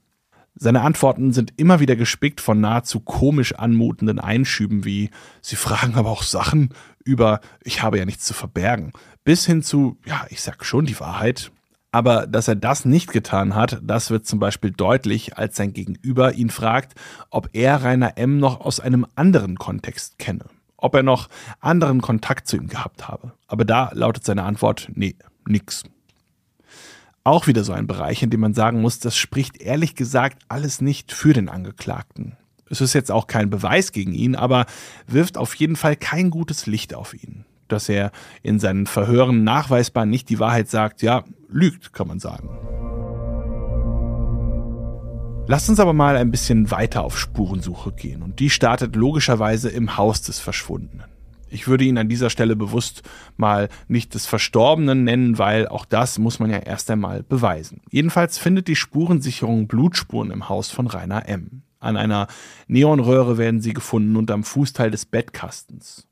Seine 0.55 0.81
Antworten 0.81 1.31
sind 1.31 1.53
immer 1.57 1.79
wieder 1.79 1.95
gespickt 1.95 2.41
von 2.41 2.59
nahezu 2.59 2.99
komisch 2.99 3.55
anmutenden 3.55 4.19
Einschüben 4.19 4.83
wie 4.83 5.09
Sie 5.41 5.55
fragen 5.55 5.95
aber 5.95 6.09
auch 6.09 6.23
Sachen 6.23 6.73
über 7.03 7.39
Ich 7.63 7.81
habe 7.81 7.97
ja 7.97 8.05
nichts 8.05 8.25
zu 8.25 8.33
verbergen, 8.33 8.91
bis 9.23 9.45
hin 9.45 9.63
zu 9.63 9.97
Ja, 10.05 10.25
ich 10.29 10.41
sag 10.41 10.65
schon 10.65 10.85
die 10.85 10.99
Wahrheit. 10.99 11.51
Aber 11.91 12.25
dass 12.25 12.47
er 12.47 12.55
das 12.55 12.85
nicht 12.85 13.11
getan 13.11 13.53
hat, 13.53 13.79
das 13.83 14.11
wird 14.11 14.25
zum 14.25 14.39
Beispiel 14.39 14.71
deutlich, 14.71 15.37
als 15.37 15.57
sein 15.57 15.73
Gegenüber 15.73 16.33
ihn 16.33 16.49
fragt, 16.49 16.93
ob 17.29 17.49
er 17.51 17.83
Rainer 17.83 18.17
M. 18.17 18.37
noch 18.37 18.61
aus 18.61 18.79
einem 18.79 19.05
anderen 19.15 19.57
Kontext 19.57 20.17
kenne, 20.17 20.45
ob 20.77 20.95
er 20.95 21.03
noch 21.03 21.27
anderen 21.59 22.01
Kontakt 22.01 22.47
zu 22.47 22.55
ihm 22.55 22.67
gehabt 22.67 23.09
habe. 23.09 23.33
Aber 23.47 23.65
da 23.65 23.91
lautet 23.93 24.23
seine 24.23 24.43
Antwort, 24.43 24.89
nee, 24.93 25.15
nix. 25.45 25.83
Auch 27.23 27.45
wieder 27.45 27.63
so 27.63 27.71
ein 27.73 27.85
Bereich, 27.85 28.23
in 28.23 28.31
dem 28.31 28.39
man 28.39 28.55
sagen 28.55 28.81
muss, 28.81 28.99
das 28.99 29.15
spricht 29.15 29.61
ehrlich 29.61 29.95
gesagt 29.95 30.41
alles 30.47 30.81
nicht 30.81 31.11
für 31.11 31.33
den 31.33 31.49
Angeklagten. 31.49 32.35
Es 32.67 32.81
ist 32.81 32.93
jetzt 32.93 33.11
auch 33.11 33.27
kein 33.27 33.51
Beweis 33.51 33.91
gegen 33.91 34.13
ihn, 34.13 34.35
aber 34.35 34.65
wirft 35.05 35.37
auf 35.37 35.53
jeden 35.55 35.75
Fall 35.75 35.95
kein 35.95 36.31
gutes 36.31 36.65
Licht 36.65 36.95
auf 36.95 37.13
ihn. 37.13 37.45
Dass 37.67 37.89
er 37.89 38.11
in 38.41 38.59
seinen 38.59 38.87
Verhören 38.87 39.43
nachweisbar 39.43 40.07
nicht 40.07 40.29
die 40.29 40.39
Wahrheit 40.39 40.69
sagt, 40.69 41.03
ja, 41.03 41.23
lügt, 41.47 41.93
kann 41.93 42.07
man 42.07 42.19
sagen. 42.19 42.49
Lasst 45.47 45.69
uns 45.69 45.79
aber 45.79 45.93
mal 45.93 46.17
ein 46.17 46.31
bisschen 46.31 46.71
weiter 46.71 47.03
auf 47.03 47.19
Spurensuche 47.19 47.91
gehen 47.91 48.23
und 48.23 48.39
die 48.39 48.49
startet 48.49 48.95
logischerweise 48.95 49.69
im 49.69 49.97
Haus 49.97 50.21
des 50.21 50.39
Verschwundenen. 50.39 51.10
Ich 51.51 51.67
würde 51.67 51.83
ihn 51.83 51.97
an 51.97 52.07
dieser 52.07 52.29
Stelle 52.29 52.55
bewusst 52.55 53.03
mal 53.35 53.67
nicht 53.87 54.13
des 54.13 54.25
Verstorbenen 54.25 55.03
nennen, 55.03 55.37
weil 55.37 55.67
auch 55.67 55.85
das 55.85 56.17
muss 56.17 56.39
man 56.39 56.49
ja 56.49 56.57
erst 56.57 56.89
einmal 56.89 57.23
beweisen. 57.23 57.81
Jedenfalls 57.91 58.37
findet 58.37 58.67
die 58.67 58.75
Spurensicherung 58.77 59.67
Blutspuren 59.67 60.31
im 60.31 60.47
Haus 60.47 60.71
von 60.71 60.87
Rainer 60.87 61.27
M. 61.27 61.63
An 61.79 61.97
einer 61.97 62.27
Neonröhre 62.67 63.37
werden 63.37 63.59
sie 63.59 63.73
gefunden 63.73 64.15
und 64.15 64.31
am 64.31 64.43
Fußteil 64.43 64.91
des 64.91 65.05
Bettkastens. 65.05 66.07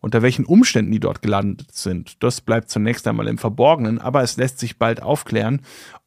Unter 0.00 0.22
welchen 0.22 0.44
Umständen 0.44 0.90
die 0.90 1.00
dort 1.00 1.22
gelandet 1.22 1.72
sind, 1.72 2.22
das 2.22 2.40
bleibt 2.40 2.70
zunächst 2.70 3.06
einmal 3.06 3.28
im 3.28 3.38
Verborgenen, 3.38 3.98
aber 4.00 4.22
es 4.22 4.36
lässt 4.36 4.58
sich 4.58 4.78
bald 4.78 5.02
aufklären, 5.02 5.60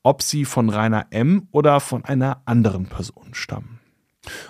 ob 0.04 0.22
sie 0.22 0.44
von 0.44 0.70
Rainer 0.70 1.08
M. 1.12 1.48
oder 1.52 1.80
von 1.80 2.04
einer 2.04 2.42
anderen 2.46 2.88
Person 2.88 3.34
stammen. 3.34 3.80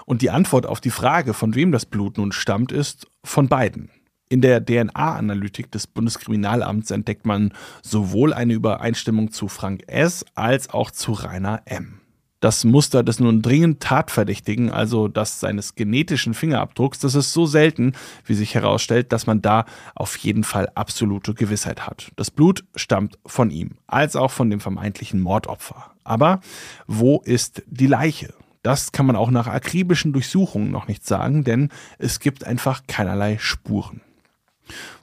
Und 0.06 0.22
die 0.22 0.30
Antwort 0.30 0.66
auf 0.66 0.80
die 0.80 0.90
Frage, 0.90 1.34
von 1.34 1.54
wem 1.54 1.72
das 1.72 1.86
Blut 1.86 2.18
nun 2.18 2.32
stammt, 2.32 2.72
ist 2.72 3.08
von 3.24 3.48
beiden. 3.48 3.90
In 4.36 4.42
der 4.42 4.66
DNA-Analytik 4.66 5.72
des 5.72 5.88
Bundeskriminalamts 5.88 6.92
entdeckt 6.92 7.26
man 7.26 7.54
sowohl 7.82 8.34
eine 8.34 8.52
Übereinstimmung 8.52 9.32
zu 9.32 9.48
Frank 9.48 9.84
S. 9.88 10.26
als 10.36 10.70
auch 10.70 10.92
zu 10.92 11.14
Rainer 11.14 11.62
M. 11.64 12.02
Das 12.42 12.66
Muster 12.66 13.02
des 13.02 13.22
nun 13.22 13.42
dringend 13.42 13.80
Tatverdächtigen, 13.80 14.72
also 14.72 15.08
das 15.08 15.40
seines 15.40 15.76
genetischen 15.76 16.34
Fingerabdrucks, 16.34 17.00
das 17.00 17.16
ist 17.16 17.32
so 17.32 17.46
selten, 17.46 17.94
wie 18.26 18.34
sich 18.34 18.56
herausstellt, 18.56 19.14
dass 19.14 19.26
man 19.26 19.42
da 19.42 19.64
auf 19.96 20.18
jeden 20.18 20.44
Fall 20.44 20.68
absolute 20.76 21.34
Gewissheit 21.34 21.88
hat. 21.88 22.12
Das 22.18 22.30
Blut 22.30 22.66
stammt 22.76 23.18
von 23.26 23.52
ihm, 23.52 23.78
als 23.88 24.18
auch 24.18 24.32
von 24.32 24.50
dem 24.50 24.60
vermeintlichen 24.60 25.22
Mordopfer. 25.22 25.92
Aber 26.04 26.42
wo 26.88 27.22
ist 27.24 27.64
die 27.68 27.88
Leiche? 27.88 28.34
Das 28.64 28.92
kann 28.92 29.06
man 29.06 29.16
auch 29.16 29.32
nach 29.32 29.48
akribischen 29.48 30.12
Durchsuchungen 30.12 30.72
noch 30.72 30.90
nicht 30.90 31.06
sagen, 31.06 31.46
denn 31.46 31.70
es 32.00 32.20
gibt 32.20 32.44
einfach 32.44 32.82
keinerlei 32.86 33.38
Spuren. 33.40 34.02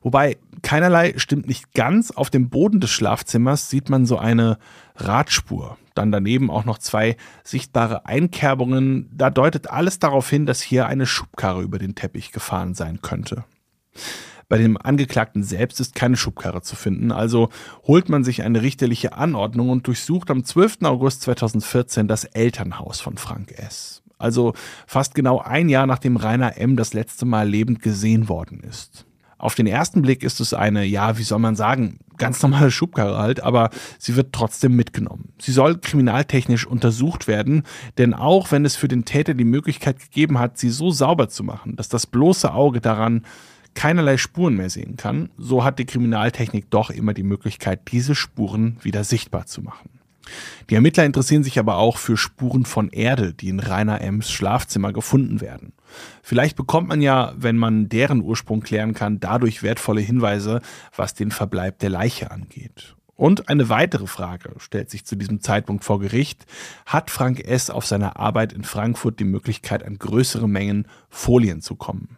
Wobei 0.03 0.39
keinerlei 0.63 1.15
stimmt 1.17 1.47
nicht 1.47 1.73
ganz. 1.75 2.11
Auf 2.11 2.31
dem 2.31 2.49
Boden 2.49 2.81
des 2.81 2.91
Schlafzimmers 2.91 3.71
sieht 3.71 3.89
man 3.89 4.07
so 4.07 4.19
eine 4.19 4.59
Radspur. 4.97 5.79
Dann 5.95 6.13
daneben 6.13 6.51
auch 6.51 6.65
noch 6.65 6.79
zwei 6.79 7.17
sichtbare 7.45 8.07
Einkerbungen. 8.07 9.11
Da 9.15 9.31
deutet 9.31 9.71
alles 9.71 9.99
darauf 9.99 10.29
hin, 10.29 10.47
dass 10.47 10.63
hier 10.63 10.87
eine 10.87 11.07
Schubkarre 11.07 11.63
über 11.63 11.79
den 11.79 11.95
Teppich 11.95 12.33
gefahren 12.33 12.75
sein 12.75 13.01
könnte. 13.03 13.45
Bei 14.49 14.59
dem 14.59 14.77
Angeklagten 14.77 15.43
selbst 15.43 15.81
ist 15.81 15.95
keine 15.95 16.17
Schubkarre 16.17 16.61
zu 16.61 16.77
finden, 16.77 17.11
also 17.11 17.49
holt 17.87 18.11
man 18.11 18.23
sich 18.23 18.43
eine 18.43 18.61
richterliche 18.61 19.15
Anordnung 19.15 19.71
und 19.71 19.87
durchsucht 19.87 20.31
am 20.31 20.45
12. 20.45 20.83
August 20.83 21.23
2014 21.23 22.07
das 22.07 22.25
Elternhaus 22.25 23.01
von 23.01 23.17
Frank 23.17 23.53
S. 23.53 24.03
Also 24.19 24.53
fast 24.87 25.15
genau 25.15 25.41
ein 25.41 25.71
Jahr 25.71 25.87
nachdem 25.87 26.17
Rainer 26.19 26.59
M. 26.59 26.77
das 26.77 26.93
letzte 26.93 27.25
Mal 27.25 27.49
lebend 27.49 27.81
gesehen 27.81 28.29
worden 28.29 28.61
ist. 28.61 29.07
Auf 29.43 29.57
den 29.57 29.67
ersten 29.67 30.03
Blick 30.03 30.23
ist 30.23 30.39
es 30.39 30.55
eine, 30.55 30.85
ja, 30.85 31.19
wie 31.19 31.25
soll 31.25 31.41
man 31.41 31.57
sagen, 31.57 31.99
ganz 32.17 32.41
normale 32.45 32.71
Schubkarre 32.71 33.19
halt, 33.19 33.43
aber 33.43 33.71
sie 33.99 34.15
wird 34.15 34.33
trotzdem 34.33 34.77
mitgenommen. 34.77 35.33
Sie 35.41 35.51
soll 35.51 35.79
kriminaltechnisch 35.79 36.65
untersucht 36.65 37.27
werden, 37.27 37.65
denn 37.99 38.15
auch 38.15 38.53
wenn 38.53 38.65
es 38.65 38.77
für 38.77 38.87
den 38.87 39.05
Täter 39.05 39.35
die 39.35 39.43
Möglichkeit 39.43 39.99
gegeben 39.99 40.39
hat, 40.39 40.59
sie 40.59 40.71
so 40.71 40.93
sauber 40.93 41.29
zu 41.29 41.43
machen, 41.43 41.75
dass 41.75 41.89
das 41.89 42.07
bloße 42.07 42.55
Auge 42.55 42.81
daran 42.81 43.27
keinerlei 43.75 44.17
Spuren 44.17 44.55
mehr 44.55 44.71
sehen 44.71 44.97
kann, 44.97 45.31
so 45.39 45.65
hat 45.65 45.81
die 45.81 45.87
Kriminaltechnik 45.87 46.71
doch 46.71 46.91
immer 46.91 47.13
die 47.13 47.25
Möglichkeit, 47.25 47.91
diese 47.91 48.15
Spuren 48.15 48.77
wieder 48.83 49.03
sichtbar 49.03 49.47
zu 49.47 49.61
machen. 49.61 49.91
Die 50.71 50.75
Ermittler 50.75 51.05
interessieren 51.05 51.45
sich 51.45 51.59
aber 51.59 51.77
auch 51.77 51.97
für 51.97 52.17
Spuren 52.17 52.65
von 52.65 52.89
Erde, 52.91 53.35
die 53.35 53.49
in 53.49 53.61
Rainer 53.61 54.01
Ems 54.01 54.31
Schlafzimmer 54.31 54.93
gefunden 54.93 55.41
werden. 55.41 55.73
Vielleicht 56.23 56.57
bekommt 56.57 56.89
man 56.89 57.03
ja, 57.03 57.35
wenn 57.37 57.59
man 57.59 57.89
deren 57.89 58.23
Ursprung 58.23 58.61
klären 58.61 58.95
kann, 58.95 59.21
dadurch 59.21 59.63
wertvolle 59.63 60.01
Hinweise, 60.01 60.61
was 60.97 61.15
den 61.15 61.31
Verbleib 61.31 61.79
der 61.81 61.91
Leiche 61.91 62.31
angeht. 62.31 62.95
Und 63.15 63.49
eine 63.49 63.69
weitere 63.69 64.07
Frage 64.07 64.55
stellt 64.59 64.91
sich 64.91 65.05
zu 65.05 65.17
diesem 65.17 65.41
Zeitpunkt 65.41 65.85
vor 65.85 66.01
Gericht. 66.01 66.47
Hat 66.87 67.11
Frank 67.11 67.41
S. 67.41 67.71
auf 67.71 67.87
seiner 67.87 68.17
Arbeit 68.17 68.53
in 68.53 68.65
Frankfurt 68.65 69.21
die 69.21 69.25
Möglichkeit, 69.25 69.85
an 69.85 69.99
größere 69.99 70.49
Mengen 70.49 70.89
Folien 71.09 71.61
zu 71.61 71.77
kommen? 71.77 72.17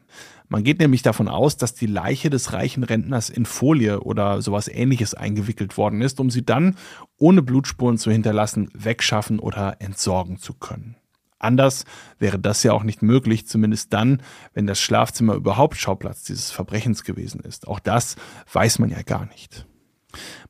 Man 0.49 0.63
geht 0.63 0.79
nämlich 0.79 1.03
davon 1.03 1.29
aus, 1.29 1.57
dass 1.57 1.75
die 1.75 1.87
Leiche 1.87 2.31
des 2.31 2.53
reichen 2.53 2.85
Rentners 2.85 3.31
in 3.31 3.47
Folie 3.47 4.01
oder 4.01 4.43
sowas 4.43 4.69
ähnliches 4.69 5.15
eingewickelt 5.15 5.77
worden 5.79 6.03
ist, 6.03 6.21
um 6.21 6.31
sie 6.31 6.45
dann, 6.45 6.77
ohne 7.17 7.43
Blutspuren 7.43 7.97
zu 7.97 8.11
hinterlassen, 8.11 8.69
wegschaffen 8.75 9.39
oder 9.39 9.81
entsorgen 9.81 10.39
zu 10.39 10.55
können. 10.55 10.97
Anders 11.39 11.85
wäre 12.19 12.39
das 12.39 12.63
ja 12.63 12.73
auch 12.73 12.85
nicht 12.85 13.03
möglich, 13.03 13.47
zumindest 13.47 13.93
dann, 13.93 14.23
wenn 14.55 14.67
das 14.67 14.81
Schlafzimmer 14.81 15.35
überhaupt 15.35 15.77
Schauplatz 15.77 16.25
dieses 16.25 16.51
Verbrechens 16.51 17.05
gewesen 17.05 17.41
ist. 17.41 17.69
Auch 17.69 17.81
das 17.81 18.17
weiß 18.53 18.79
man 18.79 18.91
ja 18.91 19.03
gar 19.03 19.27
nicht. 19.27 19.67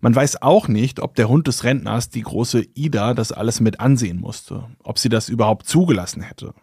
Man 0.01 0.15
weiß 0.15 0.43
auch 0.43 0.69
nicht, 0.69 1.01
ob 1.01 1.15
der 1.15 1.29
Hund 1.29 1.47
des 1.47 1.65
Rentners, 1.65 2.11
die 2.11 2.23
große 2.23 2.65
Ida, 2.75 3.15
das 3.15 3.33
alles 3.33 3.61
mit 3.61 3.81
ansehen 3.81 4.21
musste, 4.21 4.69
ob 4.83 4.99
sie 4.99 5.09
das 5.09 5.29
überhaupt 5.29 5.67
zugelassen 5.67 6.23
hätte. 6.23 6.55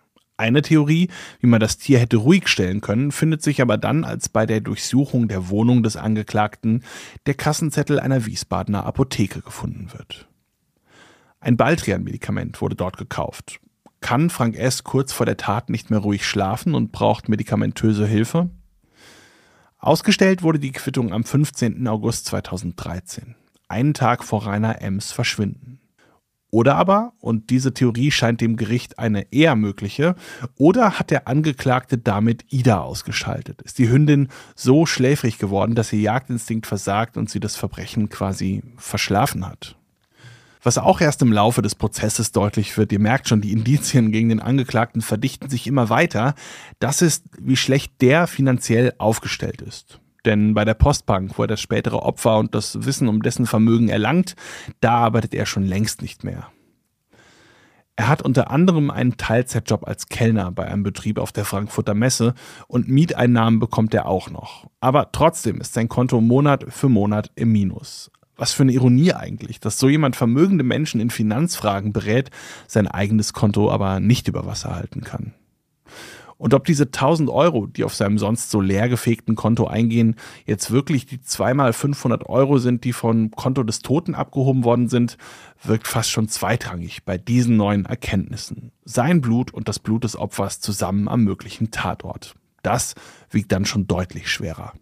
Eine 0.41 0.63
Theorie, 0.63 1.07
wie 1.39 1.45
man 1.45 1.59
das 1.59 1.77
Tier 1.77 1.99
hätte 1.99 2.17
ruhig 2.17 2.47
stellen 2.47 2.81
können, 2.81 3.11
findet 3.11 3.43
sich 3.43 3.61
aber 3.61 3.77
dann, 3.77 4.03
als 4.03 4.27
bei 4.27 4.47
der 4.47 4.59
Durchsuchung 4.59 5.27
der 5.27 5.49
Wohnung 5.49 5.83
des 5.83 5.97
Angeklagten 5.97 6.83
der 7.27 7.35
Kassenzettel 7.35 7.99
einer 7.99 8.25
Wiesbadener 8.25 8.83
Apotheke 8.87 9.41
gefunden 9.41 9.89
wird. 9.93 10.27
Ein 11.41 11.57
Baldrian-Medikament 11.57 12.59
wurde 12.59 12.75
dort 12.75 12.97
gekauft. 12.97 13.59
Kann 13.99 14.31
Frank 14.31 14.57
S. 14.57 14.83
kurz 14.83 15.13
vor 15.13 15.27
der 15.27 15.37
Tat 15.37 15.69
nicht 15.69 15.91
mehr 15.91 15.99
ruhig 15.99 16.25
schlafen 16.25 16.73
und 16.73 16.91
braucht 16.91 17.29
medikamentöse 17.29 18.07
Hilfe? 18.07 18.49
Ausgestellt 19.77 20.41
wurde 20.41 20.57
die 20.57 20.71
Quittung 20.71 21.13
am 21.13 21.23
15. 21.23 21.87
August 21.87 22.25
2013, 22.25 23.35
einen 23.67 23.93
Tag 23.93 24.23
vor 24.23 24.47
Rainer 24.47 24.81
Ems 24.81 25.11
Verschwinden. 25.11 25.80
Oder 26.51 26.75
aber, 26.75 27.13
und 27.19 27.49
diese 27.49 27.73
Theorie 27.73 28.11
scheint 28.11 28.41
dem 28.41 28.57
Gericht 28.57 28.99
eine 28.99 29.31
eher 29.31 29.55
mögliche, 29.55 30.15
oder 30.57 30.99
hat 30.99 31.09
der 31.09 31.29
Angeklagte 31.29 31.97
damit 31.97 32.43
Ida 32.49 32.81
ausgeschaltet? 32.81 33.61
Ist 33.61 33.79
die 33.79 33.89
Hündin 33.89 34.27
so 34.53 34.85
schläfrig 34.85 35.37
geworden, 35.37 35.75
dass 35.75 35.93
ihr 35.93 36.01
Jagdinstinkt 36.01 36.67
versagt 36.67 37.15
und 37.15 37.29
sie 37.29 37.39
das 37.39 37.55
Verbrechen 37.55 38.09
quasi 38.09 38.63
verschlafen 38.75 39.47
hat? 39.47 39.77
Was 40.61 40.77
auch 40.77 40.99
erst 40.99 41.21
im 41.21 41.31
Laufe 41.31 41.61
des 41.61 41.73
Prozesses 41.73 42.33
deutlich 42.33 42.77
wird, 42.77 42.91
ihr 42.91 42.99
merkt 42.99 43.29
schon, 43.29 43.39
die 43.39 43.53
Indizien 43.53 44.11
gegen 44.11 44.27
den 44.27 44.41
Angeklagten 44.41 45.01
verdichten 45.01 45.49
sich 45.49 45.67
immer 45.67 45.89
weiter, 45.89 46.35
das 46.79 47.01
ist, 47.01 47.23
wie 47.39 47.55
schlecht 47.55 47.93
der 48.01 48.27
finanziell 48.27 48.93
aufgestellt 48.97 49.61
ist. 49.61 50.00
Denn 50.25 50.53
bei 50.53 50.65
der 50.65 50.75
Postbank, 50.75 51.37
wo 51.37 51.43
er 51.43 51.47
das 51.47 51.61
spätere 51.61 52.03
Opfer 52.03 52.37
und 52.37 52.53
das 52.53 52.85
Wissen 52.85 53.07
um 53.07 53.21
dessen 53.21 53.45
Vermögen 53.45 53.89
erlangt, 53.89 54.35
da 54.79 54.93
arbeitet 54.93 55.33
er 55.33 55.45
schon 55.45 55.63
längst 55.63 56.01
nicht 56.01 56.23
mehr. 56.23 56.47
Er 57.95 58.07
hat 58.07 58.21
unter 58.21 58.49
anderem 58.49 58.89
einen 58.89 59.17
Teilzeitjob 59.17 59.87
als 59.87 60.07
Kellner 60.07 60.51
bei 60.51 60.65
einem 60.65 60.83
Betrieb 60.83 61.19
auf 61.19 61.31
der 61.31 61.45
Frankfurter 61.45 61.93
Messe 61.93 62.33
und 62.67 62.87
Mieteinnahmen 62.87 63.59
bekommt 63.59 63.93
er 63.93 64.07
auch 64.07 64.29
noch. 64.29 64.69
Aber 64.79 65.11
trotzdem 65.11 65.59
ist 65.61 65.73
sein 65.73 65.89
Konto 65.89 66.21
Monat 66.21 66.65
für 66.69 66.89
Monat 66.89 67.31
im 67.35 67.51
Minus. 67.51 68.09
Was 68.37 68.53
für 68.53 68.63
eine 68.63 68.71
Ironie 68.71 69.13
eigentlich, 69.13 69.59
dass 69.59 69.77
so 69.77 69.87
jemand 69.87 70.15
vermögende 70.15 70.63
Menschen 70.63 70.99
in 70.99 71.11
Finanzfragen 71.11 71.93
berät, 71.93 72.31
sein 72.65 72.87
eigenes 72.87 73.33
Konto 73.33 73.69
aber 73.69 73.99
nicht 73.99 74.27
über 74.27 74.47
Wasser 74.47 74.73
halten 74.73 75.01
kann. 75.01 75.35
Und 76.41 76.55
ob 76.55 76.65
diese 76.65 76.85
1000 76.85 77.29
Euro, 77.29 77.67
die 77.67 77.83
auf 77.83 77.93
seinem 77.93 78.17
sonst 78.17 78.49
so 78.49 78.61
leergefegten 78.61 79.35
Konto 79.35 79.67
eingehen, 79.67 80.15
jetzt 80.47 80.71
wirklich 80.71 81.05
die 81.05 81.21
zweimal 81.21 81.71
500 81.71 82.27
Euro 82.27 82.57
sind, 82.57 82.83
die 82.83 82.93
vom 82.93 83.29
Konto 83.29 83.61
des 83.61 83.83
Toten 83.83 84.15
abgehoben 84.15 84.63
worden 84.63 84.89
sind, 84.89 85.19
wirkt 85.63 85.87
fast 85.87 86.09
schon 86.09 86.29
zweitrangig 86.29 87.05
bei 87.05 87.19
diesen 87.19 87.57
neuen 87.57 87.85
Erkenntnissen. 87.85 88.71
Sein 88.85 89.21
Blut 89.21 89.53
und 89.53 89.67
das 89.67 89.77
Blut 89.77 90.03
des 90.03 90.15
Opfers 90.17 90.59
zusammen 90.59 91.07
am 91.07 91.23
möglichen 91.23 91.69
Tatort. 91.69 92.33
Das 92.63 92.95
wiegt 93.29 93.51
dann 93.51 93.65
schon 93.65 93.85
deutlich 93.85 94.27
schwerer. 94.27 94.73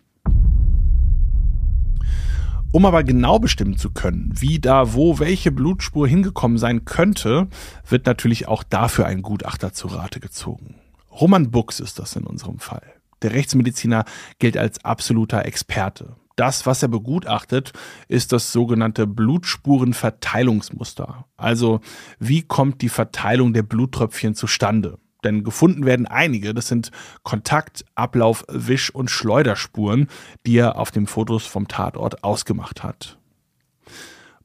Um 2.72 2.86
aber 2.86 3.03
genau 3.03 3.38
bestimmen 3.38 3.76
zu 3.76 3.89
können, 3.89 4.32
wie 4.34 4.60
da 4.60 4.93
wo 4.93 5.20
welche 5.20 5.51
Blutspur 5.51 6.07
hingekommen 6.07 6.57
sein 6.57 6.86
könnte, 6.86 7.49
wird 7.86 8.05
natürlich 8.05 8.47
auch 8.47 8.64
dafür 8.64 9.07
ein 9.07 9.24
Gutachter 9.24 9.74
zu 9.74 9.88
Rate 9.88 10.22
gezogen. 10.22 10.76
Roman 11.20 11.51
Buchs 11.51 11.80
ist 11.80 11.99
das 11.99 12.15
in 12.15 12.26
unserem 12.26 12.57
Fall. 12.59 12.82
Der 13.22 13.34
Rechtsmediziner 13.34 14.05
gilt 14.39 14.57
als 14.57 14.84
absoluter 14.86 15.45
Experte. 15.45 16.15
Das, 16.38 16.65
was 16.65 16.82
er 16.82 16.88
begutachtet, 16.88 17.74
ist 18.07 18.32
das 18.32 18.53
sogenannte 18.53 19.05
Blutspurenverteilungsmuster. 19.05 21.26
Also, 21.36 21.82
wie 22.17 22.43
kommt 22.43 22.82
die 22.82 22.88
Verteilung 22.88 23.51
der 23.51 23.63
Bluttröpfchen 23.63 24.36
zustande? 24.36 24.99
Denn 25.26 25.43
gefunden 25.43 25.86
werden 25.86 26.07
einige, 26.07 26.53
das 26.53 26.70
sind 26.70 26.91
Kontakt, 27.24 27.84
Ablauf, 27.95 28.45
Wisch- 28.47 28.95
und 28.95 29.11
Schleuderspuren, 29.11 30.07
die 30.45 30.55
er 30.57 30.78
auf 30.78 30.91
den 30.91 31.07
Fotos 31.07 31.45
vom 31.45 31.67
Tatort 31.67 32.24
ausgemacht 32.24 32.84
hat. 32.84 33.18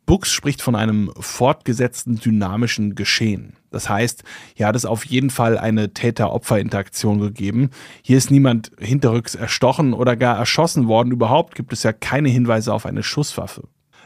Books 0.06 0.32
spricht 0.32 0.60
von 0.60 0.74
einem 0.74 1.10
fortgesetzten 1.18 2.16
dynamischen 2.16 2.94
Geschehen. 2.94 3.56
Das 3.70 3.88
heißt, 3.88 4.22
hier 4.54 4.66
hat 4.66 4.76
es 4.76 4.84
auf 4.84 5.04
jeden 5.04 5.30
Fall 5.30 5.58
eine 5.58 5.92
Täter-Opfer-Interaktion 5.92 7.20
gegeben. 7.20 7.70
Hier 8.02 8.18
ist 8.18 8.30
niemand 8.30 8.70
hinterrücks 8.78 9.34
erstochen 9.34 9.94
oder 9.94 10.16
gar 10.16 10.38
erschossen 10.38 10.86
worden. 10.86 11.10
Überhaupt 11.10 11.54
gibt 11.54 11.72
es 11.72 11.82
ja 11.82 11.92
keine 11.92 12.28
Hinweise 12.28 12.72
auf 12.72 12.86
eine 12.86 13.02
Schusswaffe. 13.02 13.64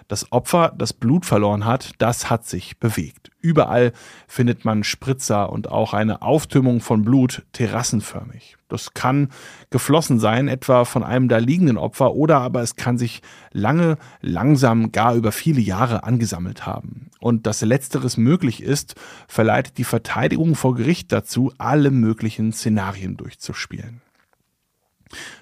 Das 0.08 0.32
Opfer, 0.32 0.72
das 0.76 0.94
Blut 0.94 1.26
verloren 1.26 1.66
hat, 1.66 1.92
das 1.98 2.30
hat 2.30 2.46
sich 2.46 2.78
bewegt. 2.78 3.30
Überall 3.40 3.92
findet 4.26 4.64
man 4.64 4.82
Spritzer 4.82 5.52
und 5.52 5.70
auch 5.70 5.92
eine 5.92 6.22
Auftürmung 6.22 6.80
von 6.80 7.02
Blut 7.02 7.44
terrassenförmig. 7.52 8.56
Das 8.68 8.94
kann 8.94 9.28
geflossen 9.68 10.18
sein, 10.18 10.48
etwa 10.48 10.86
von 10.86 11.04
einem 11.04 11.28
da 11.28 11.36
liegenden 11.36 11.76
Opfer, 11.76 12.14
oder 12.14 12.40
aber 12.40 12.62
es 12.62 12.74
kann 12.74 12.96
sich 12.96 13.20
lange, 13.52 13.98
langsam, 14.22 14.92
gar 14.92 15.14
über 15.14 15.30
viele 15.30 15.60
Jahre 15.60 16.04
angesammelt 16.04 16.64
haben. 16.64 17.10
Und 17.20 17.46
dass 17.46 17.60
letzteres 17.60 18.16
möglich 18.16 18.62
ist, 18.62 18.94
verleitet 19.28 19.76
die 19.76 19.84
Verteidigung 19.84 20.54
vor 20.54 20.74
Gericht 20.74 21.12
dazu, 21.12 21.52
alle 21.58 21.90
möglichen 21.90 22.52
Szenarien 22.52 23.18
durchzuspielen. 23.18 24.00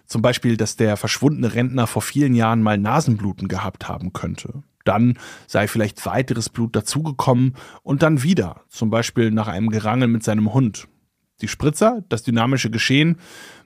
Zum 0.06 0.22
Beispiel, 0.22 0.56
dass 0.56 0.76
der 0.76 0.96
verschwundene 0.96 1.54
Rentner 1.54 1.86
vor 1.86 2.02
vielen 2.02 2.34
Jahren 2.34 2.62
mal 2.62 2.78
Nasenbluten 2.78 3.48
gehabt 3.48 3.88
haben 3.88 4.12
könnte. 4.12 4.62
Dann 4.84 5.18
sei 5.46 5.66
vielleicht 5.66 6.06
weiteres 6.06 6.48
Blut 6.48 6.76
dazugekommen 6.76 7.56
und 7.82 8.02
dann 8.02 8.22
wieder, 8.22 8.62
zum 8.68 8.90
Beispiel 8.90 9.30
nach 9.30 9.48
einem 9.48 9.70
Gerangel 9.70 10.08
mit 10.08 10.22
seinem 10.22 10.54
Hund. 10.54 10.86
Die 11.40 11.48
Spritzer, 11.48 12.04
das 12.08 12.22
dynamische 12.22 12.70
Geschehen, 12.70 13.18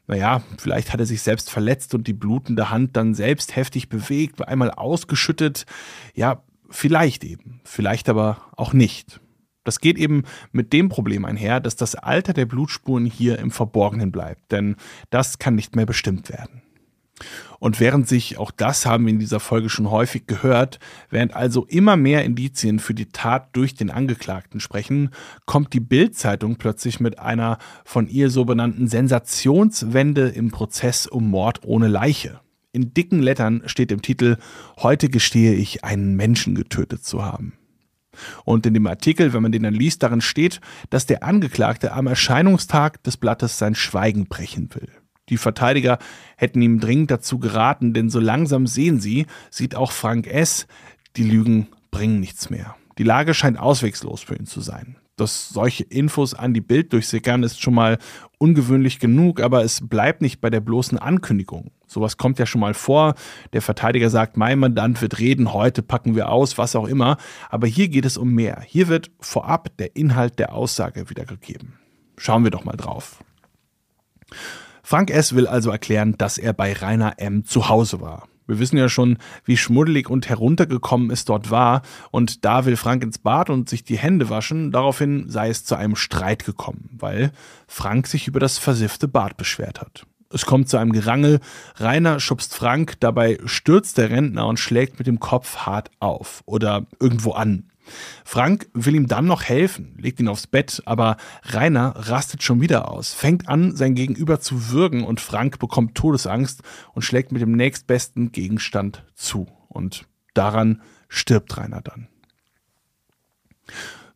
naja, 0.07 0.43
vielleicht 0.59 0.93
hat 0.93 0.99
er 0.99 1.07
sich 1.07 1.23
selbst 1.23 1.51
verletzt 1.51 1.95
und 1.95 2.09
die 2.09 2.15
blutende 2.15 2.71
Hand 2.71 2.97
dann 2.97 3.15
selbst 3.15 3.55
heftig 3.55 3.89
bewegt, 3.89 4.47
einmal 4.47 4.73
ausgeschüttet. 4.73 5.67
Ja, 6.15 6.43
vielleicht 6.69 7.23
eben, 7.23 7.61
vielleicht 7.65 8.09
aber 8.09 8.39
auch 8.57 8.73
nicht. 8.73 9.21
Das 9.65 9.81
geht 9.81 9.99
eben 9.99 10.25
mit 10.53 10.73
dem 10.73 10.89
Problem 10.89 11.25
einher, 11.25 11.61
dass 11.61 11.77
das 11.77 11.95
Alter 11.95 12.33
der 12.33 12.47
Blutspuren 12.47 13.05
hier 13.05 13.39
im 13.39 13.51
Verborgenen 13.51 14.11
bleibt, 14.11 14.53
denn 14.53 14.77
das 15.11 15.39
kann 15.39 15.55
nicht 15.55 15.77
mehr 15.77 15.87
bestimmt 15.87 16.31
werden. 16.31 16.63
Und 17.59 17.81
während 17.81 18.09
sich, 18.09 18.39
auch 18.39 18.51
das 18.51 18.87
haben 18.87 19.05
wir 19.05 19.13
in 19.13 19.19
dieser 19.19 19.41
Folge 19.41 19.69
schon 19.69 19.91
häufig 19.91 20.27
gehört, 20.27 20.79
während 21.11 21.35
also 21.35 21.67
immer 21.67 21.97
mehr 21.97 22.25
Indizien 22.25 22.79
für 22.79 22.95
die 22.95 23.11
Tat 23.11 23.51
durch 23.53 23.75
den 23.75 23.91
Angeklagten 23.91 24.61
sprechen, 24.61 25.11
kommt 25.45 25.75
die 25.75 25.81
Bild-Zeitung 25.81 26.57
plötzlich 26.57 27.01
mit 27.01 27.19
einer 27.19 27.59
von 27.85 28.09
ihr 28.09 28.31
so 28.31 28.47
benannten 28.47 28.89
Sensationswende 28.89 30.29
im 30.29 30.51
Prozess 30.51 31.07
um 31.07 31.29
Mord 31.29 31.61
ohne 31.65 31.89
Leiche. 31.89 32.41
In 32.73 32.95
dicken 32.95 33.21
Lettern 33.21 33.63
steht 33.67 33.93
im 33.93 34.01
Titel 34.01 34.37
Heute 34.79 35.11
gestehe 35.11 35.55
ich, 35.55 35.85
einen 35.85 36.17
Menschen 36.17 36.55
getötet 36.55 37.05
zu 37.05 37.25
haben. 37.25 37.60
Und 38.45 38.67
in 38.67 38.75
dem 38.75 38.87
Artikel, 38.87 39.33
wenn 39.33 39.43
man 39.43 39.53
den 39.53 39.63
dann 39.63 39.75
liest, 39.75 40.03
darin 40.03 40.21
steht, 40.21 40.61
dass 40.91 41.07
der 41.07 41.23
Angeklagte 41.23 41.93
am 41.93 42.07
Erscheinungstag 42.07 43.03
des 43.03 43.17
Blattes 43.17 43.59
sein 43.59 43.75
Schweigen 43.75 44.27
brechen 44.27 44.69
will. 44.75 44.89
Die 45.29 45.37
Verteidiger 45.37 45.99
hätten 46.37 46.61
ihm 46.61 46.81
dringend 46.81 47.11
dazu 47.11 47.39
geraten, 47.39 47.95
denn 47.95 48.11
so 48.11 48.19
langsam 48.19 48.67
sehen 48.67 49.01
sie, 49.01 49.27
sieht 49.51 49.77
auch 49.77 49.93
Frank 49.93 50.27
S., 50.27 50.67
die 51.17 51.25
Lügen 51.25 51.69
bringen 51.91 52.21
nichts 52.21 52.51
mehr. 52.51 52.77
Die 52.99 53.05
Lage 53.05 53.35
scheint 53.35 53.59
auswegslos 53.59 54.23
für 54.23 54.37
ihn 54.37 54.47
zu 54.47 54.61
sein 54.61 55.00
dass 55.21 55.51
solche 55.51 55.85
Infos 55.85 56.35
an 56.35 56.55
die 56.55 56.61
Bild 56.61 56.93
durchsickern, 56.93 57.43
ist 57.43 57.61
schon 57.61 57.75
mal 57.75 57.99
ungewöhnlich 58.39 58.99
genug, 58.99 59.41
aber 59.41 59.63
es 59.63 59.87
bleibt 59.87 60.23
nicht 60.23 60.41
bei 60.41 60.51
der 60.51 60.61
bloßen 60.61 60.99
Ankündigung. 60.99 61.71
Sowas 61.87 62.17
kommt 62.17 62.39
ja 62.39 62.47
schon 62.47 62.61
mal 62.61 62.75
vor. 62.75 63.15
Der 63.53 63.63
Verteidiger 63.63 64.11
sagt, 64.11 64.37
mein 64.37 64.59
Mandant 64.59 65.03
wird 65.03 65.19
reden, 65.19 65.53
heute 65.53 65.83
packen 65.83 66.15
wir 66.15 66.31
aus, 66.31 66.57
was 66.57 66.75
auch 66.77 66.87
immer. 66.87 67.17
Aber 67.51 67.67
hier 67.67 67.89
geht 67.89 68.05
es 68.05 68.17
um 68.17 68.33
mehr. 68.33 68.63
Hier 68.67 68.89
wird 68.89 69.11
vorab 69.21 69.77
der 69.77 69.97
Inhalt 69.97 70.39
der 70.39 70.55
Aussage 70.55 71.11
wiedergegeben. 71.11 71.75
Schauen 72.17 72.45
wir 72.45 72.51
doch 72.51 72.65
mal 72.65 72.77
drauf. 72.77 73.23
Frank 74.83 75.11
S. 75.11 75.35
will 75.35 75.47
also 75.47 75.71
erklären, 75.71 76.17
dass 76.17 76.39
er 76.39 76.53
bei 76.53 76.73
Rainer 76.73 77.15
M. 77.19 77.45
zu 77.45 77.69
Hause 77.69 78.01
war. 78.01 78.30
Wir 78.51 78.59
wissen 78.59 78.77
ja 78.77 78.89
schon, 78.89 79.19
wie 79.45 79.57
schmuddelig 79.57 80.11
und 80.11 80.29
heruntergekommen 80.29 81.11
es 81.11 81.25
dort 81.25 81.51
war, 81.51 81.83
und 82.11 82.45
da 82.45 82.67
will 82.67 82.77
Frank 82.77 83.05
ins 83.05 83.19
Bad 83.19 83.49
und 83.49 83.69
sich 83.69 83.85
die 83.85 83.97
Hände 83.97 84.29
waschen, 84.29 84.73
daraufhin 84.73 85.29
sei 85.29 85.49
es 85.49 85.65
zu 85.65 85.77
einem 85.77 85.95
Streit 85.95 86.45
gekommen, 86.45 86.91
weil 86.93 87.31
Frank 87.69 88.09
sich 88.09 88.27
über 88.27 88.41
das 88.41 88.59
versiffte 88.59 89.07
Bad 89.07 89.37
beschwert 89.37 89.81
hat. 89.81 90.05
Es 90.33 90.47
kommt 90.47 90.69
zu 90.69 90.77
einem 90.77 90.93
Gerangel, 90.93 91.41
Rainer 91.77 92.19
schubst 92.19 92.55
Frank, 92.55 92.95
dabei 93.01 93.39
stürzt 93.45 93.99
der 93.99 94.11
Rentner 94.11 94.47
und 94.47 94.59
schlägt 94.59 94.99
mit 94.99 95.07
dem 95.07 95.21
Kopf 95.21 95.59
hart 95.59 95.91
auf. 95.99 96.43
Oder 96.47 96.87
irgendwo 97.01 97.33
an. 97.33 97.71
Frank 98.25 98.69
will 98.75 98.95
ihm 98.95 99.07
dann 99.07 99.27
noch 99.27 99.43
helfen, 99.43 99.97
legt 99.99 100.21
ihn 100.21 100.29
aufs 100.29 100.47
Bett, 100.47 100.83
aber 100.87 101.17
Rainer 101.45 101.95
rastet 101.97 102.43
schon 102.43 102.61
wieder 102.61 102.91
aus, 102.91 103.13
fängt 103.13 103.49
an, 103.49 103.77
sein 103.77 103.95
Gegenüber 103.95 104.41
zu 104.41 104.71
würgen 104.71 105.05
und 105.05 105.21
Frank 105.21 105.59
bekommt 105.59 105.95
Todesangst 105.95 106.63
und 106.93 107.03
schlägt 107.03 107.33
mit 107.33 107.43
dem 107.43 107.53
nächstbesten 107.53 108.33
Gegenstand 108.33 109.05
zu. 109.15 109.47
Und 109.69 110.07
daran 110.35 110.83
stirbt 111.09 111.57
Rainer 111.57 111.83
dann. 111.83 112.09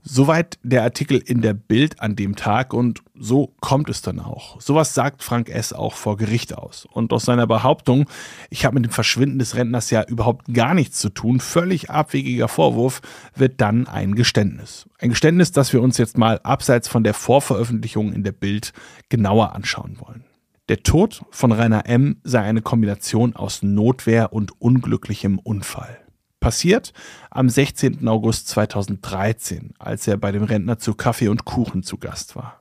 Soweit 0.06 0.58
der 0.62 0.82
Artikel 0.82 1.16
in 1.16 1.40
der 1.40 1.54
Bild 1.54 2.02
an 2.02 2.14
dem 2.14 2.36
Tag 2.36 2.74
und 2.74 3.00
so 3.18 3.54
kommt 3.60 3.88
es 3.88 4.02
dann 4.02 4.20
auch. 4.20 4.60
Sowas 4.60 4.92
sagt 4.92 5.22
Frank 5.22 5.48
S. 5.48 5.72
auch 5.72 5.94
vor 5.94 6.18
Gericht 6.18 6.58
aus. 6.58 6.86
Und 6.92 7.10
aus 7.14 7.24
seiner 7.24 7.46
Behauptung, 7.46 8.04
ich 8.50 8.66
habe 8.66 8.74
mit 8.74 8.84
dem 8.84 8.92
Verschwinden 8.92 9.38
des 9.38 9.56
Rentners 9.56 9.88
ja 9.88 10.04
überhaupt 10.04 10.52
gar 10.52 10.74
nichts 10.74 10.98
zu 10.98 11.08
tun, 11.08 11.40
völlig 11.40 11.88
abwegiger 11.88 12.48
Vorwurf, 12.48 13.00
wird 13.34 13.62
dann 13.62 13.86
ein 13.86 14.14
Geständnis. 14.14 14.86
Ein 14.98 15.08
Geständnis, 15.08 15.52
das 15.52 15.72
wir 15.72 15.80
uns 15.80 15.96
jetzt 15.96 16.18
mal 16.18 16.38
abseits 16.42 16.86
von 16.86 17.02
der 17.02 17.14
Vorveröffentlichung 17.14 18.12
in 18.12 18.24
der 18.24 18.32
Bild 18.32 18.74
genauer 19.08 19.54
anschauen 19.54 19.96
wollen. 20.00 20.24
Der 20.68 20.82
Tod 20.82 21.22
von 21.30 21.50
Rainer 21.50 21.86
M. 21.86 22.16
sei 22.24 22.42
eine 22.42 22.60
Kombination 22.60 23.34
aus 23.36 23.62
Notwehr 23.62 24.34
und 24.34 24.60
unglücklichem 24.60 25.38
Unfall. 25.38 26.03
Passiert 26.44 26.92
am 27.30 27.48
16. 27.48 28.06
August 28.06 28.48
2013, 28.48 29.72
als 29.78 30.06
er 30.06 30.18
bei 30.18 30.30
dem 30.30 30.42
Rentner 30.42 30.78
zu 30.78 30.92
Kaffee 30.92 31.28
und 31.28 31.46
Kuchen 31.46 31.82
zu 31.82 31.96
Gast 31.96 32.36
war. 32.36 32.60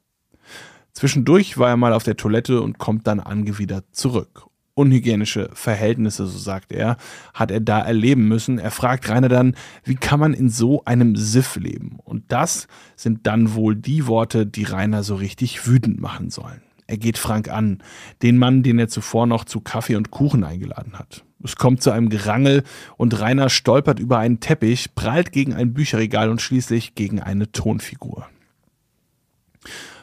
Zwischendurch 0.94 1.58
war 1.58 1.68
er 1.68 1.76
mal 1.76 1.92
auf 1.92 2.04
der 2.04 2.16
Toilette 2.16 2.62
und 2.62 2.78
kommt 2.78 3.08
dann 3.08 3.20
angewidert 3.20 3.84
zurück. 3.92 4.46
Unhygienische 4.74 5.50
Verhältnisse, 5.54 6.28
so 6.28 6.38
sagt 6.38 6.72
er, 6.72 6.96
hat 7.34 7.52
er 7.52 7.60
da 7.60 7.82
erleben 7.82 8.30
müssen. 8.30 8.58
Er 8.58 8.72
fragt 8.72 9.10
Rainer 9.10 9.28
dann, 9.28 9.54
wie 9.84 9.96
kann 9.96 10.22
man 10.22 10.34
in 10.34 10.48
so 10.48 10.86
einem 10.86 11.18
Siff 11.18 11.58
leben? 11.58 12.00
Und 12.06 12.24
das 12.32 12.70
sind 12.96 13.28
dann 13.28 13.54
wohl 13.54 13.76
die 13.76 14.08
Worte, 14.08 14.46
die 14.48 14.64
Rainer 14.64 15.04
so 15.04 15.16
richtig 15.16 15.68
wütend 15.68 16.00
machen 16.00 16.30
sollen. 16.30 16.62
Er 16.88 16.96
geht 16.96 17.18
Frank 17.18 17.50
an, 17.50 17.84
den 18.22 18.38
Mann, 18.38 18.64
den 18.64 18.80
er 18.80 18.88
zuvor 18.88 19.28
noch 19.28 19.44
zu 19.44 19.60
Kaffee 19.60 19.98
und 19.98 20.10
Kuchen 20.10 20.46
eingeladen 20.46 20.98
hat. 20.98 21.26
Es 21.44 21.56
kommt 21.58 21.84
zu 21.84 21.92
einem 21.92 22.10
Gerangel 22.10 22.64
und 22.98 23.20
Rainer 23.20 23.50
stolpert 23.50 24.00
über 24.00 24.18
einen 24.18 24.40
Teppich, 24.40 24.96
prallt 24.96 25.32
gegen 25.32 25.54
ein 25.54 25.74
Bücherregal 25.74 26.30
und 26.30 26.42
schließlich 26.42 26.96
gegen 26.96 27.22
eine 27.22 27.52
Tonfigur. 27.52 28.28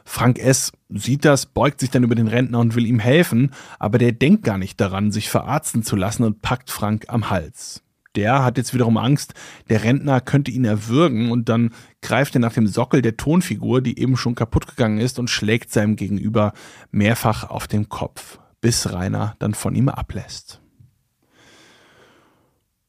Frank 0.04 0.38
S. 0.38 0.72
sieht 0.88 1.24
das, 1.24 1.46
beugt 1.46 1.80
sich 1.80 1.90
dann 1.90 2.02
über 2.02 2.16
den 2.16 2.26
Rentner 2.26 2.58
und 2.58 2.74
will 2.74 2.84
ihm 2.84 2.98
helfen, 2.98 3.52
aber 3.78 3.96
der 3.98 4.12
denkt 4.12 4.42
gar 4.42 4.58
nicht 4.58 4.80
daran, 4.80 5.12
sich 5.12 5.30
verarzten 5.30 5.82
zu 5.82 5.94
lassen 5.94 6.24
und 6.24 6.42
packt 6.42 6.70
Frank 6.70 7.04
am 7.08 7.30
Hals. 7.30 7.82
Der 8.16 8.42
hat 8.42 8.56
jetzt 8.56 8.74
wiederum 8.74 8.96
Angst, 8.96 9.34
der 9.68 9.84
Rentner 9.84 10.20
könnte 10.20 10.50
ihn 10.50 10.64
erwürgen 10.64 11.30
und 11.30 11.48
dann 11.48 11.70
greift 12.02 12.34
er 12.34 12.40
nach 12.40 12.52
dem 12.52 12.66
Sockel 12.66 13.02
der 13.02 13.16
Tonfigur, 13.16 13.82
die 13.82 14.00
eben 14.00 14.16
schon 14.16 14.34
kaputt 14.34 14.66
gegangen 14.66 14.98
ist, 14.98 15.20
und 15.20 15.30
schlägt 15.30 15.72
seinem 15.72 15.94
Gegenüber 15.94 16.54
mehrfach 16.90 17.48
auf 17.48 17.68
den 17.68 17.88
Kopf, 17.88 18.40
bis 18.60 18.92
Rainer 18.92 19.36
dann 19.38 19.54
von 19.54 19.76
ihm 19.76 19.88
ablässt. 19.88 20.59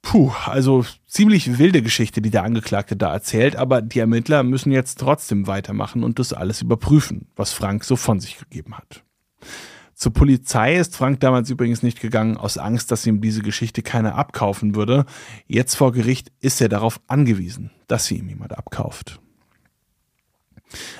Puh, 0.01 0.31
also 0.45 0.83
ziemlich 1.07 1.59
wilde 1.59 1.81
Geschichte, 1.81 2.21
die 2.21 2.31
der 2.31 2.43
Angeklagte 2.43 2.95
da 2.95 3.13
erzählt, 3.13 3.55
aber 3.55 3.81
die 3.81 3.99
Ermittler 3.99 4.43
müssen 4.43 4.71
jetzt 4.71 4.99
trotzdem 4.99 5.47
weitermachen 5.47 6.03
und 6.03 6.19
das 6.19 6.33
alles 6.33 6.61
überprüfen, 6.61 7.27
was 7.35 7.53
Frank 7.53 7.83
so 7.83 7.95
von 7.95 8.19
sich 8.19 8.39
gegeben 8.39 8.75
hat. 8.75 9.03
Zur 9.93 10.13
Polizei 10.13 10.77
ist 10.77 10.95
Frank 10.95 11.19
damals 11.19 11.51
übrigens 11.51 11.83
nicht 11.83 12.01
gegangen, 12.01 12.35
aus 12.35 12.57
Angst, 12.57 12.91
dass 12.91 13.05
ihm 13.05 13.21
diese 13.21 13.43
Geschichte 13.43 13.83
keiner 13.83 14.15
abkaufen 14.15 14.73
würde. 14.73 15.05
Jetzt 15.45 15.75
vor 15.75 15.91
Gericht 15.91 16.31
ist 16.39 16.59
er 16.59 16.69
darauf 16.69 16.99
angewiesen, 17.05 17.69
dass 17.87 18.07
sie 18.07 18.17
ihm 18.17 18.27
jemand 18.27 18.57
abkauft. 18.57 19.21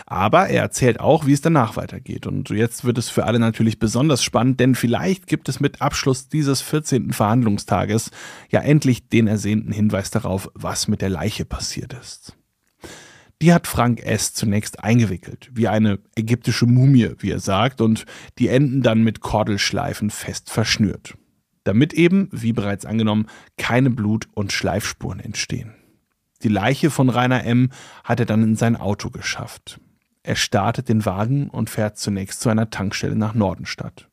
Aber 0.06 0.48
er 0.48 0.62
erzählt 0.62 1.00
auch, 1.00 1.26
wie 1.26 1.34
es 1.34 1.42
danach 1.42 1.76
weitergeht. 1.78 2.28
Und 2.28 2.50
jetzt 2.50 2.84
wird 2.84 2.98
es 2.98 3.10
für 3.10 3.26
alle 3.26 3.40
natürlich 3.40 3.80
besonders 3.80 4.24
spannend, 4.24 4.60
denn 4.60 4.76
vielleicht 4.76 5.28
gibt 5.28 5.50
es 5.50 5.60
mit 5.60 5.82
Abschluss 5.82 6.30
dieses 6.30 6.62
14. 6.62 7.14
Verhandlungstages 7.14 8.12
ja 8.50 8.62
endlich 8.62 9.10
den 9.10 9.28
ersehnten 9.28 9.72
Hinweis 9.72 10.12
darauf, 10.12 10.50
was 10.54 10.88
mit 10.88 11.02
der 11.02 11.10
Leiche 11.10 11.46
passiert 11.46 11.94
ist. 11.94 12.36
Die 13.42 13.54
hat 13.54 13.66
Frank 13.66 14.04
S. 14.04 14.34
zunächst 14.34 14.84
eingewickelt, 14.84 15.50
wie 15.54 15.68
eine 15.68 15.98
ägyptische 16.16 16.68
Mumie, 16.68 17.10
wie 17.18 17.32
er 17.32 17.40
sagt, 17.40 17.82
und 17.82 18.06
die 18.38 18.50
Enden 18.50 18.84
dann 18.84 19.04
mit 19.04 19.22
Kordelschleifen 19.22 20.12
fest 20.12 20.52
verschnürt. 20.52 21.16
Damit 21.64 21.94
eben, 21.94 22.30
wie 22.32 22.54
bereits 22.54 22.86
angenommen, 22.86 23.28
keine 23.58 23.90
Blut- 23.90 24.28
und 24.34 24.52
Schleifspuren 24.52 25.20
entstehen. 25.20 25.74
Die 26.44 26.50
Leiche 26.50 26.90
von 26.90 27.10
Rainer 27.10 27.44
M. 27.44 27.70
hat 28.04 28.20
er 28.20 28.26
dann 28.26 28.44
in 28.44 28.56
sein 28.56 28.76
Auto 28.76 29.10
geschafft. 29.10 29.80
Er 30.24 30.36
startet 30.36 30.90
den 30.90 31.06
Wagen 31.06 31.50
und 31.50 31.70
fährt 31.70 31.98
zunächst 31.98 32.42
zu 32.42 32.50
einer 32.50 32.70
Tankstelle 32.70 33.16
nach 33.16 33.34
Nordenstadt. 33.34 34.08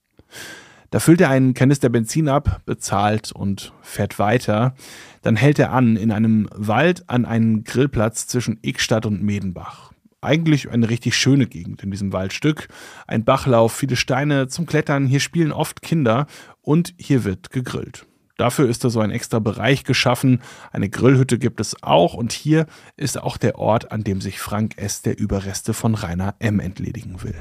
Da 0.91 1.01
füllt 1.01 1.21
er 1.21 1.29
einen 1.29 1.53
Kanister 1.53 1.91
Benzin 1.91 2.29
ab, 2.29 2.63
bezahlt 2.65 3.33
und 3.33 3.73
fährt 3.83 4.19
weiter. 4.19 4.75
Dann 5.21 5.37
hält 5.37 5.59
er 5.59 5.73
an 5.73 5.97
in 5.97 6.11
einem 6.11 6.49
Wald 6.55 7.09
an 7.11 7.27
einem 7.27 7.65
Grillplatz 7.65 8.27
zwischen 8.27 8.59
Ickstadt 8.63 9.05
und 9.05 9.23
Medenbach. 9.23 9.93
Eigentlich 10.21 10.71
eine 10.71 10.89
richtig 10.89 11.17
schöne 11.17 11.47
Gegend 11.47 11.83
in 11.83 11.91
diesem 11.91 12.13
Waldstück. 12.13 12.69
Ein 13.07 13.25
Bachlauf, 13.25 13.73
viele 13.73 13.97
Steine 13.97 14.49
zum 14.49 14.67
Klettern, 14.67 15.07
hier 15.07 15.21
spielen 15.21 15.53
oft 15.53 15.83
Kinder 15.83 16.27
und 16.63 16.95
hier 16.99 17.25
wird 17.25 17.51
gegrillt. 17.51 18.07
Dafür 18.39 18.69
ist 18.69 18.85
da 18.85 18.89
so 18.89 19.01
ein 19.01 19.11
extra 19.11 19.41
Bereich 19.41 19.83
geschaffen. 19.83 20.41
Eine 20.71 20.89
Grillhütte 20.89 21.39
gibt 21.39 21.61
es 21.61 21.83
auch 21.83 22.15
und 22.15 22.33
hier 22.33 22.67
ist 22.97 23.21
auch 23.21 23.37
der 23.37 23.59
Ort, 23.59 23.91
an 23.91 24.05
dem 24.05 24.21
sich 24.21 24.39
Frank 24.39 24.79
S. 24.79 25.03
der 25.03 25.19
Überreste 25.19 25.75
von 25.75 25.97
Rainer 25.97 26.37
M. 26.39 26.61
entledigen 26.61 27.23
will. 27.25 27.35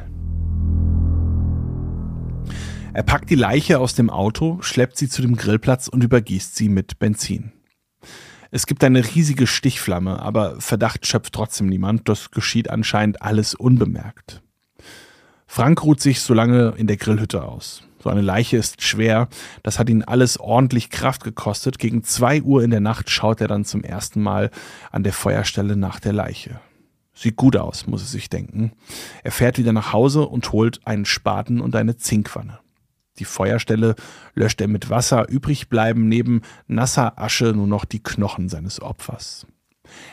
Er 2.94 3.04
packt 3.04 3.30
die 3.30 3.36
Leiche 3.36 3.80
aus 3.80 3.94
dem 3.94 4.10
Auto, 4.10 4.58
schleppt 4.62 4.98
sie 4.98 5.08
zu 5.08 5.22
dem 5.22 5.36
Grillplatz 5.36 5.88
und 5.88 6.04
übergießt 6.04 6.56
sie 6.56 6.68
mit 6.68 6.98
Benzin. 6.98 7.52
Es 8.50 8.66
gibt 8.66 8.84
eine 8.84 9.06
riesige 9.06 9.46
Stichflamme, 9.46 10.20
aber 10.20 10.60
Verdacht 10.60 11.06
schöpft 11.06 11.34
trotzdem 11.34 11.68
niemand. 11.68 12.10
Das 12.10 12.32
geschieht 12.32 12.72
anscheinend 12.72 13.22
alles 13.22 13.54
unbemerkt. 13.54 14.42
Frank 15.46 15.84
ruht 15.84 16.02
sich 16.02 16.22
so 16.22 16.34
lange 16.34 16.74
in 16.76 16.88
der 16.88 16.98
Grillhütte 16.98 17.44
aus. 17.44 17.87
So 18.08 18.12
eine 18.12 18.22
Leiche 18.22 18.56
ist 18.56 18.84
schwer. 18.84 19.28
Das 19.64 19.80
hat 19.80 19.90
ihn 19.90 20.02
alles 20.02 20.40
ordentlich 20.40 20.90
Kraft 20.90 21.26
gekostet. 21.26 21.78
Gegen 21.78 22.06
zwei 22.06 22.42
Uhr 22.42 22.64
in 22.64 22.70
der 22.70 22.80
Nacht 22.80 23.10
schaut 23.10 23.42
er 23.42 23.50
dann 23.50 23.66
zum 23.66 23.84
ersten 23.84 24.22
Mal 24.22 24.50
an 24.92 25.04
der 25.04 25.12
Feuerstelle 25.12 25.76
nach 25.76 26.00
der 26.00 26.14
Leiche. 26.14 26.62
Sieht 27.14 27.36
gut 27.36 27.58
aus, 27.58 27.86
muss 27.86 28.04
er 28.04 28.08
sich 28.08 28.30
denken. 28.30 28.72
Er 29.26 29.34
fährt 29.34 29.58
wieder 29.58 29.74
nach 29.74 29.92
Hause 29.92 30.26
und 30.26 30.54
holt 30.54 30.80
einen 30.88 31.04
Spaten 31.04 31.60
und 31.60 31.76
eine 31.76 31.98
Zinkwanne. 31.98 32.60
Die 33.20 33.26
Feuerstelle 33.26 33.96
löscht 34.36 34.62
er 34.62 34.70
mit 34.70 34.90
Wasser, 34.90 35.28
übrig 35.28 35.68
bleiben 35.68 36.08
neben 36.08 36.44
nasser 36.68 37.20
Asche 37.20 37.52
nur 37.52 37.68
noch 37.68 37.84
die 37.84 38.02
Knochen 38.02 38.48
seines 38.48 38.82
Opfers. 38.82 39.46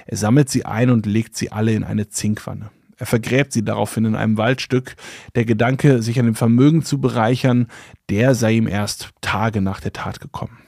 Er 0.07 0.17
sammelt 0.17 0.51
sie 0.51 0.65
ein 0.65 0.91
und 0.91 1.07
legt 1.07 1.37
sie 1.37 1.53
alle 1.53 1.75
in 1.75 1.85
eine 1.85 2.09
Zinkwanne. 2.09 2.73
Er 2.97 3.07
vergräbt 3.07 3.53
sie 3.53 3.65
daraufhin 3.65 4.05
in 4.05 4.15
einem 4.15 4.37
Waldstück. 4.37 4.97
Der 5.35 5.45
Gedanke, 5.45 6.03
sich 6.03 6.19
an 6.19 6.27
dem 6.27 6.35
Vermögen 6.35 6.83
zu 6.83 7.01
bereichern, 7.01 7.69
der 8.09 8.35
sei 8.35 8.53
ihm 8.53 8.69
erst 8.69 9.11
Tage 9.21 9.61
nach 9.61 9.81
der 9.81 9.93
Tat 9.93 10.21
gekommen. 10.21 10.59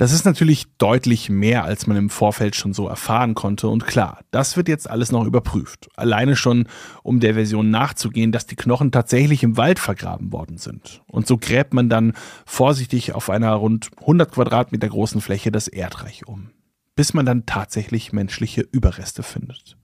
Das 0.00 0.12
ist 0.12 0.24
natürlich 0.24 0.64
deutlich 0.78 1.28
mehr, 1.28 1.64
als 1.64 1.86
man 1.86 1.98
im 1.98 2.08
Vorfeld 2.08 2.56
schon 2.56 2.72
so 2.72 2.88
erfahren 2.88 3.34
konnte. 3.34 3.68
Und 3.68 3.86
klar, 3.86 4.20
das 4.30 4.56
wird 4.56 4.66
jetzt 4.66 4.88
alles 4.88 5.12
noch 5.12 5.26
überprüft. 5.26 5.90
Alleine 5.94 6.36
schon, 6.36 6.68
um 7.02 7.20
der 7.20 7.34
Version 7.34 7.68
nachzugehen, 7.68 8.32
dass 8.32 8.46
die 8.46 8.56
Knochen 8.56 8.92
tatsächlich 8.92 9.42
im 9.42 9.58
Wald 9.58 9.78
vergraben 9.78 10.32
worden 10.32 10.56
sind. 10.56 11.02
Und 11.06 11.26
so 11.26 11.36
gräbt 11.36 11.74
man 11.74 11.90
dann 11.90 12.14
vorsichtig 12.46 13.12
auf 13.12 13.28
einer 13.28 13.52
rund 13.52 13.90
100 14.00 14.32
Quadratmeter 14.32 14.88
großen 14.88 15.20
Fläche 15.20 15.52
das 15.52 15.68
Erdreich 15.68 16.26
um 16.26 16.48
bis 16.94 17.14
man 17.14 17.26
dann 17.26 17.46
tatsächlich 17.46 18.12
menschliche 18.12 18.62
Überreste 18.62 19.22
findet. 19.22 19.76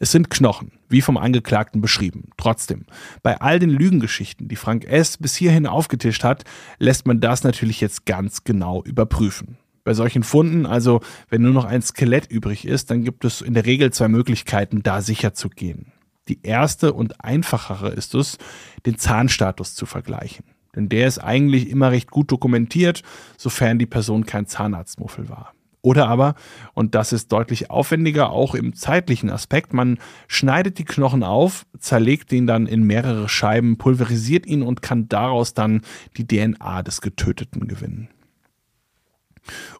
Es 0.00 0.12
sind 0.12 0.30
Knochen, 0.30 0.72
wie 0.88 1.00
vom 1.00 1.16
Angeklagten 1.16 1.80
beschrieben. 1.80 2.30
Trotzdem, 2.36 2.86
bei 3.22 3.40
all 3.40 3.58
den 3.58 3.70
Lügengeschichten, 3.70 4.46
die 4.48 4.56
Frank 4.56 4.84
S. 4.84 5.16
bis 5.16 5.34
hierhin 5.34 5.66
aufgetischt 5.66 6.22
hat, 6.22 6.44
lässt 6.78 7.06
man 7.06 7.20
das 7.20 7.42
natürlich 7.42 7.80
jetzt 7.80 8.06
ganz 8.06 8.44
genau 8.44 8.82
überprüfen. 8.84 9.58
Bei 9.82 9.94
solchen 9.94 10.22
Funden, 10.22 10.66
also 10.66 11.00
wenn 11.30 11.42
nur 11.42 11.52
noch 11.52 11.64
ein 11.64 11.82
Skelett 11.82 12.30
übrig 12.30 12.66
ist, 12.66 12.90
dann 12.90 13.02
gibt 13.02 13.24
es 13.24 13.40
in 13.40 13.54
der 13.54 13.66
Regel 13.66 13.92
zwei 13.92 14.08
Möglichkeiten, 14.08 14.82
da 14.82 15.00
sicher 15.02 15.34
zu 15.34 15.48
gehen. 15.48 15.92
Die 16.28 16.42
erste 16.42 16.92
und 16.92 17.24
einfachere 17.24 17.88
ist 17.88 18.14
es, 18.14 18.38
den 18.86 18.98
Zahnstatus 18.98 19.74
zu 19.74 19.86
vergleichen. 19.86 20.44
Denn 20.76 20.88
der 20.88 21.08
ist 21.08 21.18
eigentlich 21.18 21.70
immer 21.70 21.90
recht 21.90 22.10
gut 22.10 22.30
dokumentiert, 22.30 23.02
sofern 23.36 23.78
die 23.78 23.86
Person 23.86 24.26
kein 24.26 24.46
Zahnarztmuffel 24.46 25.28
war. 25.28 25.54
Oder 25.88 26.06
aber, 26.06 26.34
und 26.74 26.94
das 26.94 27.14
ist 27.14 27.32
deutlich 27.32 27.70
aufwendiger, 27.70 28.28
auch 28.28 28.54
im 28.54 28.74
zeitlichen 28.74 29.30
Aspekt, 29.30 29.72
man 29.72 29.98
schneidet 30.26 30.76
die 30.76 30.84
Knochen 30.84 31.22
auf, 31.22 31.64
zerlegt 31.78 32.30
ihn 32.30 32.46
dann 32.46 32.66
in 32.66 32.82
mehrere 32.82 33.26
Scheiben, 33.26 33.78
pulverisiert 33.78 34.44
ihn 34.44 34.60
und 34.60 34.82
kann 34.82 35.08
daraus 35.08 35.54
dann 35.54 35.80
die 36.18 36.26
DNA 36.26 36.82
des 36.82 37.00
Getöteten 37.00 37.68
gewinnen. 37.68 38.10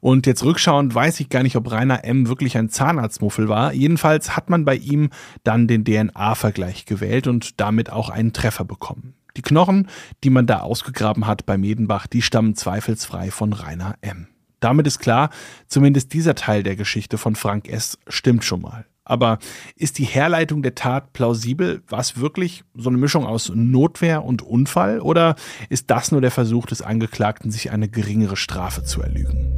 Und 0.00 0.24
jetzt 0.24 0.42
rückschauend 0.44 0.94
weiß 0.94 1.20
ich 1.20 1.28
gar 1.28 1.42
nicht, 1.42 1.56
ob 1.56 1.70
Rainer 1.70 2.02
M. 2.04 2.26
wirklich 2.26 2.56
ein 2.56 2.70
Zahnarztmuffel 2.70 3.50
war. 3.50 3.74
Jedenfalls 3.74 4.34
hat 4.34 4.48
man 4.48 4.64
bei 4.64 4.76
ihm 4.76 5.10
dann 5.44 5.68
den 5.68 5.84
DNA-Vergleich 5.84 6.86
gewählt 6.86 7.26
und 7.26 7.60
damit 7.60 7.92
auch 7.92 8.08
einen 8.08 8.32
Treffer 8.32 8.64
bekommen. 8.64 9.12
Die 9.36 9.42
Knochen, 9.42 9.88
die 10.24 10.30
man 10.30 10.46
da 10.46 10.60
ausgegraben 10.60 11.26
hat 11.26 11.44
bei 11.44 11.58
Medenbach, 11.58 12.06
die 12.06 12.22
stammen 12.22 12.54
zweifelsfrei 12.54 13.30
von 13.30 13.52
Rainer 13.52 13.96
M. 14.00 14.28
Damit 14.60 14.86
ist 14.86 14.98
klar, 14.98 15.30
zumindest 15.66 16.12
dieser 16.12 16.34
Teil 16.34 16.62
der 16.62 16.76
Geschichte 16.76 17.18
von 17.18 17.36
Frank 17.36 17.68
S. 17.68 17.98
stimmt 18.08 18.44
schon 18.44 18.62
mal. 18.62 18.86
Aber 19.04 19.38
ist 19.74 19.98
die 19.98 20.04
Herleitung 20.04 20.62
der 20.62 20.74
Tat 20.74 21.14
plausibel? 21.14 21.82
War 21.88 22.00
es 22.00 22.18
wirklich 22.18 22.64
so 22.74 22.90
eine 22.90 22.98
Mischung 22.98 23.24
aus 23.24 23.50
Notwehr 23.54 24.22
und 24.22 24.42
Unfall? 24.42 25.00
Oder 25.00 25.34
ist 25.70 25.90
das 25.90 26.12
nur 26.12 26.20
der 26.20 26.30
Versuch 26.30 26.66
des 26.66 26.82
Angeklagten, 26.82 27.50
sich 27.50 27.70
eine 27.70 27.88
geringere 27.88 28.36
Strafe 28.36 28.84
zu 28.84 29.00
erlügen? 29.00 29.54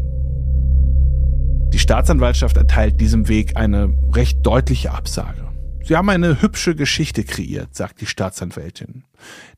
Die 1.72 1.80
Staatsanwaltschaft 1.80 2.56
erteilt 2.56 3.00
diesem 3.00 3.26
Weg 3.28 3.56
eine 3.56 3.92
recht 4.14 4.46
deutliche 4.46 4.92
Absage. 4.92 5.49
Sie 5.90 5.96
haben 5.96 6.08
eine 6.08 6.40
hübsche 6.40 6.76
Geschichte 6.76 7.24
kreiert, 7.24 7.74
sagt 7.74 8.00
die 8.00 8.06
Staatsanwältin. 8.06 9.02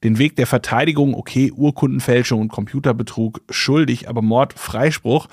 Den 0.03 0.16
Weg 0.16 0.35
der 0.37 0.47
Verteidigung, 0.47 1.14
okay, 1.14 1.53
Urkundenfälschung 1.53 2.41
und 2.41 2.49
Computerbetrug, 2.49 3.43
schuldig, 3.51 4.09
aber 4.09 4.22
Mord, 4.22 4.55
Freispruch, 4.55 5.28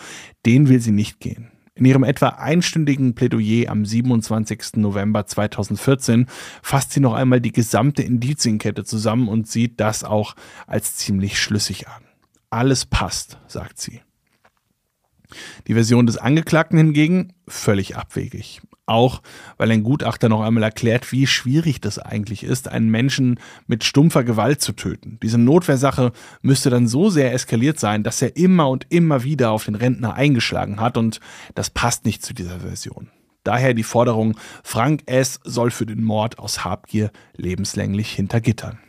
den 0.46 0.68
will 0.68 0.82
sie 0.82 0.92
nicht 0.92 1.22
gehen. 1.22 1.52
In 1.74 1.86
ihrem 1.86 2.04
etwa 2.04 2.28
einstündigen 2.28 3.16
Plädoyer 3.16 3.72
am 3.72 3.86
27. 3.86 4.76
November 4.76 5.26
2014 5.26 6.26
fasst 6.62 6.92
sie 6.92 7.00
noch 7.00 7.14
einmal 7.14 7.40
die 7.40 7.54
gesamte 7.54 8.04
Indizienkette 8.04 8.84
zusammen 8.84 9.30
und 9.30 9.48
sieht 9.48 9.80
das 9.80 10.04
auch 10.04 10.36
als 10.68 10.98
ziemlich 10.98 11.40
schlüssig 11.40 11.88
an. 11.88 12.04
Alles 12.50 12.86
passt, 12.86 13.38
sagt 13.48 13.80
sie. 13.80 14.02
Die 15.66 15.76
Version 15.76 16.08
des 16.08 16.18
Angeklagten 16.18 16.78
hingegen 16.78 17.32
völlig 17.48 17.96
abwegig. 17.96 18.60
Auch 18.90 19.22
weil 19.58 19.70
ein 19.70 19.84
Gutachter 19.84 20.30
noch 20.30 20.42
einmal 20.42 20.64
erklärt, 20.64 21.12
wie 21.12 21.28
schwierig 21.28 21.80
das 21.80 22.00
eigentlich 22.00 22.44
ist, 22.44 22.68
einen 22.68 22.90
Menschen 22.90 23.40
mit 23.68 23.84
stumpfer 23.84 24.24
Gewalt 24.24 24.62
zu 24.62 24.74
töten. 24.74 25.20
Diese 25.22 25.38
Notwehrsache 25.38 26.12
müsste 26.42 26.72
dann 26.72 26.88
so 26.88 27.12
sehr 27.12 27.32
eskaliert 27.32 27.80
sein, 27.80 28.02
dass 28.02 28.20
er 28.20 28.36
immer 28.36 28.68
und 28.68 28.88
immer 28.90 29.24
wieder 29.24 29.52
auf 29.52 29.66
den 29.66 29.76
Rentner 29.76 30.16
eingeschlagen 30.16 30.82
hat 30.82 30.98
und 30.98 31.20
das 31.54 31.70
passt 31.70 32.04
nicht 32.06 32.26
zu 32.26 32.34
dieser 32.34 32.62
Version. 32.62 33.12
Daher 33.44 33.76
die 33.76 33.84
Forderung, 33.84 34.36
Frank 34.64 35.04
S. 35.06 35.40
soll 35.44 35.70
für 35.70 35.86
den 35.86 36.04
Mord 36.04 36.40
aus 36.40 36.66
Habgier 36.66 37.12
lebenslänglich 37.38 38.12
hinter 38.12 38.42
Gittern. 38.42 38.80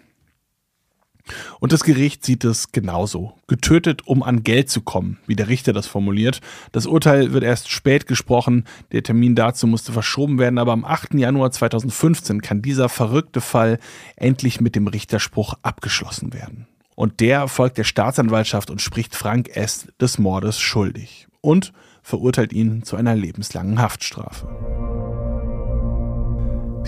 Und 1.59 1.73
das 1.73 1.85
Gericht 1.85 2.25
sieht 2.25 2.45
es 2.45 2.73
genauso. 2.73 3.35
Getötet, 3.47 4.07
um 4.07 4.23
an 4.23 4.43
Geld 4.43 4.71
zu 4.71 4.81
kommen, 4.81 5.19
wie 5.27 5.37
der 5.37 5.49
Richter 5.49 5.73
das 5.73 5.87
formuliert. 5.87 6.41
Das 6.73 6.87
Urteil 6.87 7.33
wird 7.33 7.45
erst 7.45 7.71
spät 7.71 8.07
gesprochen. 8.07 8.65
Der 8.93 9.03
Termin 9.03 9.35
dazu 9.35 9.67
musste 9.67 9.93
verschoben 9.93 10.39
werden, 10.39 10.59
aber 10.59 10.73
am 10.73 10.85
8. 10.85 11.15
Januar 11.15 11.51
2015 11.51 12.43
kann 12.43 12.63
dieser 12.63 12.89
verrückte 12.89 13.41
Fall 13.41 13.79
endlich 14.17 14.61
mit 14.61 14.75
dem 14.75 14.87
Richterspruch 14.87 15.55
abgeschlossen 15.63 16.33
werden. 16.33 16.67
Und 16.95 17.21
der 17.21 17.49
folgt 17.49 17.79
der 17.79 17.85
Staatsanwaltschaft 17.85 18.71
und 18.71 18.83
spricht 18.83 19.17
Frank 19.17 19.57
S. 19.57 19.89
des 20.01 20.19
Mordes 20.19 20.61
schuldig 20.61 21.29
und 21.41 21.73
verurteilt 22.03 22.53
ihn 22.53 22.83
zu 22.83 22.97
einer 22.97 23.15
lebenslangen 23.15 23.81
Haftstrafe. 23.81 24.90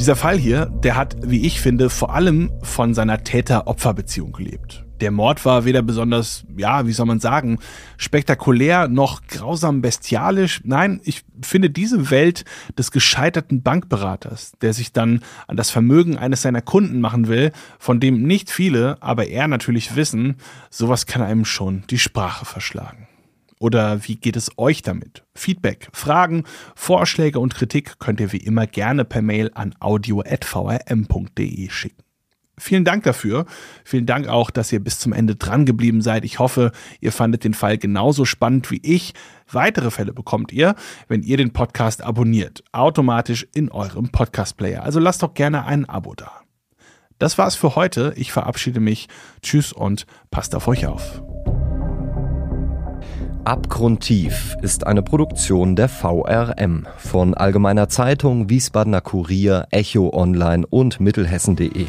Dieser 0.03 0.16
Fall 0.16 0.36
hier, 0.36 0.66
der 0.66 0.96
hat, 0.96 1.14
wie 1.22 1.46
ich 1.46 1.61
finde, 1.61 1.88
vor 1.88 2.12
allem 2.12 2.50
von 2.61 2.92
seiner 2.92 3.22
Täter-Opfer-Beziehung 3.22 4.32
gelebt. 4.32 4.84
Der 5.00 5.12
Mord 5.12 5.44
war 5.44 5.64
weder 5.64 5.80
besonders, 5.82 6.44
ja, 6.57 6.88
wie 6.88 6.92
soll 6.92 7.07
man 7.07 7.20
sagen, 7.20 7.61
spektakulär 7.98 8.88
noch 8.88 9.22
grausam 9.28 9.80
bestialisch. 9.80 10.61
Nein, 10.64 11.00
ich 11.05 11.22
finde 11.40 11.70
diese 11.70 12.11
Welt 12.11 12.44
des 12.76 12.90
gescheiterten 12.90 13.62
Bankberaters, 13.62 14.55
der 14.61 14.72
sich 14.72 14.92
dann 14.92 15.22
an 15.46 15.57
das 15.57 15.70
Vermögen 15.70 16.18
eines 16.18 16.42
seiner 16.42 16.62
Kunden 16.62 17.00
machen 17.00 17.28
will, 17.28 17.53
von 17.78 18.00
dem 18.00 18.22
nicht 18.24 18.50
viele, 18.50 19.00
aber 19.00 19.28
er 19.28 19.46
natürlich 19.46 19.94
wissen, 19.94 20.34
sowas 20.68 21.07
kann 21.07 21.22
einem 21.22 21.44
schon 21.44 21.84
die 21.90 22.00
Sprache 22.00 22.44
verschlagen. 22.44 23.07
Oder 23.62 24.06
wie 24.08 24.16
geht 24.16 24.34
es 24.36 24.50
euch 24.58 24.82
damit? 24.82 25.22
Feedback, 25.36 25.88
Fragen, 25.92 26.42
Vorschläge 26.74 27.38
und 27.38 27.54
Kritik 27.54 28.00
könnt 28.00 28.18
ihr 28.18 28.32
wie 28.32 28.38
immer 28.38 28.66
gerne 28.66 29.04
per 29.04 29.22
Mail 29.22 29.52
an 29.54 29.72
audio.vrm.de 29.78 31.70
schicken. 31.70 32.02
Vielen 32.58 32.84
Dank 32.84 33.04
dafür. 33.04 33.46
Vielen 33.84 34.04
Dank 34.04 34.26
auch, 34.26 34.50
dass 34.50 34.72
ihr 34.72 34.80
bis 34.80 34.98
zum 34.98 35.12
Ende 35.12 35.36
dran 35.36 35.64
geblieben 35.64 36.02
seid. 36.02 36.24
Ich 36.24 36.40
hoffe, 36.40 36.72
ihr 37.00 37.12
fandet 37.12 37.44
den 37.44 37.54
Fall 37.54 37.78
genauso 37.78 38.24
spannend 38.24 38.68
wie 38.72 38.80
ich. 38.82 39.14
Weitere 39.48 39.92
Fälle 39.92 40.12
bekommt 40.12 40.50
ihr, 40.50 40.74
wenn 41.06 41.22
ihr 41.22 41.36
den 41.36 41.52
Podcast 41.52 42.02
abonniert, 42.02 42.64
automatisch 42.72 43.46
in 43.54 43.70
eurem 43.70 44.08
Podcast-Player. 44.08 44.82
Also 44.82 44.98
lasst 44.98 45.22
doch 45.22 45.34
gerne 45.34 45.66
ein 45.66 45.88
Abo 45.88 46.14
da. 46.14 46.40
Das 47.20 47.38
war's 47.38 47.54
für 47.54 47.76
heute. 47.76 48.12
Ich 48.16 48.32
verabschiede 48.32 48.80
mich. 48.80 49.08
Tschüss 49.40 49.72
und 49.72 50.06
passt 50.32 50.56
auf 50.56 50.66
euch 50.66 50.86
auf. 50.86 51.22
Abgrundtief 53.45 54.57
ist 54.62 54.86
eine 54.86 55.03
Produktion 55.03 55.74
der 55.74 55.88
VRM 55.88 56.86
von 56.97 57.34
Allgemeiner 57.34 57.88
Zeitung, 57.88 58.49
Wiesbadener 58.49 59.01
Kurier, 59.01 59.66
Echo 59.70 60.11
Online 60.14 60.64
und 60.70 61.01
Mittelhessen.de. 61.01 61.86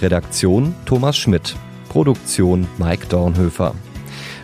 Redaktion 0.00 0.76
Thomas 0.84 1.16
Schmidt. 1.16 1.56
Produktion 1.88 2.68
Mike 2.78 3.08
Dornhöfer. 3.08 3.74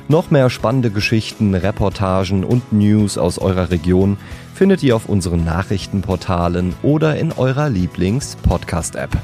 Noch 0.09 0.33
mehr 0.33 0.51
spannende 0.51 0.91
Geschichten, 0.91 1.55
Reportagen 1.55 2.43
und 2.43 2.73
News 2.73 3.19
aus 3.19 3.39
eurer 3.39 3.71
Region 3.71 4.17
findet 4.53 4.83
ihr 4.83 4.97
auf 4.97 5.09
unseren 5.09 5.45
Nachrichtenportalen 5.45 6.75
oder 6.83 7.17
in 7.17 7.31
eurer 7.31 7.69
Lieblings-Podcast-App. 7.69 9.17